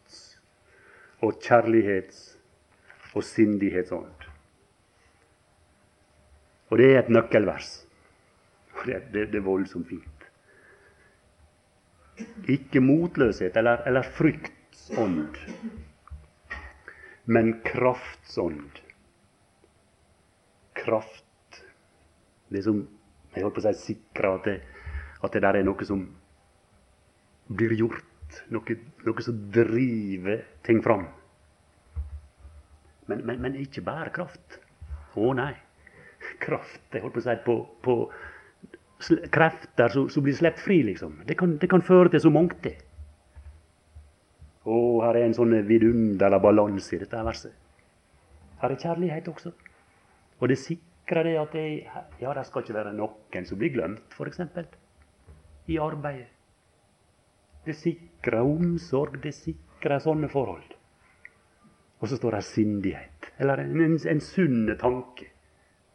og 1.26 1.40
kjærlighets- 1.42 2.36
og 3.16 3.24
sindighetsånd. 3.24 4.26
Og 6.70 6.78
det 6.78 6.88
er 6.92 6.98
et 7.00 7.12
nøkkelvers. 7.12 7.70
Det, 8.86 9.00
det, 9.12 9.30
det 9.32 9.40
er 9.40 9.46
voldsomt 9.46 9.88
fint. 9.88 10.26
Ikke 12.50 12.80
motløshet 12.80 13.56
eller, 13.56 13.82
eller 13.88 14.06
fryktsånd, 14.16 15.38
men 17.26 17.54
kraftsånd. 17.64 18.82
Kraft. 20.76 21.62
Det 22.52 22.62
som 22.64 22.84
jeg 23.34 23.44
holdt 23.44 23.56
på 23.56 23.64
å 23.64 23.72
si 23.72 23.92
sikrer 23.92 24.30
at 24.36 24.46
det, 24.48 24.58
at 25.24 25.34
det 25.34 25.42
der 25.44 25.58
er 25.58 25.66
noe 25.66 25.88
som 25.88 26.04
blir 27.46 27.74
gjort 27.76 28.15
noe, 28.54 28.76
noe 29.06 29.24
som 29.24 29.38
driver 29.54 30.42
ting 30.66 30.82
fram. 30.84 31.06
Men, 33.06 33.22
men, 33.26 33.40
men 33.42 33.58
ikke 33.60 33.84
bare 33.86 34.12
kraft. 34.14 34.58
Å 35.16 35.32
nei. 35.36 35.52
Kraft 36.42 36.94
jeg 36.94 37.04
holdt 37.04 37.14
på 37.14 37.22
å 37.22 37.26
si, 37.26 37.36
på, 37.44 37.56
på 37.86 37.94
krefter 39.32 39.92
som, 39.92 40.24
blir 40.24 40.34
sluppet 40.34 40.62
fri, 40.62 40.80
liksom. 40.86 41.20
Det 41.28 41.36
kan, 41.38 41.56
det 41.60 41.70
kan, 41.70 41.84
føre 41.84 42.10
til 42.12 42.24
så 42.26 42.32
mangt. 42.32 42.66
Å, 44.66 44.76
her 45.04 45.20
er 45.20 45.28
en 45.28 45.36
sånn 45.36 45.54
vidunderlig 45.68 46.42
balanse 46.42 46.96
i 46.96 47.00
dette 47.04 47.22
verset. 47.28 47.54
Her 48.62 48.72
er 48.72 48.82
kjærlighet 48.82 49.28
også. 49.30 49.52
Og 50.40 50.50
det 50.50 50.58
sikrer 50.60 51.28
det 51.28 51.36
at 51.40 51.52
det, 51.54 51.66
ja, 52.20 52.32
det 52.34 52.46
skal 52.48 52.64
ikke 52.64 52.76
være 52.76 52.96
noen 52.96 53.46
som 53.46 53.60
blir 53.60 53.74
glemt, 53.76 54.16
f.eks. 54.16 54.42
I 55.70 55.78
arbeidet. 55.82 56.35
Det 57.66 57.74
sikrer 57.74 58.46
omsorg, 58.46 59.18
det 59.22 59.34
sikrer 59.34 59.98
sånne 60.02 60.30
forhold. 60.30 60.74
Og 61.98 62.10
så 62.10 62.18
står 62.18 62.36
det 62.36 62.44
sindighet. 62.46 63.30
Eller 63.42 63.64
en, 63.64 63.80
en, 63.82 63.96
en 63.98 64.22
sunn 64.22 64.70
tanke, 64.78 65.30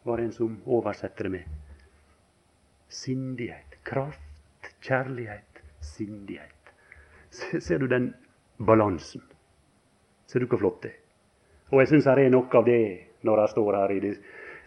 var 0.03 0.17
det 0.17 0.29
en 0.29 0.35
som 0.35 0.57
oversetter 0.65 1.29
det 1.29 1.33
med. 1.37 1.45
Sindighet. 2.91 3.77
Kraft, 3.87 4.73
kjærlighet, 4.83 5.61
sindighet. 5.81 6.73
Ser 7.31 7.79
du 7.79 7.87
den 7.87 8.11
balansen? 8.59 9.23
Ser 10.27 10.43
du 10.43 10.49
hvor 10.51 10.59
flott 10.61 10.81
det 10.83 10.91
er? 10.91 10.97
Og 11.71 11.79
jeg 11.79 11.93
syns 11.93 12.09
det 12.09 12.25
er 12.25 12.33
noe 12.33 12.51
av 12.59 12.65
det 12.67 12.81
når 13.23 13.41
jeg 13.41 13.51
står 13.53 13.77
her 13.79 13.93
i 13.95 14.01
det 14.03 14.11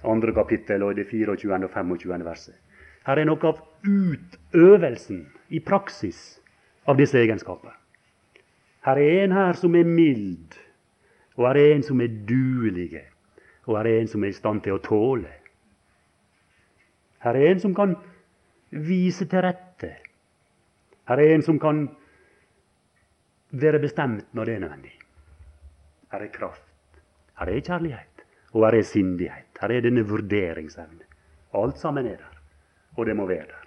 andre 0.08 0.32
kapittel 0.36 0.82
og 0.86 0.94
i 0.94 1.02
det 1.02 1.04
24. 1.10 1.58
og 1.66 1.70
25. 1.74 2.24
verset. 2.24 2.56
Her 3.04 3.20
er 3.20 3.28
noe 3.28 3.50
av 3.50 3.60
utøvelsen 3.84 5.20
i 5.52 5.60
praksis 5.60 6.22
av 6.84 6.98
disse 7.00 7.18
egenskaper. 7.18 7.72
Her 8.84 9.00
er 9.00 9.24
en 9.24 9.32
her 9.32 9.56
som 9.56 9.74
er 9.76 9.88
mild, 9.88 10.56
og 11.36 11.48
her 11.48 11.60
er 11.60 11.74
en 11.74 11.86
som 11.86 12.00
er 12.04 12.12
duelig, 12.28 13.00
og 13.64 13.78
her 13.78 13.88
er 13.88 14.00
en 14.02 14.10
som 14.12 14.24
er 14.24 14.32
i 14.32 14.36
stand 14.36 14.62
til 14.64 14.76
å 14.76 14.82
tåle. 14.84 15.30
Her 17.24 17.38
er 17.40 17.54
en 17.54 17.62
som 17.62 17.74
kan 17.76 17.94
vise 18.70 19.24
til 19.30 19.44
rette. 19.46 19.94
Her 21.08 21.20
er 21.20 21.34
en 21.34 21.44
som 21.46 21.58
kan 21.60 21.86
være 23.54 23.80
bestemt 23.80 24.28
når 24.36 24.44
det 24.44 24.54
er 24.54 24.64
nødvendig. 24.66 24.94
Her 26.12 26.26
er 26.26 26.32
kraft. 26.34 26.68
Her 27.38 27.50
er 27.50 27.60
kjærlighet. 27.60 28.24
Og 28.54 28.66
her 28.66 28.78
er 28.78 28.86
sindighet. 28.86 29.48
Her 29.60 29.72
er 29.72 29.82
denne 29.82 30.04
vurderingsevne. 30.06 31.06
Alt 31.54 31.78
sammen 31.80 32.06
er 32.06 32.20
der. 32.20 32.40
Og 32.96 33.06
det 33.06 33.16
må 33.16 33.26
være 33.26 33.48
der. 33.50 33.63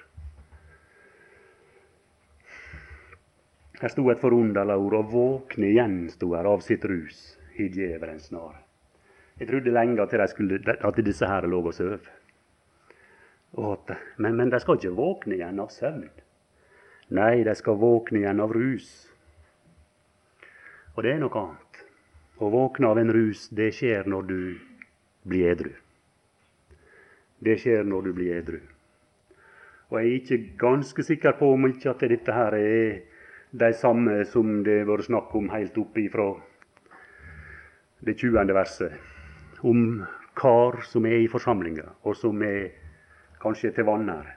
Her 3.78 3.94
sto 3.94 4.08
et 4.10 4.22
forunderlig 4.22 4.78
ord, 4.82 4.96
og 4.98 5.12
våkne 5.14 5.70
igjen, 5.70 5.98
sto 6.10 6.32
her, 6.34 6.48
av 6.50 6.64
sitt 6.66 6.86
rus 6.90 7.38
i 7.62 7.68
djevelens 7.70 8.32
snare. 8.32 8.64
Jeg 9.38 9.52
trodde 9.52 9.74
lenge 9.74 10.02
at, 10.02 10.30
skulle, 10.32 10.58
at 10.66 11.04
disse 11.06 11.28
her 11.30 11.46
lå 11.46 11.60
og 11.62 11.74
sov. 11.78 12.08
Men, 14.18 14.36
men 14.36 14.50
de 14.50 14.60
skal 14.60 14.80
ikke 14.80 14.96
våkne 14.98 15.38
igjen 15.38 15.62
av 15.62 15.70
søvn. 15.74 16.08
Nei, 17.18 17.44
de 17.46 17.54
skal 17.56 17.78
våkne 17.80 18.24
igjen 18.24 18.42
av 18.44 18.54
rus. 18.56 18.90
Og 20.96 21.06
det 21.06 21.14
er 21.14 21.22
noe 21.22 21.44
annet. 21.44 21.84
Å 22.42 22.50
våkne 22.54 22.90
av 22.90 23.00
en 23.02 23.14
rus, 23.14 23.46
det 23.54 23.70
skjer 23.78 24.10
når 24.10 24.26
du 24.30 24.40
blir 25.30 25.52
edru. 25.54 25.72
Det 27.46 27.60
skjer 27.62 27.86
når 27.86 28.10
du 28.10 28.12
blir 28.18 28.40
edru. 28.40 28.60
Og 29.88 30.02
jeg 30.02 30.10
er 30.10 30.18
ikke 30.18 30.40
ganske 30.60 31.06
sikker 31.06 31.38
på 31.38 31.54
om 31.54 31.70
ikke 31.70 31.94
at 31.94 32.04
dette 32.10 32.34
her 32.34 32.58
er 32.58 32.98
de 33.52 33.74
samme 33.74 34.26
som 34.26 34.62
det 34.64 34.82
har 34.82 34.90
vært 34.90 35.08
snakk 35.08 35.36
om 35.36 35.50
helt 35.54 35.78
oppe 35.80 36.04
ifra 36.04 36.28
det 38.06 38.18
20. 38.20 38.54
verset. 38.54 38.94
Om 39.64 40.04
kar 40.38 40.82
som 40.86 41.06
er 41.06 41.24
i 41.24 41.32
forsamlinga, 41.32 41.88
og 42.04 42.16
som 42.16 42.42
er 42.46 42.70
kanskje 43.42 43.72
til 43.74 43.88
vanære. 43.88 44.36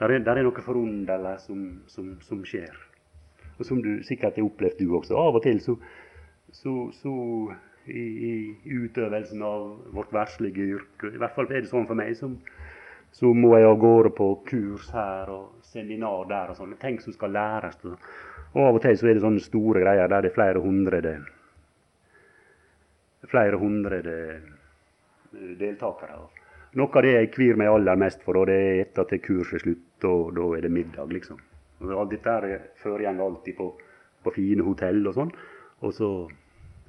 Der 0.00 0.14
er, 0.14 0.22
der 0.24 0.38
er 0.40 0.46
noe 0.46 0.62
forunderlig 0.64 1.34
som, 1.44 1.64
som, 1.86 2.14
som, 2.24 2.40
skjer. 2.48 2.72
Og 3.58 3.66
som 3.68 3.82
du 3.84 3.98
sikkert 4.02 4.38
har 4.40 4.46
opplevd, 4.48 4.80
du 4.80 4.94
også. 4.96 5.18
Av 5.20 5.36
og 5.36 5.42
til 5.44 5.60
så, 5.60 5.74
så, 6.56 6.72
så 6.96 7.12
i, 7.84 8.04
i, 8.30 8.32
utøvelsen 8.80 9.44
av 9.44 9.66
vårt 9.92 10.14
verslige 10.16 10.70
yrke, 10.78 11.12
i 11.12 11.20
hvert 11.20 11.36
fall 11.36 11.50
er 11.50 11.60
det 11.60 11.70
sånn 11.70 11.88
for 11.90 12.00
meg, 12.00 12.14
som, 12.16 12.38
så 13.12 13.32
må 13.34 13.56
jeg 13.56 13.66
av 13.66 13.78
gårde 13.82 14.12
på 14.16 14.28
kurs 14.46 14.90
her 14.94 15.30
og 15.32 15.66
seminar 15.66 16.28
der 16.30 16.52
og 16.52 16.58
sånne 16.58 16.78
ting 16.80 17.00
som 17.02 17.14
skal 17.14 17.34
læres. 17.34 17.78
Og 17.84 18.62
av 18.64 18.78
og 18.78 18.82
til 18.82 18.96
så 18.98 19.10
er 19.10 19.18
det 19.18 19.24
sånne 19.24 19.44
store 19.44 19.82
greier 19.82 20.10
der 20.10 20.24
det 20.24 20.30
er 20.30 20.38
flere 20.38 20.62
hundre 20.62 21.02
flere 23.30 23.58
hundre 23.60 24.00
deltakere. 25.58 26.18
Noe 26.78 26.90
av 26.94 27.02
det 27.02 27.14
jeg 27.16 27.30
kvir 27.34 27.58
meg 27.58 27.70
aller 27.70 27.98
mest 27.98 28.22
for, 28.22 28.38
og 28.38 28.46
det 28.50 28.56
er 28.56 28.82
etter 28.84 29.06
at 29.06 29.22
kurset 29.24 29.58
er 29.58 29.64
slutt, 29.64 30.04
og 30.06 30.34
da 30.36 30.44
er 30.56 30.66
det 30.66 30.72
middag, 30.74 31.10
liksom. 31.10 31.38
Dette 31.80 32.60
foregår 32.82 33.22
alltid 33.24 33.56
på, 33.56 33.70
på, 34.22 34.32
fine 34.36 34.62
hotell 34.66 35.00
og 35.08 35.16
sånn. 35.16 35.32
Og 35.80 35.94
så 35.96 36.10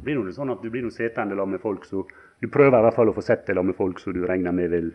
blir 0.03 0.19
det 0.25 0.35
sånn 0.35 0.51
at 0.53 0.61
du 0.61 0.69
blir 0.69 0.89
sittende 0.91 1.37
sammen 1.37 1.55
med 1.55 1.63
folk 1.63 1.85
så 1.85 2.03
Du 2.41 2.47
prøver 2.49 2.79
i 2.79 2.81
hvert 2.81 2.95
fall 2.97 3.09
å 3.11 3.13
få 3.13 3.21
sett 3.21 3.45
deg 3.45 3.55
sammen 3.55 3.69
med 3.69 3.77
folk 3.77 3.99
som 4.01 4.13
du 4.13 4.23
regner 4.25 4.51
med 4.51 4.71
vil 4.73 4.87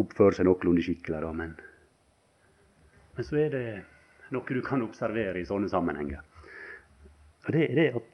oppføre 0.00 0.38
seg 0.38 0.48
noenlunde 0.48 0.84
skikkelig. 0.84 1.20
Da, 1.24 1.32
men, 1.36 1.54
men 3.16 3.28
så 3.28 3.38
er 3.40 3.54
det 3.54 3.66
noe 4.34 4.56
du 4.58 4.62
kan 4.64 4.84
observere 4.84 5.40
i 5.40 5.48
sånne 5.48 5.70
sammenhenger. 5.70 6.22
Og 7.46 7.54
det 7.54 7.64
er 7.70 7.80
det 7.80 7.88
at 8.00 8.12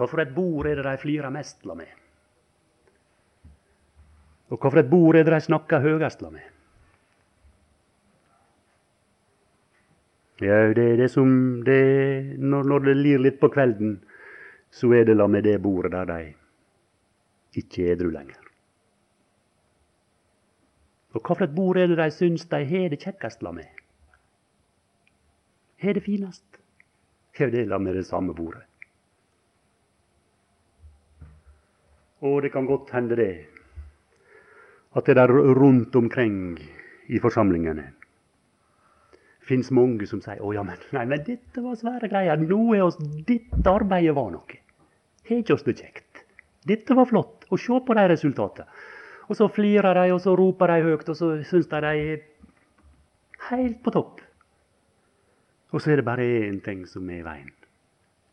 Hva 0.00 0.22
et 0.22 0.30
bord 0.32 0.64
er 0.64 0.78
det 0.78 0.84
de 0.86 1.00
flirer 1.02 1.32
mest 1.32 1.66
la 1.68 1.74
med? 1.76 1.90
Og 4.48 4.56
hva 4.56 4.80
et 4.80 4.88
bord 4.88 5.18
er 5.18 5.26
det 5.26 5.34
de 5.34 5.40
snakker 5.44 5.84
høyest 5.84 6.24
la 6.24 6.30
med? 6.32 6.46
Ja, 10.40 10.62
det 10.72 10.86
er 10.94 10.96
det 10.96 11.10
som 11.12 11.60
det, 11.66 11.80
når, 12.40 12.64
når, 12.64 12.86
det 12.88 12.94
lir 12.96 13.20
litt 13.20 13.36
på 13.42 13.50
kvelden, 13.52 13.98
så 14.72 14.88
er 14.96 15.04
det 15.04 15.18
la 15.18 15.26
med 15.28 15.44
det 15.44 15.58
bordet 15.60 15.92
der 15.92 16.08
de 16.08 17.60
ikke 17.60 17.84
er 17.84 17.98
edru 17.98 18.08
lenger. 18.14 18.49
Og 21.14 21.20
hva 21.20 21.34
for 21.34 21.44
et 21.44 21.54
bord 21.54 21.78
er 21.78 21.90
det 21.90 21.98
de 21.98 22.08
syns 22.14 22.46
de 22.50 22.64
har 22.64 22.90
det 22.92 23.00
kjekkest 23.02 23.42
la 23.42 23.52
med? 23.54 23.68
Har 25.82 25.96
det 25.96 26.04
finest? 26.04 26.60
Har 27.38 27.50
det 27.50 27.66
la 27.68 27.78
med 27.78 27.96
det 27.96 28.06
samme 28.06 28.34
bordet. 28.34 28.66
Og 32.20 32.42
det 32.42 32.52
kan 32.52 32.66
godt 32.68 32.90
hende 32.92 33.16
det, 33.16 33.46
at 34.96 35.06
det 35.06 35.16
der 35.16 35.32
rundt 35.32 35.96
omkring 35.96 36.58
i 37.08 37.18
forsamlingene 37.18 37.86
fins 39.50 39.70
mange 39.74 40.06
som 40.06 40.20
sier 40.22 40.38
'Å 40.38 40.54
ja, 40.54 40.62
men, 40.62 40.78
nei, 40.92 41.04
men 41.10 41.24
dette 41.26 41.62
var 41.64 41.78
svære 41.78 42.10
greier. 42.12 42.36
Nå 42.36 42.74
er 42.74 42.84
oss, 42.86 42.98
Dette 43.26 43.70
arbeidet 43.70 44.14
var 44.14 44.30
noe. 44.30 44.58
Har 45.28 45.36
ikke 45.42 45.54
oss 45.54 45.66
det 45.66 45.78
kjekt? 45.80 46.24
Dette 46.66 46.94
var 46.94 47.08
flott. 47.10 47.46
Og 47.50 47.58
se 47.58 47.80
på 47.86 47.94
de 47.94 48.04
resultatene. 48.12 48.68
Og 49.30 49.38
så 49.38 49.46
flirer 49.46 49.94
de, 49.94 50.10
og 50.10 50.18
så 50.20 50.34
roper 50.34 50.72
de 50.72 50.82
høyt, 50.82 51.08
og 51.08 51.16
så 51.16 51.30
syns 51.46 51.68
de 51.70 51.80
de 51.84 51.90
er 52.02 52.24
helt 53.50 53.78
på 53.84 53.92
topp. 53.94 54.18
Og 55.70 55.80
så 55.80 55.92
er 55.92 56.00
det 56.00 56.04
bare 56.04 56.26
én 56.48 56.58
ting 56.64 56.82
som 56.88 57.06
er 57.10 57.20
i 57.20 57.24
veien. 57.24 57.52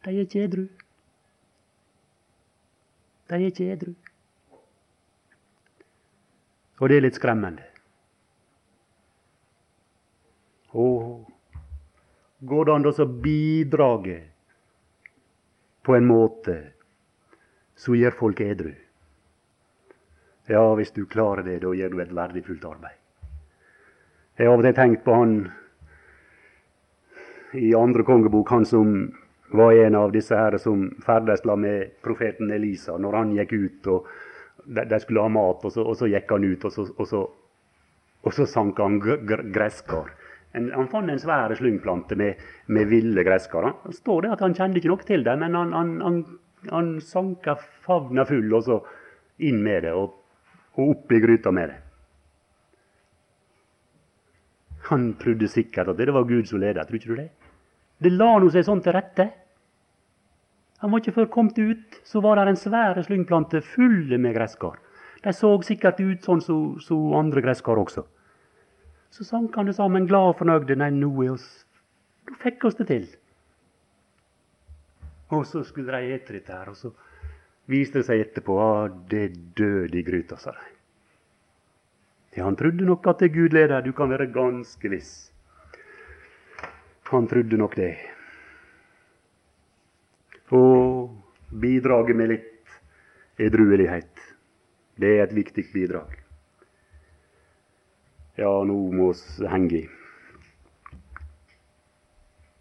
De 0.05 0.09
er 0.09 0.25
ikke 0.25 0.43
edru. 0.47 0.63
De 3.29 3.35
er 3.35 3.45
ikke 3.51 3.67
edru. 3.75 3.93
Og 6.79 6.89
det 6.89 6.97
er 6.97 7.05
litt 7.05 7.17
skremmende. 7.17 7.65
Og 10.73 11.29
går 12.41 12.65
det 12.65 12.73
an 12.73 12.89
å 12.89 13.07
bidra 13.21 13.91
på 15.85 15.95
en 15.95 16.09
måte 16.09 16.57
som 17.77 17.97
gjør 17.97 18.17
folk 18.17 18.41
edru? 18.41 18.73
Ja, 20.47 20.63
hvis 20.75 20.93
du 20.95 21.05
klarer 21.05 21.43
det, 21.43 21.59
da 21.59 21.73
gjør 21.75 21.91
du 21.91 22.01
et 22.01 22.11
verdifullt 22.15 22.65
arbeid. 22.65 22.95
Jeg 24.37 24.47
har 24.47 24.53
av 24.53 24.61
og 24.61 24.67
til 24.67 24.75
tenkt 24.77 25.01
på 25.03 25.15
han 25.17 25.31
i 27.57 27.73
andre 27.75 28.05
kongebok, 28.07 28.51
han 28.53 28.67
som 28.67 28.93
var 29.51 29.73
en 29.75 29.95
av 29.99 30.13
disse 30.13 30.37
her 30.37 30.55
som 30.61 30.85
ferdes 31.03 31.43
med 31.43 31.97
profeten 32.03 32.51
Elisa, 32.51 32.95
når 32.97 33.17
han 33.17 33.33
gikk 33.35 33.53
ut 33.53 33.89
og 33.91 34.07
de, 34.67 34.99
skulle 34.99 35.23
ha 35.23 35.31
mat, 35.31 35.63
og 35.63 35.71
så, 35.71 35.83
og 35.83 35.97
så, 35.99 36.07
gikk 36.11 36.31
han 36.31 36.45
ut, 36.47 36.63
og 36.67 36.71
så, 36.71 36.85
og 36.95 37.07
så, 37.07 37.21
og 38.23 38.35
så 38.35 38.45
sank 38.47 38.79
han 38.83 38.99
gresskar. 38.99 40.13
En, 40.55 40.69
han 40.71 40.87
fant 40.91 41.11
en 41.11 41.19
svær 41.19 41.55
slyngplante 41.55 42.15
med, 42.19 42.39
med 42.67 42.87
ville 42.91 43.23
gresskar. 43.23 43.67
Det 43.83 43.97
står 43.99 44.25
det 44.25 44.31
at 44.35 44.45
han 44.45 44.55
kjente 44.55 44.79
ikke 44.79 44.91
noe 44.91 45.07
til 45.07 45.27
det, 45.27 45.35
men 45.39 45.55
han, 45.59 45.75
han, 45.75 45.91
han, 46.03 46.21
han 46.71 46.93
sanka 47.03 47.57
favna 47.83 48.27
full, 48.27 48.47
og 48.53 48.63
så 48.67 48.79
inn 49.43 49.59
med 49.63 49.83
det. 49.87 49.95
og 49.95 50.16
og 50.77 50.93
opp 50.93 51.11
i 51.11 51.19
gryta 51.23 51.51
med 51.51 51.71
det. 51.71 51.81
Han 54.87 55.09
trodde 55.19 55.49
sikkert 55.51 55.91
at 55.91 55.99
det 55.99 56.13
var 56.15 56.27
Gud 56.29 56.47
som 56.47 56.61
ledet, 56.63 56.87
tror 56.87 56.99
ikke 56.99 57.11
du 57.11 57.19
det? 57.19 57.29
Det 57.99 58.13
la 58.13 58.29
nå 58.39 58.49
seg 58.53 58.63
sånn 58.67 58.81
til 58.85 58.95
rette. 58.95 59.25
Han 60.83 60.93
var 60.93 61.01
ikke 61.01 61.15
før 61.15 61.31
kommet 61.33 61.57
ut, 61.57 61.97
så 62.05 62.21
var 62.21 62.37
det 62.37 62.53
en 62.53 62.59
svære 62.61 63.03
slyngplante 63.03 63.63
fulle 63.65 64.19
med 64.21 64.37
gresskar. 64.37 64.77
De 65.23 65.33
så 65.33 65.49
sikkert 65.65 65.99
ut 65.99 66.23
sånn 66.23 66.43
som 66.45 66.77
så, 66.77 66.93
så 66.93 66.97
andre 67.17 67.41
gresskar 67.41 67.81
også. 67.81 68.05
Så 69.11 69.25
sank 69.25 69.55
han 69.57 69.65
det 69.65 69.75
sammen, 69.75 70.05
glad 70.07 70.33
og 70.33 70.37
fornøyd. 70.43 70.71
Nei, 70.77 70.91
nå 70.93 71.09
er 71.23 71.33
oss 71.33 71.47
Nå 72.27 72.35
fikk 72.41 72.65
oss 72.67 72.75
det 72.75 72.89
til. 72.89 73.05
Og 75.31 75.45
så 75.47 75.61
skulle 75.63 75.95
de 75.95 76.15
ete 76.15 76.35
dette 76.35 76.51
her. 76.51 76.67
og 76.69 76.75
så 76.75 76.91
viste 77.67 78.01
det 78.01 78.07
seg 78.07 78.23
etterpå 78.23 78.57
at 78.63 78.97
det 79.11 79.29
døde 79.57 79.99
i 79.99 80.05
gryta, 80.07 80.39
sa 80.39 80.55
de. 80.55 80.73
Ja, 82.37 82.45
han 82.45 82.57
trodde 82.59 82.85
nok 82.85 83.07
at 83.09 83.23
det 83.23 83.33
Gud 83.33 83.55
leder, 83.55 83.81
du 83.81 83.91
kan 83.97 84.11
være 84.13 84.29
ganske 84.29 84.91
viss. 84.93 85.31
Han 87.09 87.27
trodde 87.27 87.57
nok 87.57 87.75
det. 87.79 87.95
Og 90.53 91.15
bidraget 91.49 92.15
med 92.15 92.31
litt 92.35 92.77
edruelighet, 93.41 94.21
det 95.01 95.15
er 95.17 95.25
et 95.25 95.35
viktig 95.35 95.65
bidrag. 95.73 96.13
Ja, 98.37 98.51
nå 98.69 98.77
må 98.93 99.09
vi 99.17 99.49
henge 99.49 99.79
i. 99.81 99.85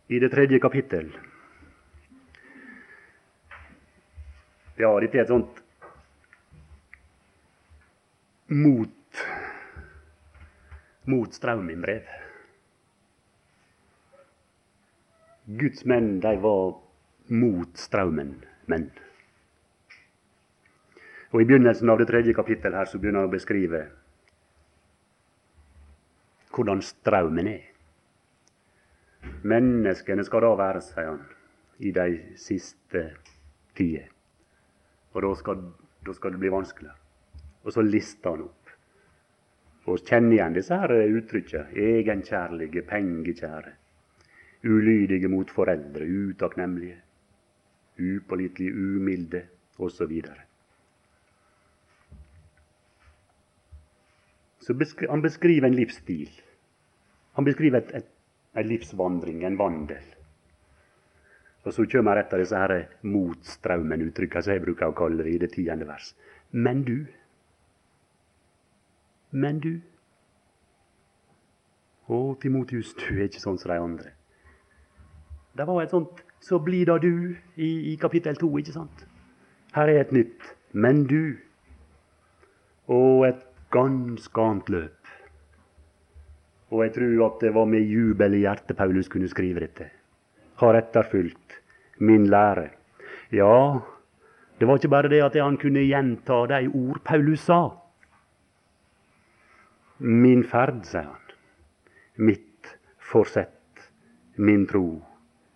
I 0.09 0.21
det 0.23 0.31
tredje 0.33 0.63
kapittel 0.63 1.11
Ja, 4.77 4.91
dette 5.01 5.19
er 5.19 5.25
et 5.25 5.33
sånt 5.33 5.63
mot 8.53 8.93
mot 11.07 11.35
strømmen-brev. 11.35 12.07
Guds 15.47 15.85
menn, 15.87 16.17
de 16.21 16.33
var 16.43 16.75
mot 17.31 17.79
strømmen 17.79 18.33
menn. 18.67 18.89
Og 21.31 21.43
I 21.43 21.47
begynnelsen 21.47 21.91
av 21.91 22.01
det 22.01 22.09
tredje 22.11 22.35
kapittel 22.35 22.75
her 22.75 22.91
så 22.91 22.99
begynner 22.99 23.23
han 23.23 23.31
å 23.31 23.35
beskrive 23.35 23.85
hvordan 26.57 26.83
straumen 26.83 27.51
er. 27.53 27.65
Menneskene 29.47 30.25
skal 30.27 30.47
da 30.47 30.53
være, 30.59 30.83
sier 30.83 31.11
han, 31.13 31.23
i 31.79 31.93
de 31.95 32.09
siste 32.41 33.09
tider. 33.77 34.16
Og 35.17 35.23
da 35.25 35.33
skal, 35.41 35.61
da 36.05 36.13
skal 36.13 36.35
det 36.35 36.43
bli 36.43 36.53
vanskelig. 36.53 36.93
Og 37.65 37.73
så 37.73 37.83
lister 37.83 38.35
han 38.35 38.45
opp. 38.45 38.73
Og 39.87 40.03
kjenner 40.03 40.35
igjen 40.37 40.57
disse 40.57 40.77
her 40.77 40.93
uttrykkene. 40.93 41.71
Egenkjærlige, 41.73 42.83
pengekjære. 42.91 43.73
Ulydige 44.67 45.31
mot 45.33 45.51
foreldre, 45.51 46.05
utakknemlige. 46.05 46.99
Upålitelige, 47.97 48.75
umilde, 48.75 49.43
osv. 49.79 50.13
Så 54.61 54.75
beskri 54.75 55.09
han 55.09 55.23
beskriver 55.23 55.71
en 55.71 55.79
livsstil. 55.79 56.43
Han 57.39 57.45
beskriver 57.45 57.89
en 58.57 58.69
livsvandring, 58.69 59.45
en 59.47 59.59
vandel. 59.59 60.16
Og 61.67 61.75
så 61.75 61.85
kommer 61.91 62.21
et 62.21 62.33
av 62.33 62.39
disse 62.39 62.59
her 62.59 62.75
motstraumen-uttrykka 63.03 64.43
som 64.45 64.55
jeg 64.55 64.63
bruker 64.63 64.93
å 64.93 64.95
kalle 64.97 65.25
det 65.27 65.33
i 65.35 65.41
det 65.43 65.51
tiende 65.57 65.89
vers. 65.89 66.13
Men 66.53 66.85
du. 66.87 67.01
Men 69.35 69.59
du. 69.65 69.73
Å, 72.07 72.37
Timotius, 72.39 72.95
du 72.95 73.17
er 73.17 73.27
ikke 73.27 73.43
sånn 73.43 73.59
som 73.59 73.73
de 73.73 73.81
andre. 73.83 74.15
Det 75.59 75.67
var 75.67 75.83
et 75.83 75.91
sånt 75.91 76.23
'så 76.41 76.59
blir 76.63 76.87
da 76.87 76.99
du' 76.99 77.35
i, 77.57 77.93
i 77.93 77.97
kapittel 77.97 78.37
to, 78.37 78.47
ikke 78.59 78.73
sant? 78.73 79.07
Her 79.73 79.89
er 79.89 80.01
et 80.01 80.13
nytt 80.13 80.55
'men 80.73 81.07
du'. 81.07 81.39
Og 82.87 83.27
et 83.27 83.43
ganske 83.71 84.41
annet 84.41 84.69
løp. 84.69 85.07
Og 86.71 86.85
jeg 86.85 86.93
tror 86.93 87.27
at 87.27 87.41
det 87.41 87.55
var 87.55 87.65
med 87.65 87.81
jubel 87.81 88.35
i 88.35 88.45
hjertet 88.45 88.77
Paulus 88.77 89.09
kunne 89.09 89.29
skrive 89.29 89.61
dette. 89.61 89.96
Har 90.57 90.75
etterfulgt 90.75 91.61
min 91.99 92.27
lære. 92.31 92.71
Ja, 93.33 93.81
det 94.59 94.69
var 94.69 94.79
ikke 94.79 94.89
bare 94.89 95.09
det 95.09 95.21
at 95.25 95.37
han 95.37 95.59
kunne 95.61 95.85
gjenta 95.85 96.47
de 96.49 96.69
ord 96.69 97.03
Paulus 97.05 97.41
sa. 97.49 97.61
Min 99.99 100.45
ferd, 100.45 100.85
sier 100.85 101.09
han. 101.09 101.35
Mitt 102.17 102.77
forsett, 102.99 103.91
min 104.37 104.67
tro, 104.67 105.03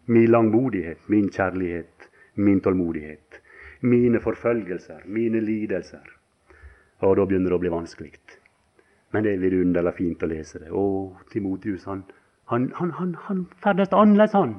min 0.07 0.31
langmodighet, 0.31 1.09
min 1.09 1.29
kjærlighet, 1.33 2.09
min 2.35 2.61
tålmodighet. 2.61 3.41
Mine 3.81 4.21
forfølgelser, 4.21 5.01
mine 5.05 5.41
lidelser. 5.41 6.05
Og 7.01 7.17
da 7.17 7.25
begynner 7.25 7.49
det 7.49 7.57
å 7.57 7.63
bli 7.63 7.73
vanskelig. 7.73 8.13
Men 9.13 9.25
det 9.25 9.33
er 9.33 9.41
vidunderlig 9.41 9.95
fint 9.97 10.23
å 10.23 10.29
lese 10.29 10.61
det. 10.61 10.69
Å, 10.69 11.17
Timotius, 11.33 11.87
han, 11.89 12.05
han, 12.53 12.69
han, 12.77 12.93
han, 12.99 13.15
han 13.25 13.47
ferdes 13.65 13.95
annerledes, 13.97 14.37
han 14.37 14.59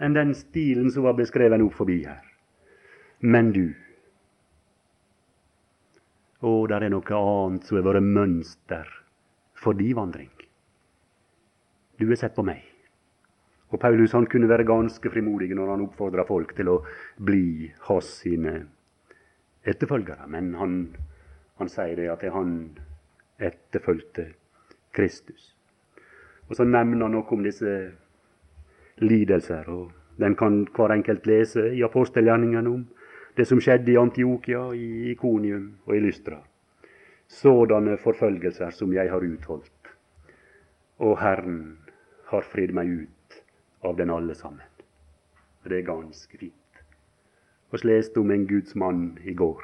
enn 0.00 0.14
den 0.16 0.34
stilen 0.36 0.90
som 0.94 1.06
var 1.06 1.16
beskrevet 1.18 1.62
opp 1.64 1.76
forbi 1.78 2.00
her. 2.06 2.24
Men 3.20 3.52
du 3.52 3.66
Å, 6.38 6.50
der 6.70 6.84
er 6.86 6.92
noe 6.92 7.16
annet 7.18 7.64
som 7.66 7.80
har 7.80 7.86
vært 7.88 8.06
mønster 8.06 8.90
for 9.58 9.74
din 9.74 9.96
vandring. 9.98 10.30
Du 11.98 12.04
har 12.06 12.20
sett 12.20 12.36
på 12.36 12.44
meg. 12.46 12.62
Og 13.74 13.80
Paulus 13.82 14.14
han 14.14 14.28
kunne 14.30 14.46
være 14.46 14.68
ganske 14.68 15.10
frimodig 15.10 15.50
når 15.50 15.72
han 15.72 15.82
oppfordra 15.88 16.22
folk 16.28 16.54
til 16.54 16.70
å 16.70 16.76
bli 17.18 17.66
hans 17.88 18.12
sine 18.22 18.54
etterfølgere. 19.66 20.28
Men 20.30 20.54
han, 20.60 20.78
han 21.58 21.72
sier 21.72 21.98
det 21.98 22.06
at 22.12 22.22
det 22.22 22.30
han 22.36 22.54
etterfulgte 23.42 24.30
Kristus. 24.94 25.56
Og 26.48 26.56
så 26.56 26.64
nevner 26.64 27.08
han 27.08 27.18
noe 27.18 27.34
om 27.34 27.42
disse 27.44 27.74
lidelser. 29.00 29.68
og 29.68 29.92
Den 30.16 30.36
kan 30.36 30.66
hver 30.76 30.92
enkelt 30.92 31.26
lese 31.26 31.68
i 31.74 31.82
apostelgjerningene 31.82 32.70
om 32.70 32.86
det 33.36 33.46
som 33.46 33.60
skjedde 33.60 33.92
i 33.92 33.96
Antiokia, 33.96 34.72
i 34.74 35.10
Ikonium 35.12 35.78
og 35.86 35.96
i 35.96 36.00
Lystra. 36.00 36.40
Sådanne 37.28 37.96
forfølgelser 37.96 38.70
som 38.70 38.92
jeg 38.92 39.10
har 39.10 39.22
utholdt. 39.22 39.92
Og 40.98 41.18
Herren 41.20 41.78
har 42.32 42.42
fridd 42.42 42.74
meg 42.74 42.88
ut 42.88 43.42
av 43.84 43.96
den 43.96 44.10
alle 44.10 44.34
sammen. 44.34 44.66
Det 45.64 45.78
er 45.78 45.86
ganske 45.86 46.38
fint. 46.38 46.54
Vi 47.70 47.78
leste 47.84 48.20
om 48.20 48.30
en 48.30 48.46
Guds 48.48 48.74
mann 48.74 49.18
i 49.24 49.34
går. 49.34 49.62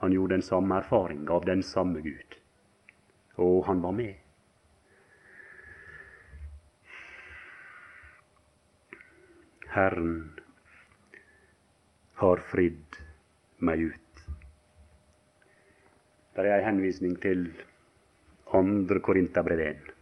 Han 0.00 0.12
gjorde 0.12 0.34
den 0.34 0.42
samme 0.42 0.78
erfaring 0.80 1.28
av 1.28 1.44
den 1.44 1.62
samme 1.62 2.00
Gud. 2.00 2.38
Og 3.36 3.66
han 3.66 3.82
var 3.82 3.92
med. 3.92 4.14
Herren 9.70 10.32
har 12.18 12.40
fridd 12.50 12.96
meg 13.62 13.84
ut. 13.92 14.22
Der 16.34 16.48
er 16.48 16.56
ei 16.56 16.64
henvisning 16.66 17.14
til 17.22 17.44
andre 18.56 18.98
Korinterbrev 18.98 19.62
1. 19.68 19.92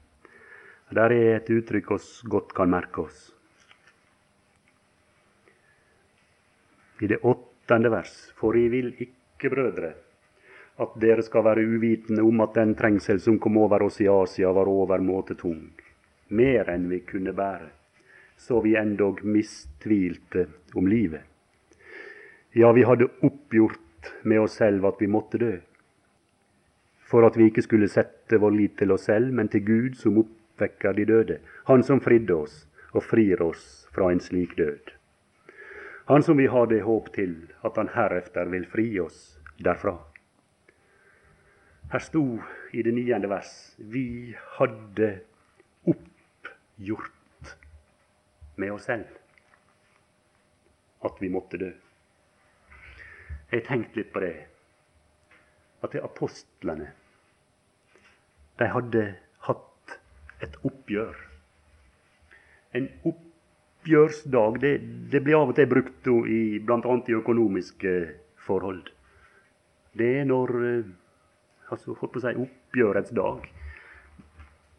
Der 0.97 1.13
er 1.13 1.35
et 1.35 1.53
uttrykk 1.53 1.93
oss 1.99 2.09
godt 2.25 2.57
kan 2.57 2.73
merke 2.73 3.05
oss. 3.05 3.21
I 7.05 7.13
det 7.13 7.21
åttende 7.21 7.93
vers. 7.93 8.17
For 8.41 8.57
jeg 8.57 8.73
vil 8.73 8.95
ikke, 8.97 9.53
brødre, 9.53 9.93
at 10.81 11.01
dere 11.03 11.23
skal 11.27 11.45
være 11.45 11.69
uvitende 11.69 12.25
om 12.25 12.41
at 12.41 12.57
den 12.57 12.73
trengsel 12.79 13.21
som 13.21 13.37
kom 13.39 13.61
over 13.61 13.85
oss 13.85 14.01
i 14.01 14.09
Asia, 14.09 14.49
var 14.49 14.71
overmåte 14.73 15.37
tung, 15.37 15.69
mer 16.33 16.73
enn 16.73 16.89
vi 16.89 17.05
kunne 17.05 17.37
bære 17.37 17.78
så 18.39 18.61
vi 18.61 18.77
endog 18.77 19.25
mistvilte 19.25 20.47
om 20.75 20.89
livet. 20.89 21.23
Ja, 22.53 22.73
vi 22.73 22.83
hadde 22.87 23.11
oppgjort 23.21 24.13
med 24.23 24.41
oss 24.41 24.57
selv 24.63 24.87
at 24.89 25.03
vi 25.03 25.11
måtte 25.11 25.41
dø, 25.43 25.57
for 27.09 27.27
at 27.27 27.37
vi 27.37 27.49
ikke 27.51 27.65
skulle 27.67 27.91
sette 27.91 28.39
vår 28.41 28.55
lit 28.55 28.77
til 28.79 28.93
oss 28.95 29.09
selv, 29.09 29.33
men 29.35 29.51
til 29.53 29.65
Gud 29.67 29.99
som 30.01 30.21
oppvekker 30.23 30.97
de 30.97 31.05
døde, 31.09 31.39
Han 31.65 31.83
som 31.83 32.01
fridde 32.01 32.35
oss 32.35 32.67
og 32.93 33.05
frir 33.05 33.43
oss 33.43 33.89
fra 33.93 34.13
en 34.13 34.21
slik 34.21 34.57
død. 34.57 34.95
Han 36.09 36.23
som 36.23 36.37
vi 36.37 36.47
har 36.47 36.67
det 36.67 36.83
håp 36.83 37.13
til 37.13 37.35
at 37.65 37.77
han 37.77 37.91
herefter 37.93 38.49
vil 38.49 38.65
fri 38.67 38.87
oss 39.01 39.39
derfra. 39.61 39.99
Her 41.93 42.05
sto 42.05 42.25
i 42.73 42.83
det 42.83 42.95
niende 42.97 43.29
vers 43.29 43.53
vi 43.77 44.35
hadde 44.57 45.11
oppgjort 45.85 47.18
med 48.59 48.75
oss 48.75 48.89
selv 48.91 49.19
at 51.07 51.21
vi 51.23 51.31
måtte 51.31 51.61
dø. 51.61 51.71
Jeg 53.53 53.65
tenkte 53.69 54.01
litt 54.01 54.11
på 54.13 54.23
det. 54.25 54.35
At 55.83 55.95
det 55.95 56.03
apostlene 56.03 56.91
de 58.59 58.67
hadde 58.67 59.03
hatt 59.47 59.99
et 60.43 60.57
oppgjør. 60.67 61.15
En 62.75 62.89
oppgjørsdag 63.07 64.59
det, 64.65 64.73
det 65.13 65.23
blir 65.23 65.39
av 65.39 65.53
og 65.53 65.57
til 65.57 65.71
brukt 65.71 66.11
i 66.27 66.41
bl.a. 66.59 66.97
i 67.07 67.17
økonomiske 67.21 67.95
forhold. 68.49 68.91
Det 69.99 70.11
er 70.21 70.27
når 70.27 70.55
eh, 70.65 70.91
altså, 71.71 71.95
holdt 71.95 72.17
på 72.17 72.21
å 72.21 72.25
si, 72.27 72.35
oppgjørets 72.43 73.15
dag. 73.15 73.47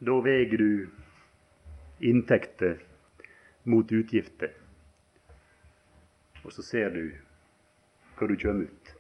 Da 0.03 0.19
veier 0.23 0.59
du 0.59 2.05
inntekter 2.11 2.77
mot 3.63 3.91
utgifter. 3.91 4.53
Og 6.43 6.53
så 6.53 6.63
ser 6.63 6.89
du 6.93 7.03
hva 8.17 8.27
du 8.27 8.35
kommer 8.39 8.67
ut. 8.67 8.95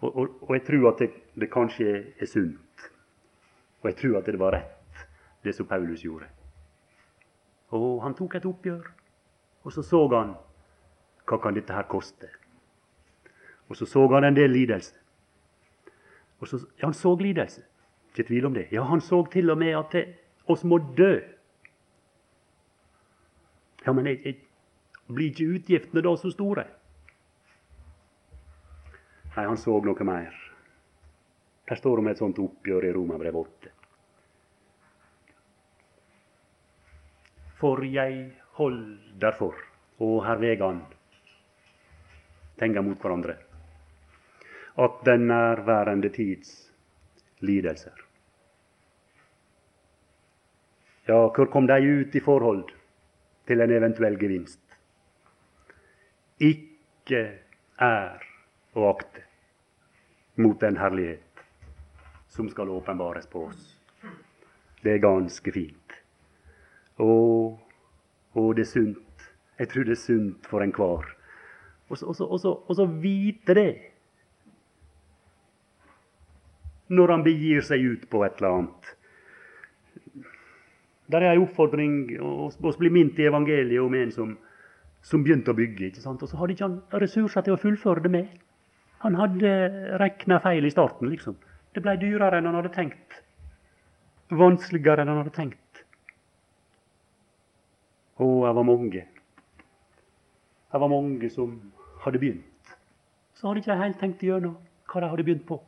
Og, 0.00 0.16
og, 0.16 0.42
og, 0.42 0.52
jeg 0.54 0.64
tror 0.66 0.92
at 0.92 0.98
det, 1.02 1.10
det 1.34 1.50
kanskje 1.50 1.94
er 2.20 2.26
sunt. 2.30 2.90
Og 3.82 3.90
jeg 3.90 3.96
tror 3.96 4.18
at 4.18 4.26
det 4.26 4.38
var 4.38 4.54
rett, 4.54 5.06
det 5.44 5.54
som 5.54 5.66
Paulus 5.66 6.04
gjorde. 6.04 6.28
Og 7.74 8.02
han 8.02 8.14
tok 8.14 8.38
et 8.38 8.46
oppgjør. 8.46 8.86
Og 9.66 9.72
så 9.74 9.82
så 9.82 10.04
han 10.14 10.36
hva 11.28 11.38
kan 11.42 11.56
dette 11.56 11.74
her 11.74 11.88
koste. 11.90 12.30
Og 13.68 13.76
så 13.76 13.86
så 13.86 14.06
han 14.14 14.24
en 14.24 14.36
del 14.36 14.50
lidelse. 14.50 14.94
Og 16.40 16.48
så, 16.48 16.60
ja, 16.78 16.86
han 16.86 16.94
så 16.94 17.16
lidelse. 17.20 17.62
Ikke 18.08 18.28
tvil 18.28 18.46
om 18.46 18.54
det. 18.54 18.68
Ja, 18.72 18.82
han 18.82 19.00
så 19.00 19.26
til 19.32 19.50
og 19.50 19.58
med 19.58 19.76
at 19.76 19.96
oss 20.46 20.64
må 20.64 20.78
dø 20.78 21.18
ja, 23.88 23.92
men 23.96 24.04
jeg, 24.10 24.20
jeg, 24.24 24.36
blir 25.08 25.30
ikke 25.32 25.54
utgiftene 25.56 26.02
da 26.04 26.10
så 26.20 26.28
store? 26.28 26.66
Nei, 29.32 29.44
han 29.46 29.56
så 29.56 29.78
noe 29.80 30.04
mer. 30.04 30.34
Der 31.68 31.80
står 31.80 32.02
om 32.02 32.10
et 32.10 32.20
sånt 32.20 32.40
oppgjør 32.42 32.84
i 32.84 32.92
Romerbrev 32.92 33.38
8. 33.40 33.72
For 37.58 37.80
jeg 37.88 38.20
hold 38.60 38.82
derfor, 39.22 39.56
og 40.04 40.20
her 40.26 40.40
vegan 40.42 40.82
tenker 42.60 42.84
mot 42.84 43.00
hverandre, 43.00 43.38
at 44.84 45.04
den 45.08 45.30
nærværende 45.32 46.12
tids 46.12 46.52
lidelser 47.40 48.04
Ja, 51.08 51.22
hvor 51.32 51.48
kom 51.48 51.66
de 51.66 51.80
ut 51.80 52.14
i 52.14 52.20
forhold? 52.20 52.77
Til 53.48 53.64
en 53.64 53.72
eventuell 53.72 54.18
gevinst. 54.20 54.60
Ikke 56.38 57.22
er 57.80 58.26
å 58.76 58.88
akte 58.90 59.24
mot 60.38 60.60
den 60.60 60.76
herlighet 60.78 61.42
som 62.30 62.50
skal 62.52 62.70
åpenbares 62.70 63.26
på 63.32 63.46
oss. 63.48 63.72
Det 64.84 64.94
er 64.94 65.02
ganske 65.02 65.52
fint. 65.52 65.96
Og, 67.02 67.58
og 68.38 68.50
det 68.56 68.66
er 68.66 68.70
sunt. 68.70 69.28
Jeg 69.58 69.72
tror 69.72 69.88
det 69.88 69.96
er 69.96 70.02
sunt 70.02 70.46
for 70.46 70.62
enhver. 70.62 71.08
Og 71.88 72.76
så 72.76 72.86
vite 73.00 73.56
det 73.56 73.70
når 76.88 77.12
han 77.12 77.24
begir 77.24 77.64
seg 77.64 77.84
ut 77.84 78.06
på 78.12 78.22
et 78.24 78.38
eller 78.38 78.58
annet 78.58 78.92
der 81.08 81.24
er 81.24 81.32
ei 81.32 81.40
oppfordring 81.40 81.94
Vi 82.08 82.72
blir 82.78 82.92
minnet 82.92 83.18
i 83.18 83.28
evangeliet 83.28 83.80
om 83.80 83.94
en 83.94 84.10
som, 84.12 84.36
som 85.02 85.24
begynte 85.24 85.52
å 85.52 85.56
bygge. 85.56 85.86
ikke 85.88 86.04
sant? 86.04 86.22
Og 86.22 86.28
så 86.28 86.36
hadde 86.36 86.52
ikke 86.52 86.68
han 86.68 86.80
ressurser 87.00 87.42
til 87.42 87.56
å 87.56 87.60
fullføre 87.60 88.04
det 88.04 88.12
med. 88.12 88.28
Han 89.04 89.14
hadde 89.14 89.52
regna 90.02 90.40
feil 90.42 90.66
i 90.66 90.70
starten, 90.74 91.08
liksom. 91.08 91.36
Det 91.74 91.82
ble 91.84 91.96
dyrere 92.00 92.40
enn 92.40 92.48
han 92.50 92.58
hadde 92.58 92.74
tenkt. 92.74 93.22
Vanskeligere 94.28 95.04
enn 95.04 95.12
han 95.12 95.22
hadde 95.22 95.36
tenkt. 95.36 95.84
Og 98.18 98.44
det 98.44 98.54
var 98.56 98.66
mange 98.66 99.06
Det 100.68 100.80
var 100.80 100.88
mange 100.90 101.30
som 101.30 101.72
hadde 102.02 102.18
begynt. 102.18 102.74
Så 103.34 103.48
hadde 103.48 103.62
ikke 103.62 103.72
de 103.72 103.82
helt 103.82 104.00
tenkt 104.00 104.22
igjennom 104.22 104.56
hva 104.90 105.00
de 105.00 105.08
hadde 105.08 105.24
begynt 105.24 105.46
på. 105.48 105.60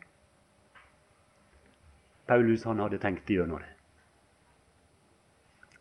Paulus 2.29 2.65
han 2.69 2.83
hadde 2.83 2.99
tenkt 3.01 3.31
igjennom 3.31 3.63
det. 3.63 3.80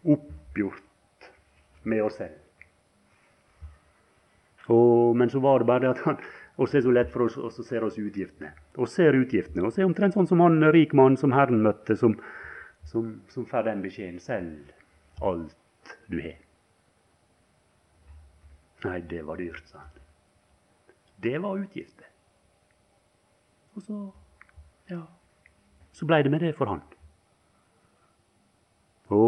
Oppgjort 0.04 1.30
med 1.84 2.04
oss 2.04 2.20
selv. 2.20 2.38
Og, 4.70 5.16
men 5.18 5.30
så 5.30 5.41
var 5.41 5.60
det 5.60 5.68
bare 5.68 5.84
det 5.88 5.93
at 5.95 6.04
han 6.06 6.20
oss 6.62 6.76
er 6.76 6.84
så 6.86 6.91
lett 6.93 7.10
for 7.12 7.26
oss, 7.26 7.38
så 7.56 7.64
ser 7.66 7.86
oss 7.88 7.97
utgiftene. 7.97 8.52
Og 8.78 8.89
ser 8.91 9.18
utgiftene. 9.18 9.72
Så 9.72 9.82
er 9.82 9.88
omtrent 9.88 10.18
sånn 10.18 10.28
som 10.30 10.43
han 10.43 10.62
rik 10.76 10.93
mann 10.97 11.18
som 11.18 11.34
Herren 11.34 11.64
møtte, 11.66 11.97
som, 11.97 12.18
som, 12.88 13.16
som 13.32 13.47
får 13.50 13.66
den 13.70 13.82
beskjeden 13.86 14.20
selv 14.24 15.24
alt 15.26 15.95
du 16.12 16.20
har. 16.22 16.38
Nei, 18.86 19.00
det 19.12 19.24
var 19.28 19.39
dyrt, 19.41 19.66
sa 19.68 19.82
han. 19.82 19.95
Det 21.20 21.36
var 21.43 21.60
utgifter. 21.60 22.08
Og 23.76 23.84
så 23.84 23.97
ja, 24.89 25.02
så 25.91 26.08
blei 26.08 26.22
det 26.24 26.32
med 26.32 26.41
det 26.43 26.54
for 26.58 26.72
han. 26.72 26.80
Å 29.14 29.20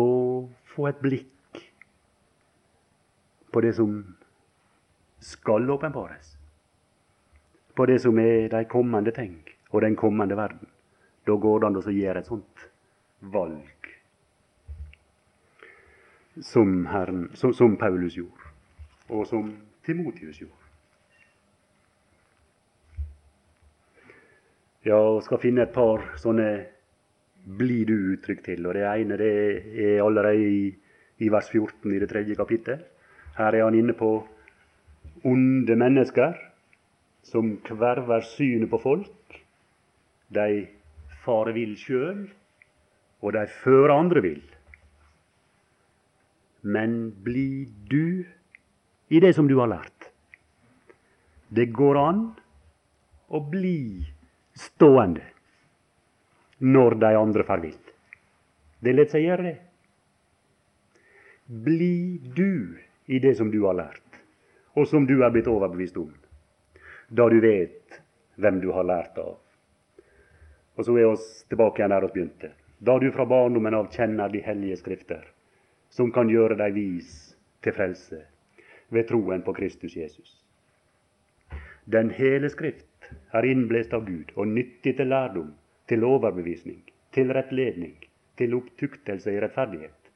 få 0.81 0.87
et 0.89 1.01
blikk 1.01 1.61
på 3.53 3.61
det 3.61 3.73
som 3.77 4.15
skal 5.21 5.69
åpenbares. 5.69 6.37
På 7.75 7.85
det 7.85 7.99
som 8.01 8.17
er 8.19 8.49
de 8.49 8.63
kommende 8.65 9.11
ting 9.13 9.37
og 9.69 9.81
den 9.81 9.95
kommende 9.95 10.37
verden. 10.37 10.67
Da 11.27 11.35
går 11.37 11.59
det 11.59 11.67
an 11.67 11.77
å 11.77 11.93
gjøre 11.93 12.23
et 12.23 12.31
sånt 12.31 12.65
valg 13.21 13.91
som, 16.41 16.87
Herren, 16.89 17.27
som, 17.37 17.53
som 17.53 17.77
Paulus 17.77 18.17
gjorde, 18.17 18.49
og 19.11 19.27
som 19.29 19.51
Timotius 19.85 20.39
gjorde. 20.41 20.57
Ja, 24.87 24.97
og 24.97 25.21
skal 25.27 25.43
finne 25.43 25.67
et 25.67 25.75
par 25.75 26.07
sånne 26.17 26.47
bli 27.45 27.83
du-uttrykk 27.85 28.43
til. 28.45 28.65
og 28.67 28.75
Det 28.77 28.85
ene 28.85 29.17
det 29.17 29.31
er 29.73 30.03
allerede 30.03 30.49
i, 30.49 30.69
i 31.19 31.29
vers 31.29 31.49
14 31.49 31.93
i 31.93 31.99
det 31.99 32.09
tredje 32.09 32.35
kapittel. 32.35 32.83
Her 33.37 33.55
er 33.55 33.63
han 33.63 33.77
inne 33.77 33.93
på 33.97 34.11
onde 35.25 35.75
mennesker 35.75 36.37
som 37.23 37.57
kverver 37.65 38.25
synet 38.33 38.69
på 38.69 38.79
folk. 38.81 39.41
De 40.33 40.67
farer 41.23 41.53
vill 41.55 41.75
sjøl, 41.77 42.25
og 43.21 43.33
de 43.33 43.45
fører 43.61 43.93
andre 43.95 44.23
vill. 44.25 44.43
Men 46.61 47.11
blir 47.23 47.67
du 47.89 48.25
i 49.09 49.19
det 49.19 49.33
som 49.35 49.47
du 49.49 49.57
har 49.59 49.69
lært. 49.69 50.09
Det 51.51 51.71
går 51.75 51.97
an 51.99 52.21
å 53.31 53.41
bli 53.51 54.05
stående 54.55 55.30
når 56.61 56.95
de 57.01 57.15
andre 57.17 57.43
får 57.43 57.57
vilt. 57.65 57.93
Det 58.79 58.93
lar 58.93 59.09
seg 59.09 59.25
gjøre, 59.25 59.43
det. 59.43 59.57
Bli 61.65 62.21
du 62.37 62.77
i 63.11 63.19
det 63.19 63.35
som 63.37 63.49
du 63.51 63.63
har 63.65 63.75
lært, 63.77 64.19
og 64.77 64.87
som 64.87 65.05
du 65.09 65.17
er 65.25 65.33
blitt 65.33 65.49
overbevist 65.51 65.97
om, 65.99 66.11
da 67.09 67.27
du 67.29 67.41
vet 67.43 68.01
hvem 68.41 68.61
du 68.61 68.69
har 68.71 68.85
lært 68.87 69.17
av. 69.19 69.35
Og 70.77 70.85
så 70.85 70.95
er 70.97 71.09
oss 71.09 71.25
tilbake 71.49 71.81
igjen 71.81 71.91
der 71.91 72.05
vi 72.07 72.13
begynte. 72.15 72.51
Da 72.79 72.97
du 72.97 73.09
fra 73.13 73.25
barndommen 73.29 73.75
av 73.77 73.89
kjenner 73.93 74.31
de 74.31 74.41
hellige 74.41 74.79
skrifter, 74.79 75.25
som 75.89 76.13
kan 76.13 76.29
gjøre 76.31 76.57
deg 76.61 76.73
vis 76.77 77.11
til 77.61 77.75
frelse 77.75 78.21
ved 78.93 79.09
troen 79.09 79.43
på 79.45 79.53
Kristus 79.57 79.97
Jesus. 79.97 80.37
Den 81.85 82.09
hele 82.15 82.49
Skrift 82.49 83.09
er 83.35 83.45
innblest 83.49 83.93
av 83.93 84.05
Gud 84.07 84.31
og 84.35 84.47
nyttig 84.47 84.95
til 84.97 85.11
lærdom, 85.11 85.51
til 85.91 86.05
overbevisning, 86.07 86.79
til 87.11 87.33
rettledning, 87.35 87.97
til 88.39 88.53
opptuktelse 88.55 89.33
i 89.33 89.39
rettferdighet, 89.43 90.11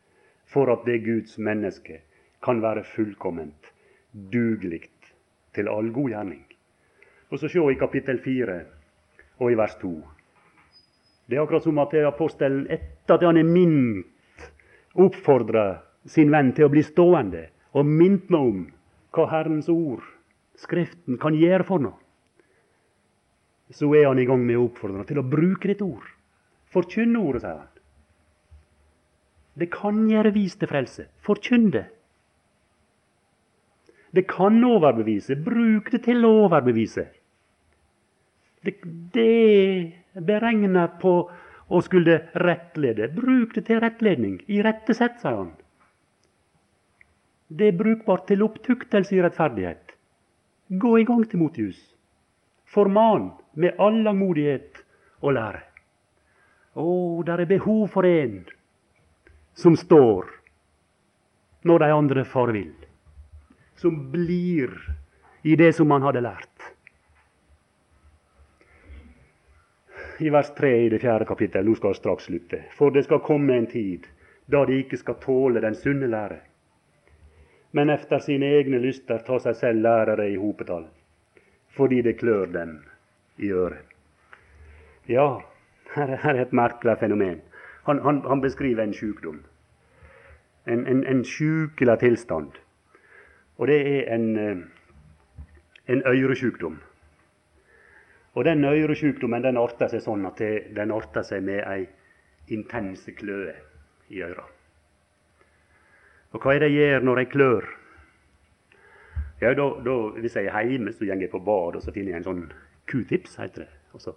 for 0.48 0.72
at 0.72 0.86
det 0.88 1.02
Guds 1.04 1.36
menneske 1.38 2.00
kan 2.46 2.62
være 2.64 2.86
fullkomment, 2.96 3.72
dugelig 4.32 4.86
til 5.56 5.68
all 5.68 5.92
god 5.92 6.10
gjerning. 6.14 6.46
Og 7.30 7.40
så 7.40 7.50
se 7.52 7.60
i 7.60 7.80
kapittel 7.80 8.22
4 8.24 8.60
og 9.40 9.52
i 9.52 9.58
vers 9.60 9.76
2. 9.82 9.92
Det 11.28 11.36
er 11.38 11.42
akkurat 11.42 11.64
som 11.64 11.80
at 11.84 11.94
apostelen, 12.06 12.68
etter 12.72 13.18
at 13.18 13.28
han 13.28 13.38
er 13.38 13.44
mint, 13.44 14.48
oppfordrer 14.96 15.82
sin 16.08 16.32
venn 16.32 16.54
til 16.56 16.70
å 16.70 16.72
bli 16.72 16.86
stående 16.86 17.50
og 17.76 17.86
mint 17.86 18.30
meg 18.32 18.40
om 18.40 18.66
hva 19.12 19.28
Herrens 19.32 19.68
ord, 19.70 20.04
Skriften, 20.56 21.18
kan 21.20 21.36
gjøre 21.36 21.68
for 21.68 21.84
noe, 21.84 22.00
så 23.74 23.89
er 23.97 24.07
han 24.07 24.20
i 24.22 24.28
gang 24.30 24.43
med 24.45 24.59
å 24.59 24.68
oppfordre 24.68 25.05
til 25.09 25.20
å 25.22 25.26
bruke 25.26 25.72
ditt 25.72 25.82
ord. 25.82 26.05
Forkynne 26.74 27.22
ordet, 27.22 27.41
sier 27.45 27.57
han. 27.57 27.72
Det 29.55 29.70
kan 29.72 30.03
gjøre 30.11 30.34
vis 30.36 30.57
til 30.59 30.70
frelse. 30.70 31.07
Forkynn 31.24 31.70
det. 31.74 31.86
Det 34.16 34.26
kan 34.28 34.59
overbevise. 34.63 35.38
Bruk 35.43 35.91
det 35.93 36.03
til 36.07 36.28
å 36.28 36.34
overbevise. 36.45 37.07
Det, 38.66 38.76
det 39.16 39.26
er 39.26 40.26
beregna 40.28 40.88
på 41.01 41.16
å 41.66 41.82
skulle 41.84 42.20
rettlede. 42.43 43.09
Bruk 43.16 43.55
det 43.55 43.66
til 43.70 43.80
rettledning. 43.84 44.41
I 44.51 44.61
rette 44.66 44.95
sett, 44.97 45.18
sier 45.24 45.39
han. 45.39 45.53
Det 47.47 47.72
er 47.72 47.78
brukbart 47.78 48.28
til 48.28 48.43
opptuktelse 48.43 49.16
i 49.16 49.24
rettferdighet. 49.24 49.95
Gå 50.82 50.95
i 50.99 51.05
gang, 51.07 51.24
Timotius. 51.30 51.80
Forman 52.74 53.30
med 53.56 53.80
all 53.80 54.01
langmodighet 54.03 54.82
å 55.24 55.34
lære. 55.36 55.62
Å, 56.76 56.88
der 57.28 57.43
er 57.43 57.49
behov 57.49 57.88
for 57.93 58.08
en 58.08 58.41
som 59.56 59.78
står 59.80 60.28
når 61.66 61.84
de 61.84 61.91
andre 61.95 62.26
far 62.28 62.51
vil. 62.56 62.74
Som 63.80 64.10
blir 64.12 64.74
i 65.43 65.56
det 65.60 65.72
som 65.76 65.88
man 65.88 66.03
hadde 66.03 66.24
lært. 66.26 66.51
I 70.20 70.32
vers 70.32 70.51
3 70.56 70.74
i 70.86 70.89
det 70.91 71.01
fjerde 71.03 71.28
kapittel, 71.28 71.66
nå 71.68 71.76
skal 71.76 71.91
jeg 71.91 71.99
straks 71.99 72.28
slutte. 72.30 72.62
For 72.76 72.91
det 72.95 73.03
skal 73.08 73.24
komme 73.24 73.56
en 73.56 73.68
tid 73.72 74.08
da 74.51 74.62
de 74.68 74.78
ikke 74.84 74.99
skal 74.99 75.20
tåle 75.24 75.64
den 75.64 75.76
sunne 75.76 76.08
lære 76.12 76.39
men 77.76 77.89
efter 77.89 78.20
sine 78.20 78.47
egne 78.56 78.80
lyster 78.80 79.20
ta 79.28 79.36
seg 79.43 79.56
selv 79.60 79.82
lærere 79.84 80.30
i 80.32 80.38
hopetall, 80.39 80.86
fordi 81.76 81.97
det 82.06 82.14
klør 82.22 82.53
dem 82.53 82.78
i 83.38 83.52
øret. 83.52 83.84
Ja, 85.08 85.40
her 85.96 86.18
er 86.24 86.42
et 86.42 86.54
merkelig 86.54 86.98
fenomen. 87.00 87.42
Han, 87.86 88.02
han, 88.02 88.22
han 88.28 88.42
beskriver 88.42 88.84
en 88.84 88.94
sykdom. 88.94 89.44
En, 90.68 90.88
en, 90.88 91.04
en 91.08 91.26
sjukelig 91.26 92.00
tilstand. 92.00 92.52
Og 93.58 93.68
det 93.68 93.78
er 93.88 94.16
en, 94.16 94.38
eh, 94.38 94.58
en 95.88 96.02
øresjukdom. 96.06 96.80
Og 98.34 98.46
den 98.46 98.66
øresjukdommen 98.66 99.44
den 99.44 99.58
arter 99.58 99.88
seg 99.88 100.04
sånn 100.04 100.26
at 100.28 100.42
den 100.76 100.92
arter 100.92 101.24
seg 101.24 101.44
med 101.46 101.62
ei 101.64 101.86
intense 102.52 103.14
kløe 103.16 103.54
i 104.12 104.22
øra. 104.26 104.44
Og 106.36 106.44
hva 106.44 106.56
er 106.56 106.66
det 106.66 106.74
jeg 106.74 106.90
gjør 106.90 107.06
når 107.08 107.22
jeg 107.22 107.30
klør? 107.32 107.70
Ja, 109.42 109.54
da, 109.54 109.70
da, 109.86 109.96
Hvis 110.20 110.36
jeg 110.36 110.46
er 110.52 110.68
hjemme, 110.68 110.92
så 110.92 111.06
går 111.06 111.22
jeg 111.22 111.32
på 111.32 111.40
bad 111.40 111.78
og 111.78 111.84
så 111.84 111.94
finner 111.96 112.16
jeg 112.16 112.24
en 112.24 112.28
sånn 112.28 112.44
q-tips, 112.90 113.38
heter 113.42 113.66
det. 113.66 113.72
Altså, 113.96 114.16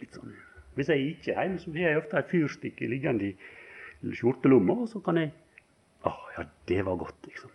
litt 0.00 0.16
sånn. 0.16 0.34
Hvis 0.74 0.90
jeg 0.90 1.06
ikke 1.12 1.34
er 1.34 1.46
hjemme, 1.46 1.60
så 1.62 1.72
har 1.76 1.92
jeg 1.92 2.00
ofte 2.02 2.18
et 2.18 2.32
fyrstikke 2.32 2.88
liggende 2.90 3.30
i 3.30 4.14
skjortelomma, 4.18 4.80
og 4.84 4.90
så 4.90 5.02
kan 5.04 5.22
jeg 5.22 5.32
Å, 6.04 6.10
ja, 6.36 6.42
det 6.68 6.82
var 6.84 6.98
godt, 7.00 7.16
liksom. 7.24 7.48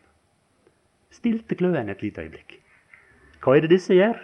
Stilte 1.13 1.53
kløen 1.53 1.91
et 1.91 1.99
lite 2.01 2.23
øyeblikk. 2.25 2.55
Hva 3.43 3.53
er 3.53 3.61
det 3.61 3.75
disse 3.75 3.93
gjør? 3.93 4.17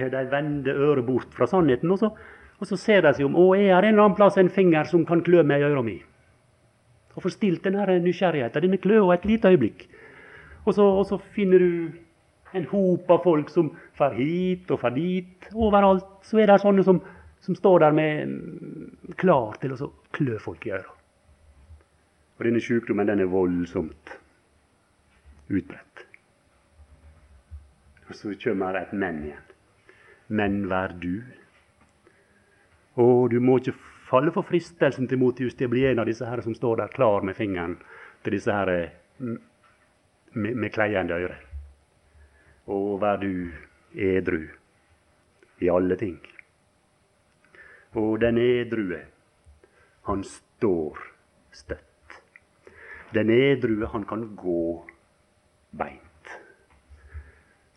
Har 0.00 0.10
de 0.10 0.22
vender 0.32 0.80
øret 0.88 1.06
bort 1.06 1.36
fra 1.36 1.46
sannheten, 1.46 1.92
og 1.94 2.00
så, 2.00 2.10
og 2.58 2.66
så 2.66 2.78
ser 2.80 3.04
de 3.06 3.12
seg 3.14 3.28
om. 3.28 3.36
Å, 3.38 3.44
er 3.54 3.78
det 3.78 3.92
en 3.92 3.94
eller 3.94 4.08
annen 4.08 4.18
plass 4.18 4.40
en 4.42 4.50
finger 4.50 4.90
som 4.90 5.04
kan 5.06 5.22
klø 5.22 5.44
meg 5.46 5.62
i 5.62 5.68
øra 5.68 5.84
mi? 5.86 6.00
Og 7.14 7.22
få 7.22 7.30
denne 7.62 7.98
nysgjerrigheten, 8.02 8.62
denne 8.62 8.80
kløa, 8.80 9.14
et 9.14 9.24
lite 9.28 9.52
øyeblikk. 9.52 9.86
Og 10.64 10.74
så, 10.74 10.82
og 10.82 11.06
så, 11.06 11.18
finner 11.36 11.58
du 11.58 11.70
en 12.52 12.66
hop 12.70 13.10
av 13.10 13.22
folk 13.24 13.50
som 13.50 13.70
far 13.98 14.16
hit 14.16 14.70
og 14.70 14.80
far 14.82 14.94
dit. 14.96 15.48
Overalt 15.54 16.24
så 16.28 16.42
er 16.42 16.50
det 16.50 16.60
sånne 16.62 16.84
som, 16.86 17.00
som 17.44 17.56
står 17.58 17.84
der 17.86 17.96
med 17.96 19.14
klar 19.20 19.56
til 19.62 19.76
å 19.76 19.92
klø 20.14 20.38
folk 20.42 20.66
i 20.68 20.74
øra. 20.76 20.98
Og 22.38 22.48
denne 22.48 22.62
sykdommen 22.64 23.08
den 23.08 23.22
er 23.22 23.30
voldsomt 23.30 24.16
utbredt. 25.52 26.06
Og 28.08 28.18
så 28.18 28.34
kommer 28.42 28.76
et 28.76 28.92
men 28.92 29.22
igjen. 29.28 29.48
Men 30.32 30.62
vær 30.68 30.94
du. 31.00 31.22
Å, 32.96 33.04
du 33.28 33.38
må 33.40 33.58
ikke 33.60 33.76
falle 34.08 34.32
for 34.34 34.44
fristelsen 34.44 35.08
til 35.08 35.20
Motius 35.20 35.56
til 35.56 35.70
å 35.70 35.72
bli 35.72 35.86
en 35.88 36.02
av 36.02 36.08
disse 36.08 36.28
her 36.28 36.42
som 36.44 36.56
står 36.56 36.82
der 36.82 36.92
klar 36.92 37.24
med 37.24 37.36
fingeren 37.36 37.78
til 38.24 38.36
disse 38.36 38.52
her 38.52 38.72
mm, 39.22 39.38
med, 40.34 40.56
med 40.56 40.72
kleiende 40.74 41.16
øre. 41.16 41.38
Og 42.66 43.00
vær 43.02 43.16
du 43.18 43.50
edru 43.94 44.44
i 45.62 45.70
alle 45.70 45.96
ting. 45.96 46.18
Og 47.98 48.20
den 48.20 48.38
edrue, 48.38 49.00
han 50.06 50.22
står 50.24 51.00
støtt. 51.52 52.20
Den 53.14 53.30
edrue, 53.30 53.86
han 53.92 54.04
kan 54.08 54.24
gå 54.36 54.84
beint. 55.76 56.36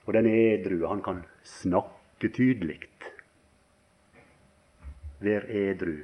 Og 0.06 0.14
den 0.14 0.30
edrue, 0.30 0.88
han 0.88 1.02
kan 1.02 1.24
snakke 1.44 2.30
tydelig. 2.30 2.80
Vær 5.20 5.50
edru 5.50 5.98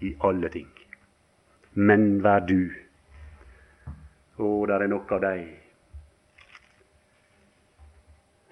i 0.00 0.14
alle 0.24 0.50
ting. 0.50 0.68
Men 1.74 2.22
vær 2.22 2.44
du. 2.46 2.70
Og 4.38 4.68
der 4.68 4.82
er 4.82 4.90
nok 4.90 5.12
av 5.12 5.22
dei 5.22 5.67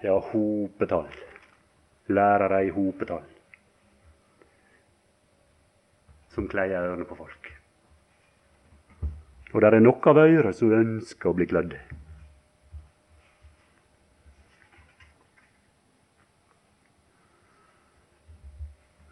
ja, 0.01 0.19
hopetall. 0.31 1.07
Lærere 2.07 2.65
i 2.65 2.69
hopetall. 2.69 3.23
Som 6.29 6.47
kleier 6.47 6.85
ørene 6.85 7.07
på 7.07 7.17
folk. 7.17 7.53
Og 9.53 9.61
der 9.63 9.77
er 9.77 9.81
nok 9.81 10.05
av 10.11 10.19
øyre 10.21 10.53
som 10.53 10.73
ønsker 10.75 11.31
å 11.31 11.37
bli 11.37 11.47
klødd. 11.49 11.73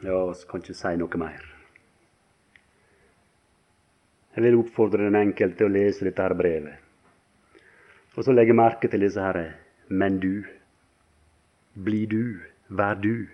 Ja, 0.05 0.21
vi 0.29 0.47
kan 0.51 0.61
ikke 0.61 0.77
si 0.77 0.95
noe 1.01 1.17
mer. 1.17 1.51
Jeg 4.36 4.43
vil 4.43 4.57
oppfordre 4.59 5.07
den 5.07 5.17
enkelte 5.17 5.63
til 5.63 5.71
å 5.71 5.73
lese 5.73 6.05
dette 6.05 6.21
her 6.21 6.36
brevet. 6.38 6.81
Og 8.15 8.23
så 8.27 8.36
legge 8.36 8.53
merke 8.55 8.91
til 8.91 9.01
disse 9.01 9.23
herre 9.23 9.47
men 9.88 10.19
du. 10.19 10.43
Bli 11.84 12.05
du. 12.05 12.39
Vær 12.69 12.93
du. 12.93 13.28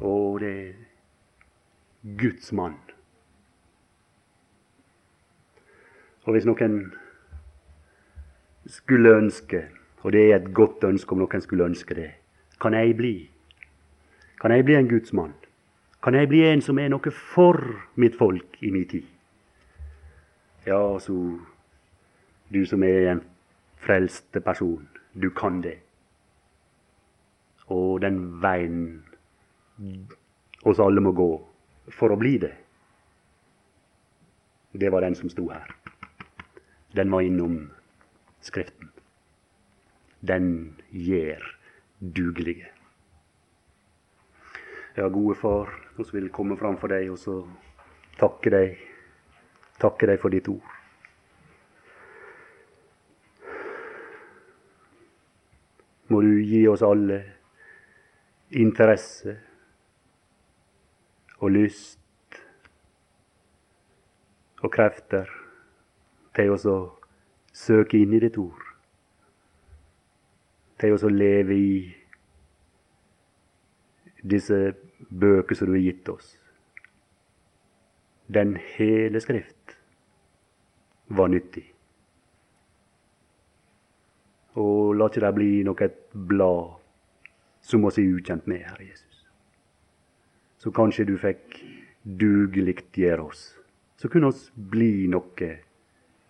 Og 0.00 0.40
det 0.40 0.68
er 0.68 0.72
Guds 2.18 2.52
mann. 2.52 2.76
Og 6.24 6.32
hvis 6.32 6.44
noen 6.44 6.92
skulle 8.66 9.16
ønske, 9.16 9.64
og 10.04 10.12
det 10.12 10.26
er 10.28 10.36
et 10.36 10.52
godt 10.54 10.84
ønske 10.84 11.12
om 11.12 11.22
noen 11.22 11.40
skulle 11.40 11.64
ønske 11.64 11.96
det, 11.96 12.10
kan 12.60 12.74
jeg 12.76 12.96
bli? 12.96 13.14
Kan 14.40 14.52
jeg 14.52 14.64
bli 14.64 14.76
en 14.76 14.88
Guds 14.88 15.12
mann? 15.12 15.32
Kan 16.02 16.14
jeg 16.14 16.28
bli 16.28 16.44
en 16.46 16.62
som 16.62 16.78
er 16.78 16.92
noe 16.92 17.10
for 17.10 17.58
mitt 17.96 18.18
folk 18.18 18.60
i 18.60 18.70
min 18.70 18.86
tid? 18.88 19.08
Ja, 20.66 20.98
så 21.00 21.16
du 22.52 22.64
som 22.66 22.82
er 22.82 23.12
en 23.12 23.24
frelste 23.80 24.40
person, 24.40 24.88
du 25.14 25.30
kan 25.30 25.62
det. 25.62 25.78
Og 27.74 28.00
den 28.00 28.20
veien 28.42 28.78
oss 30.64 30.80
alle 30.82 31.02
må 31.04 31.12
gå 31.12 31.28
for 31.94 32.12
å 32.12 32.18
bli 32.20 32.36
det, 32.42 32.54
det 34.78 34.90
var 34.92 35.04
den 35.04 35.16
som 35.16 35.30
sto 35.32 35.48
her. 35.50 35.68
Den 36.96 37.10
var 37.10 37.24
innom 37.24 37.70
Skriften. 38.40 38.90
Den 40.20 40.76
gjør 40.90 41.42
dugelige. 41.98 42.68
Ja, 44.96 45.08
gode 45.08 45.34
far, 45.34 45.68
vi 45.96 46.04
vil 46.12 46.30
komme 46.30 46.56
fram 46.56 46.78
for 46.78 46.90
deg 46.90 47.10
og 47.10 47.18
så 47.18 47.34
takke 48.18 48.50
deg, 48.50 48.78
takke 49.78 50.08
deg 50.10 50.20
for 50.22 50.34
ditt 50.34 50.48
ord. 50.50 50.74
Må 56.08 56.22
du 56.24 56.38
gi 56.40 56.64
oss 56.70 56.82
alle 56.82 57.20
interesse 58.50 59.36
og 61.38 61.50
lyst 61.50 61.98
og 64.62 64.72
krefter 64.72 65.28
til 66.34 66.54
å 66.54 66.76
søke 67.54 68.00
inn 68.00 68.14
i 68.16 68.22
ditt 68.22 68.38
ord. 68.40 68.64
Til 70.78 70.94
å 70.94 71.10
leve 71.12 71.54
i 71.58 71.72
disse 74.22 74.58
bøker 75.10 75.58
som 75.58 75.70
du 75.70 75.76
har 75.76 75.84
gitt 75.84 76.08
oss. 76.10 76.32
Den 78.26 78.56
hele 78.76 79.20
Skrift 79.20 79.78
var 81.08 81.30
nyttig. 81.32 81.64
Og 84.58 84.96
la 84.98 85.06
ikke 85.06 85.22
det 85.22 85.34
bli 85.36 85.52
noe 85.66 85.88
blad 86.28 86.77
som 87.68 87.84
oss 87.84 87.98
er 88.00 88.08
ukjent 88.08 88.46
med, 88.48 88.62
Herre 88.64 88.86
Jesus. 88.88 89.26
Så 90.58 90.72
kanskje 90.72 91.04
du 91.04 91.18
fikk 91.20 91.58
dugeliggjøre 92.02 93.22
oss. 93.22 93.42
Så 94.00 94.08
kunne 94.08 94.30
oss 94.32 94.48
bli 94.54 95.08
noe 95.10 95.50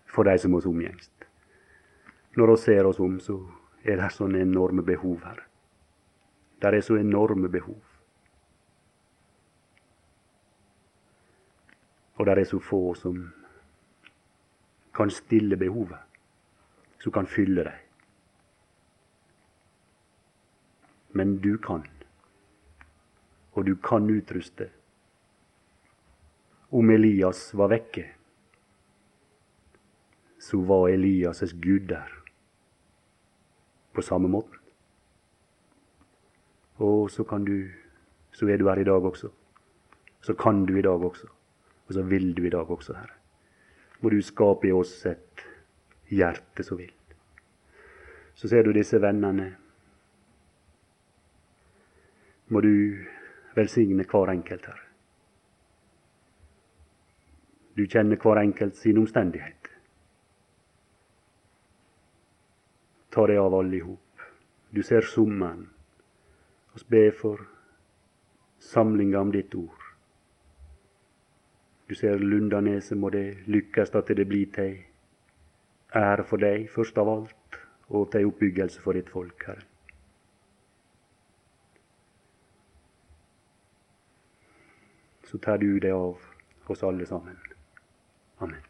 for 0.09 0.27
de 0.27 0.35
som 0.41 0.57
oss 0.57 0.67
omgjengst. 0.67 1.13
Når 2.35 2.53
oss 2.53 2.65
ser 2.67 2.85
oss 2.89 2.99
om, 2.99 3.19
så 3.23 3.39
er 3.83 4.01
det 4.01 4.11
sånne 4.13 4.43
enorme 4.43 4.83
behov 4.83 5.23
her. 5.23 5.45
Det 6.59 6.73
er 6.75 6.83
så 6.83 6.99
enorme 6.99 7.47
behov. 7.49 7.79
Og 12.19 12.25
det 12.27 12.35
er 12.35 12.49
så 12.49 12.59
få 12.59 12.81
som 12.99 13.21
kan 14.95 15.11
stille 15.13 15.55
behovet, 15.55 16.01
som 16.99 17.15
kan 17.15 17.27
fylle 17.27 17.63
dem. 17.63 17.88
Men 21.11 21.37
du 21.41 21.57
kan, 21.57 21.83
og 23.51 23.65
du 23.65 23.75
kan 23.75 24.09
utruste. 24.09 24.69
Om 26.71 26.89
Elias 26.89 27.49
var 27.57 27.71
vekke, 27.71 28.05
så 30.39 30.61
var 30.61 30.89
Elias' 30.89 31.55
Gud 31.61 31.89
der 31.89 32.19
på 33.93 34.01
samme 34.01 34.29
måten. 34.29 34.55
Og 36.77 37.11
så 37.11 37.23
kan 37.23 37.45
du 37.45 37.67
Så 38.31 38.45
er 38.47 38.57
du 38.57 38.69
her 38.69 38.79
i 38.79 38.83
dag 38.83 39.03
også. 39.03 39.29
Så 40.21 40.33
kan 40.33 40.65
du 40.65 40.77
i 40.77 40.81
dag 40.81 41.03
også. 41.03 41.27
Og 41.87 41.93
så 41.93 42.01
vil 42.01 42.37
du 42.37 42.43
i 42.45 42.49
dag 42.49 42.69
også, 42.71 42.93
Herre. 42.93 43.17
Må 44.01 44.09
du 44.09 44.21
skape 44.21 44.67
i 44.67 44.71
oss 44.71 45.05
et 45.05 45.43
hjerte 46.09 46.63
som 46.63 46.77
vil. 46.77 46.91
Så 48.33 48.47
ser 48.47 48.63
du 48.63 48.71
disse 48.71 49.01
vennene. 49.01 49.55
Må 52.49 52.61
du 52.61 53.05
velsigne 53.55 54.05
hver 54.09 54.31
enkelt, 54.33 54.65
Herre. 54.65 54.85
Du 57.77 57.85
kjenner 57.85 58.17
hver 58.17 58.41
enkelt 58.41 58.75
sin 58.75 58.97
omstendighet. 58.99 59.69
Ta 63.13 63.25
deg 63.29 63.39
av 63.41 63.55
alle 63.55 63.77
i 63.77 63.83
hop. 63.85 64.25
Du 64.75 64.81
ser 64.83 65.05
summen. 65.05 65.67
Vi 66.73 66.83
ber 66.89 67.15
for 67.21 67.45
samlinga 68.59 69.21
om 69.21 69.31
ditt 69.31 69.55
ord. 69.55 69.85
Du 71.89 71.95
ser 71.95 72.19
Lundaneset, 72.19 72.97
må 72.97 73.09
det 73.09 73.47
lykkes 73.47 73.95
at 73.97 74.11
det 74.13 74.27
blir 74.29 74.51
til 74.53 74.75
ære 75.95 76.25
for 76.29 76.41
deg, 76.41 76.67
først 76.69 76.97
av 77.01 77.09
alt, 77.09 77.59
og 77.89 78.11
til 78.11 78.29
oppbyggelse 78.29 78.83
for 78.83 78.97
ditt 78.97 79.09
folk, 79.09 79.47
Herre. 79.47 79.68
Så 85.31 85.37
tar 85.37 85.57
du 85.57 85.79
det 85.79 85.91
av 85.91 86.17
oss 86.65 86.83
alle 86.83 87.05
sammen. 87.05 87.37
Amen. 88.37 88.68